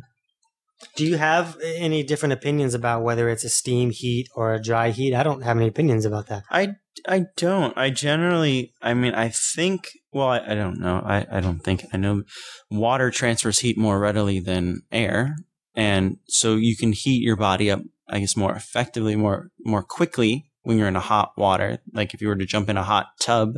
Do 0.95 1.05
you 1.05 1.17
have 1.17 1.57
any 1.63 2.03
different 2.03 2.33
opinions 2.33 2.73
about 2.73 3.03
whether 3.03 3.29
it's 3.29 3.45
a 3.45 3.49
steam 3.49 3.91
heat 3.91 4.27
or 4.35 4.53
a 4.53 4.61
dry 4.61 4.89
heat? 4.89 5.13
I 5.13 5.23
don't 5.23 5.43
have 5.43 5.55
any 5.55 5.67
opinions 5.67 6.03
about 6.03 6.27
that. 6.27 6.43
I, 6.49 6.75
I 7.07 7.25
don't. 7.37 7.77
I 7.77 7.89
generally, 7.89 8.73
I 8.81 8.93
mean, 8.93 9.13
I 9.13 9.29
think, 9.29 9.91
well, 10.11 10.27
I, 10.27 10.39
I 10.45 10.55
don't 10.55 10.79
know. 10.79 11.01
I, 11.05 11.25
I 11.31 11.39
don't 11.39 11.59
think, 11.59 11.85
I 11.93 11.97
know 11.97 12.23
water 12.69 13.11
transfers 13.11 13.59
heat 13.59 13.77
more 13.77 13.99
readily 13.99 14.39
than 14.39 14.81
air. 14.91 15.37
And 15.75 16.17
so 16.27 16.55
you 16.55 16.75
can 16.75 16.91
heat 16.91 17.21
your 17.21 17.37
body 17.37 17.71
up, 17.71 17.81
I 18.09 18.19
guess, 18.19 18.35
more 18.35 18.53
effectively, 18.53 19.15
more, 19.15 19.49
more 19.63 19.83
quickly 19.83 20.51
when 20.63 20.77
you're 20.77 20.87
in 20.87 20.95
a 20.95 20.99
hot 21.01 21.31
water. 21.37 21.79
Like 21.93 22.13
if 22.13 22.21
you 22.21 22.27
were 22.27 22.35
to 22.35 22.45
jump 22.45 22.69
in 22.69 22.77
a 22.77 22.83
hot 22.83 23.07
tub, 23.19 23.55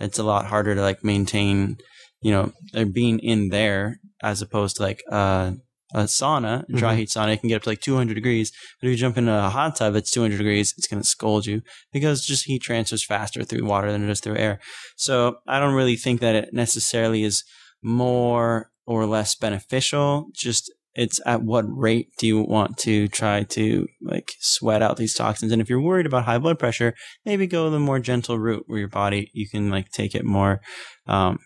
it's 0.00 0.18
a 0.18 0.22
lot 0.24 0.46
harder 0.46 0.74
to 0.74 0.80
like 0.80 1.04
maintain, 1.04 1.76
you 2.22 2.30
know, 2.32 2.52
being 2.84 3.18
in 3.18 3.50
there 3.50 4.00
as 4.22 4.40
opposed 4.42 4.76
to 4.76 4.82
like, 4.82 5.02
uh, 5.10 5.52
a 5.96 6.04
sauna, 6.04 6.64
dry 6.68 6.94
Mhm. 6.94 6.98
heat 6.98 7.08
sauna, 7.08 7.34
it 7.34 7.40
can 7.40 7.48
get 7.48 7.56
up 7.56 7.62
to 7.62 7.68
like 7.68 7.80
200 7.80 8.14
degrees. 8.14 8.50
But 8.80 8.88
if 8.88 8.90
you 8.92 8.96
jump 8.96 9.16
in 9.16 9.28
a 9.28 9.48
hot 9.48 9.76
tub, 9.76 9.94
it's 9.94 10.10
200 10.10 10.38
degrees. 10.38 10.74
It's 10.76 10.88
going 10.88 11.00
to 11.00 11.08
scold 11.08 11.46
you 11.46 11.62
because 11.92 12.26
just 12.26 12.46
heat 12.46 12.62
transfers 12.62 13.04
faster 13.04 13.44
through 13.44 13.64
water 13.64 13.92
than 13.92 14.02
it 14.02 14.08
does 14.08 14.18
through 14.18 14.36
air. 14.36 14.58
So 14.96 15.36
I 15.46 15.60
don't 15.60 15.74
really 15.74 15.94
think 15.94 16.20
that 16.20 16.34
it 16.34 16.52
necessarily 16.52 17.22
is 17.22 17.44
more 17.80 18.70
or 18.86 19.06
less 19.06 19.36
beneficial. 19.36 20.26
Just 20.34 20.72
it's 20.94 21.20
at 21.26 21.42
what 21.42 21.64
rate 21.68 22.08
do 22.18 22.26
you 22.26 22.40
want 22.40 22.78
to 22.78 23.08
try 23.08 23.42
to 23.42 23.86
like 24.00 24.32
sweat 24.38 24.82
out 24.82 24.96
these 24.96 25.14
toxins? 25.14 25.52
And 25.52 25.60
if 25.60 25.68
you're 25.68 25.80
worried 25.80 26.06
about 26.06 26.24
high 26.24 26.38
blood 26.38 26.58
pressure, 26.58 26.94
maybe 27.24 27.46
go 27.46 27.70
the 27.70 27.80
more 27.80 27.98
gentle 27.98 28.38
route 28.38 28.64
where 28.66 28.78
your 28.78 28.88
body 28.88 29.30
you 29.32 29.48
can 29.48 29.70
like 29.70 29.90
take 29.90 30.14
it 30.14 30.24
more, 30.24 30.60
um, 31.06 31.38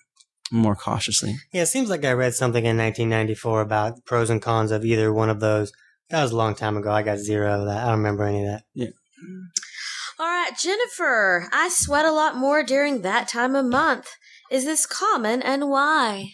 more 0.51 0.77
cautiously. 0.77 1.37
Yeah, 1.53 1.63
it 1.63 1.67
seems 1.67 1.89
like 1.91 2.05
I 2.05 2.13
read 2.13 2.35
something 2.35 2.65
in 2.65 2.77
1994 2.77 3.61
about 3.61 4.05
pros 4.05 4.31
and 4.31 4.43
cons 4.43 4.71
of 4.71 4.85
either 4.85 5.13
one 5.13 5.31
of 5.31 5.41
those. 5.41 5.73
That 6.11 6.23
was 6.23 6.33
a 6.33 6.37
long 6.37 6.55
time 6.55 6.77
ago. 6.77 6.91
I 6.91 7.03
got 7.03 7.19
zero 7.19 7.61
of 7.61 7.67
that. 7.67 7.85
I 7.85 7.89
don't 7.89 7.99
remember 7.99 8.25
any 8.25 8.45
of 8.45 8.49
that. 8.49 8.63
Yeah. 8.75 8.89
All 10.21 10.27
right, 10.27 10.51
Jennifer, 10.59 11.49
I 11.53 11.69
sweat 11.69 12.05
a 12.05 12.13
lot 12.13 12.37
more 12.37 12.63
during 12.63 13.03
that 13.03 13.29
time 13.29 13.55
of 13.55 13.67
month. 13.67 14.09
Is 14.51 14.65
this 14.65 14.87
common 14.87 15.43
and 15.43 15.69
why? 15.69 16.31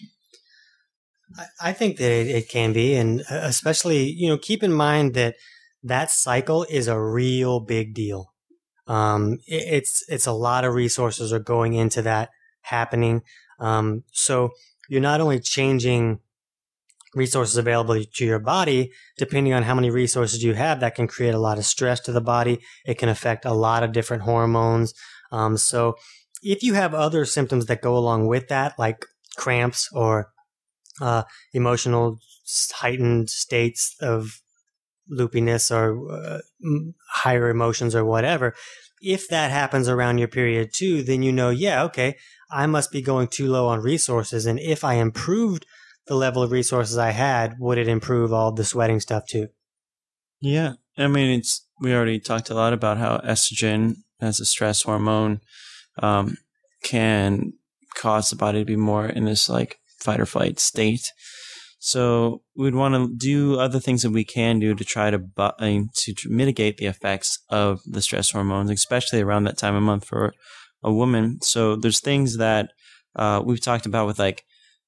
I, 1.61 1.73
think 1.73 1.97
that 1.97 2.11
it, 2.11 2.49
can 2.49 2.73
be, 2.73 2.95
and 2.95 3.21
uh, 3.23 3.41
especially 3.43 4.11
you 4.11 4.29
know 4.29 4.39
keep 4.39 4.63
in 4.63 4.73
mind 4.73 5.15
that 5.15 5.37
that 5.83 6.11
cycle 6.11 6.65
is 6.69 6.89
a 6.89 7.01
real 7.01 7.61
big 7.61 7.95
deal. 7.95 8.33
Um, 8.87 9.39
it, 9.47 9.65
it's 9.75 10.05
it's 10.09 10.27
a 10.27 10.33
lot 10.33 10.65
of 10.65 10.75
resources 10.75 11.33
are 11.33 11.39
going 11.39 11.75
into 11.75 12.03
that 12.03 12.31
happening. 12.63 13.23
Um, 13.59 14.05
so 14.13 14.51
you're 14.89 15.01
not 15.01 15.21
only 15.21 15.41
changing 15.41 16.21
resources 17.15 17.57
available 17.57 18.03
to 18.03 18.25
your 18.25 18.39
body, 18.39 18.93
depending 19.17 19.53
on 19.53 19.63
how 19.63 19.75
many 19.75 19.91
resources 19.91 20.43
you 20.43 20.55
have, 20.55 20.81
that 20.81 20.95
can 20.95 21.07
create 21.07 21.35
a 21.35 21.39
lot 21.39 21.59
of 21.59 21.65
stress 21.65 22.01
to 22.01 22.13
the 22.13 22.21
body. 22.21 22.61
It 22.85 22.99
can 22.99 23.09
affect 23.09 23.45
a 23.45 23.55
lot 23.55 23.83
of 23.83 23.93
different 23.93 24.25
hormones. 24.25 24.95
Um, 25.31 25.57
so 25.57 25.97
if 26.43 26.63
you 26.63 26.75
have 26.75 26.95
other 26.95 27.25
symptoms 27.25 27.67
that 27.67 27.83
go 27.83 27.97
along 27.97 28.27
with 28.27 28.49
that, 28.49 28.79
like 28.79 29.07
cramps 29.37 29.89
or 29.93 30.34
uh, 31.01 31.25
emotional 31.53 32.19
heightened 32.75 33.31
states 33.31 33.97
of 34.01 34.41
loopiness 35.11 35.71
or 35.71 36.13
uh, 36.13 36.39
higher 37.11 37.49
emotions 37.49 37.95
or 37.95 38.05
whatever, 38.05 38.55
if 39.01 39.29
that 39.29 39.51
happens 39.51 39.89
around 39.89 40.19
your 40.19 40.29
period 40.29 40.71
too, 40.73 41.03
then 41.03 41.23
you 41.23 41.33
know, 41.33 41.51
yeah, 41.51 41.83
okay, 41.85 42.17
I 42.51 42.67
must 42.67 42.91
be 42.91 43.03
going 43.03 43.29
too 43.29 43.49
low 43.49 43.67
on 43.67 43.81
resources. 43.81 44.47
And 44.47 44.59
if 44.59 44.85
I 44.85 44.95
improved 44.95 45.67
the 46.07 46.15
level 46.15 46.43
of 46.43 46.53
resources 46.53 46.97
I 46.97 47.11
had, 47.11 47.57
would 47.59 47.79
it 47.79 47.89
improve 47.89 48.33
all 48.33 48.53
the 48.53 48.65
sweating 48.65 49.01
stuff 49.01 49.27
too? 49.27 49.49
Yeah. 50.41 50.75
I 50.97 51.09
mean, 51.09 51.39
it's, 51.39 51.67
we 51.81 51.95
already 51.95 52.21
talked 52.21 52.51
a 52.51 52.55
lot 52.55 52.73
about 52.73 52.99
how 52.99 53.19
estrogen 53.19 53.97
as 54.21 54.41
a 54.41 54.45
stress 54.45 54.83
hormone, 54.83 55.41
um, 55.99 56.37
can 56.83 57.53
cause 57.97 58.31
the 58.31 58.37
body 58.37 58.61
to 58.61 58.65
be 58.65 58.77
more 58.77 59.07
in 59.07 59.25
this 59.25 59.49
like 59.49 59.79
fight 60.05 60.21
or 60.21 60.27
flight 60.27 60.61
state. 60.61 61.11
So 61.79 62.41
we'd 62.57 62.75
want 62.75 62.95
to 62.95 63.15
do 63.15 63.61
other 63.61 63.79
things 63.79 64.03
that 64.03 64.11
we 64.11 64.25
can 64.25 64.59
do 64.59 64.75
to 64.75 64.85
try 64.85 65.11
to 65.11 65.19
to 65.19 66.15
mitigate 66.31 66.77
the 66.79 66.87
effects 66.87 67.39
of 67.51 67.81
the 67.85 68.01
stress 68.01 68.31
hormones, 68.31 68.71
especially 68.71 69.21
around 69.21 69.45
that 69.45 69.59
time 69.59 69.75
of 69.75 69.83
month 69.83 70.07
for 70.07 70.33
a 70.83 70.93
woman. 70.93 71.41
So 71.43 71.77
there's 71.77 72.01
things 72.01 72.39
that 72.39 72.71
uh, 73.17 73.43
we've 73.45 73.61
talked 73.61 73.87
about 73.87 74.07
with 74.07 74.19
like 74.19 74.45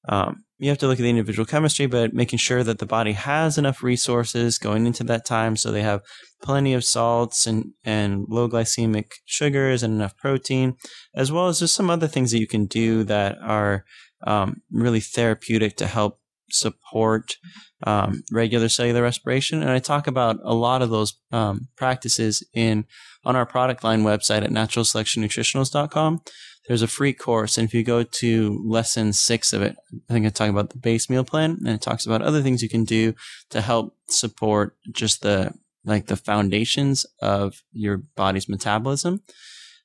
um, 0.09 0.43
you 0.57 0.69
have 0.69 0.77
to 0.79 0.87
look 0.87 0.99
at 0.99 1.03
the 1.03 1.09
individual 1.09 1.45
chemistry, 1.45 1.85
but 1.85 2.13
making 2.13 2.39
sure 2.39 2.63
that 2.63 2.79
the 2.79 2.85
body 2.85 3.11
has 3.11 3.57
enough 3.57 3.83
resources 3.83 4.57
going 4.57 4.87
into 4.87 5.03
that 5.03 5.25
time, 5.25 5.55
so 5.55 5.71
they 5.71 5.83
have 5.83 6.01
plenty 6.41 6.73
of 6.73 6.83
salts 6.83 7.45
and 7.45 7.73
and 7.83 8.25
low 8.27 8.49
glycemic 8.49 9.11
sugars 9.25 9.83
and 9.83 9.93
enough 9.93 10.17
protein, 10.17 10.75
as 11.15 11.31
well 11.31 11.47
as 11.47 11.59
just 11.59 11.75
some 11.75 11.89
other 11.89 12.07
things 12.07 12.31
that 12.31 12.39
you 12.39 12.47
can 12.47 12.65
do 12.65 13.03
that 13.03 13.37
are 13.41 13.83
um, 14.25 14.61
really 14.71 14.99
therapeutic 14.99 15.77
to 15.77 15.87
help 15.87 16.19
support 16.49 17.37
um, 17.83 18.23
regular 18.31 18.69
cellular 18.69 19.01
respiration. 19.01 19.61
And 19.61 19.69
I 19.69 19.79
talk 19.79 20.07
about 20.07 20.39
a 20.43 20.53
lot 20.53 20.81
of 20.81 20.89
those 20.89 21.19
um, 21.31 21.67
practices 21.75 22.43
in 22.53 22.85
on 23.23 23.35
our 23.35 23.45
product 23.45 23.83
line 23.83 24.03
website 24.03 24.43
at 24.43 24.49
naturalselectionnutritionals.com. 24.49 26.21
There's 26.67 26.81
a 26.81 26.87
free 26.87 27.13
course, 27.13 27.57
and 27.57 27.65
if 27.65 27.73
you 27.73 27.81
go 27.83 28.03
to 28.03 28.61
lesson 28.65 29.13
six 29.13 29.53
of 29.53 29.61
it, 29.61 29.77
I 30.09 30.13
think 30.13 30.25
I 30.25 30.29
talk 30.29 30.49
about 30.49 30.71
the 30.71 30.77
base 30.77 31.09
meal 31.09 31.23
plan, 31.23 31.51
and 31.59 31.69
it 31.69 31.81
talks 31.81 32.05
about 32.05 32.21
other 32.21 32.41
things 32.41 32.61
you 32.61 32.67
can 32.67 32.83
do 32.83 33.13
to 33.51 33.61
help 33.61 33.95
support 34.09 34.75
just 34.91 35.21
the 35.21 35.53
like 35.85 36.07
the 36.07 36.17
foundations 36.17 37.05
of 37.21 37.63
your 37.71 37.97
body's 38.17 38.49
metabolism. 38.49 39.23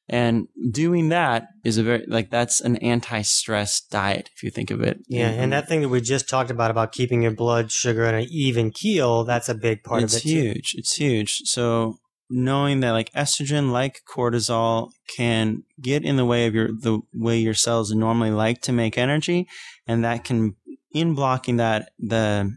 And 0.09 0.49
doing 0.71 1.09
that 1.11 1.49
is 1.65 1.79
a 1.79 1.83
very 1.83 2.05
like 2.07 2.31
that's 2.31 2.61
an 2.61 2.77
anti-stress 2.77 3.81
diet 3.83 4.31
if 4.35 4.43
you 4.43 4.51
think 4.51 4.71
of 4.71 4.81
it. 4.83 4.99
Yeah, 5.09 5.29
and 5.29 5.53
that 5.53 5.69
thing 5.69 5.81
that 5.83 5.89
we 5.89 6.01
just 6.01 6.29
talked 6.29 6.51
about 6.51 6.71
about 6.71 6.93
keeping 6.93 7.23
your 7.23 7.33
blood 7.33 7.71
sugar 7.71 8.07
on 8.07 8.15
an 8.15 8.27
even 8.31 8.73
keel, 8.73 9.25
that's 9.25 9.49
a 9.49 9.55
big 9.55 9.85
part 9.85 10.03
it's 10.03 10.15
of 10.15 10.19
it. 10.19 10.23
too. 10.23 10.29
huge. 10.29 10.75
It's 10.77 10.97
huge. 10.97 11.43
So 11.45 11.99
knowing 12.29 12.81
that 12.81 12.93
like 12.93 13.13
estrogen, 13.13 13.71
like 13.71 14.03
cortisol, 14.13 14.91
can 15.17 15.63
get 15.81 16.05
in 16.05 16.17
the 16.17 16.25
way 16.25 16.47
of 16.47 16.55
your 16.55 16.69
the 16.69 17.01
way 17.15 17.39
your 17.39 17.55
cells 17.55 17.93
normally 17.93 18.31
like 18.31 18.61
to 18.63 18.73
make 18.73 18.99
energy, 18.99 19.47
and 19.87 20.05
that 20.05 20.25
can 20.25 20.57
in 20.93 21.15
blocking 21.15 21.57
that 21.59 21.93
the 21.99 22.57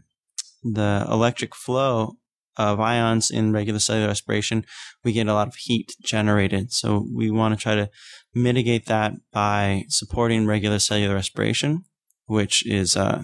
the 0.62 1.06
electric 1.08 1.54
flow 1.54 2.16
of 2.56 2.80
ions 2.80 3.30
in 3.30 3.52
regular 3.52 3.78
cellular 3.78 4.08
respiration, 4.08 4.64
we 5.04 5.12
get 5.12 5.28
a 5.28 5.34
lot 5.34 5.48
of 5.48 5.54
heat 5.56 5.94
generated. 6.02 6.72
So 6.72 7.06
we 7.14 7.30
want 7.30 7.54
to 7.54 7.62
try 7.62 7.74
to 7.74 7.90
mitigate 8.34 8.86
that 8.86 9.12
by 9.32 9.84
supporting 9.88 10.46
regular 10.46 10.78
cellular 10.78 11.14
respiration, 11.14 11.84
which 12.26 12.66
is 12.66 12.96
uh, 12.96 13.22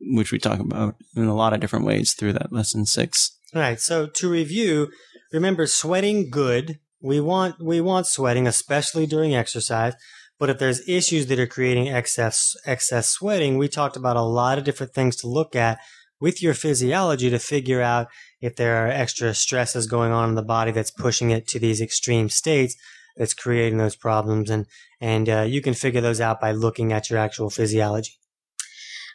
which 0.00 0.32
we 0.32 0.38
talk 0.38 0.58
about 0.58 0.96
in 1.16 1.24
a 1.24 1.34
lot 1.34 1.52
of 1.52 1.60
different 1.60 1.84
ways 1.84 2.12
through 2.12 2.34
that 2.34 2.52
lesson 2.52 2.86
six. 2.86 3.38
All 3.54 3.60
right. 3.60 3.80
So 3.80 4.06
to 4.06 4.30
review, 4.30 4.90
remember 5.32 5.66
sweating 5.66 6.30
good. 6.30 6.78
We 7.00 7.20
want 7.20 7.56
we 7.60 7.80
want 7.80 8.06
sweating, 8.06 8.46
especially 8.46 9.06
during 9.06 9.34
exercise. 9.34 9.94
But 10.38 10.50
if 10.50 10.58
there's 10.58 10.88
issues 10.88 11.26
that 11.26 11.38
are 11.38 11.46
creating 11.46 11.88
excess 11.88 12.56
excess 12.66 13.08
sweating, 13.08 13.58
we 13.58 13.68
talked 13.68 13.96
about 13.96 14.16
a 14.16 14.22
lot 14.22 14.58
of 14.58 14.64
different 14.64 14.92
things 14.92 15.16
to 15.16 15.28
look 15.28 15.54
at 15.54 15.78
with 16.22 16.40
your 16.40 16.54
physiology 16.54 17.28
to 17.28 17.38
figure 17.38 17.82
out 17.82 18.06
if 18.40 18.54
there 18.54 18.76
are 18.76 18.88
extra 18.88 19.34
stresses 19.34 19.88
going 19.88 20.12
on 20.12 20.28
in 20.28 20.34
the 20.36 20.42
body 20.42 20.70
that's 20.70 20.90
pushing 20.92 21.30
it 21.32 21.48
to 21.48 21.58
these 21.58 21.80
extreme 21.80 22.28
states 22.28 22.76
that's 23.16 23.34
creating 23.34 23.76
those 23.76 23.96
problems 23.96 24.48
and 24.48 24.64
and 25.00 25.28
uh, 25.28 25.40
you 25.40 25.60
can 25.60 25.74
figure 25.74 26.00
those 26.00 26.20
out 26.20 26.40
by 26.40 26.52
looking 26.52 26.92
at 26.92 27.10
your 27.10 27.18
actual 27.18 27.50
physiology 27.50 28.12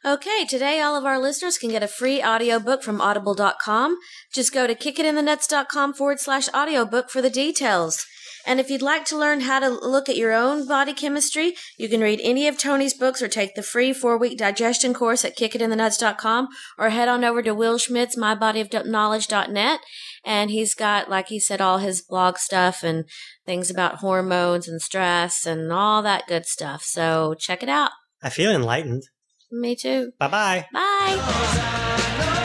Okay, 0.05 0.45
today 0.45 0.80
all 0.80 0.95
of 0.95 1.05
our 1.05 1.20
listeners 1.20 1.58
can 1.58 1.72
get 1.72 1.82
a 1.82 1.88
free 1.88 2.22
audiobook 2.22 2.84
from 2.84 3.01
audible.com. 3.01 3.97
Just 4.32 4.53
go 4.53 4.68
to 4.68 4.76
kickitinthenuts.com 4.76 5.95
forward 5.95 6.20
slash 6.20 6.47
audiobook 6.53 7.10
for 7.10 7.22
the 7.22 7.32
details. 7.32 8.05
And 8.48 8.62
if 8.62 8.70
you'd 8.70 8.82
like 8.82 9.04
to 9.06 9.18
learn 9.18 9.41
how 9.41 9.60
to 9.60 9.68
look 9.68 10.08
at 10.08 10.16
your 10.16 10.32
own 10.32 10.66
body 10.66 10.93
chemistry, 10.93 11.54
you 11.78 11.89
can 11.89 12.00
read 12.00 12.22
any 12.24 12.48
of 12.48 12.58
Tony's 12.58 12.93
books 12.93 13.22
or 13.22 13.28
take 13.28 13.56
the 13.56 13.62
free 13.62 13.91
four 13.91 14.18
week 14.18 14.38
digestion 14.38 14.93
course 14.93 15.26
at 15.26 15.38
kickitinthenuts.com 15.38 16.48
or 16.78 16.89
head 16.89 17.10
on 17.10 17.26
over 17.26 17.41
to 17.43 17.54
Will 17.54 17.78
Schmidt's 17.78 18.16
mybodyofknowledge.net. 18.16 19.82
And 20.24 20.50
he's 20.50 20.74
got, 20.74 21.10
like 21.10 21.28
he 21.28 21.41
said, 21.41 21.60
all 21.60 21.80
his 21.80 22.02
blog 22.02 22.38
stuff 22.38 22.84
and 22.84 23.04
things 23.45 23.70
about 23.70 23.95
hormones 23.95 24.70
and 24.70 24.82
stress 24.82 25.45
and 25.45 25.72
all 25.74 26.02
that 26.04 26.26
good 26.28 26.45
stuff. 26.45 26.84
So 26.84 27.36
check 27.38 27.62
it 27.62 27.70
out. 27.70 27.91
i 28.24 28.30
feel 28.30 28.52
enlightened 28.52 29.04
Me 29.52 29.76
too. 29.76 30.14
Bye-bye. 30.20 30.68
Bye. 30.72 32.43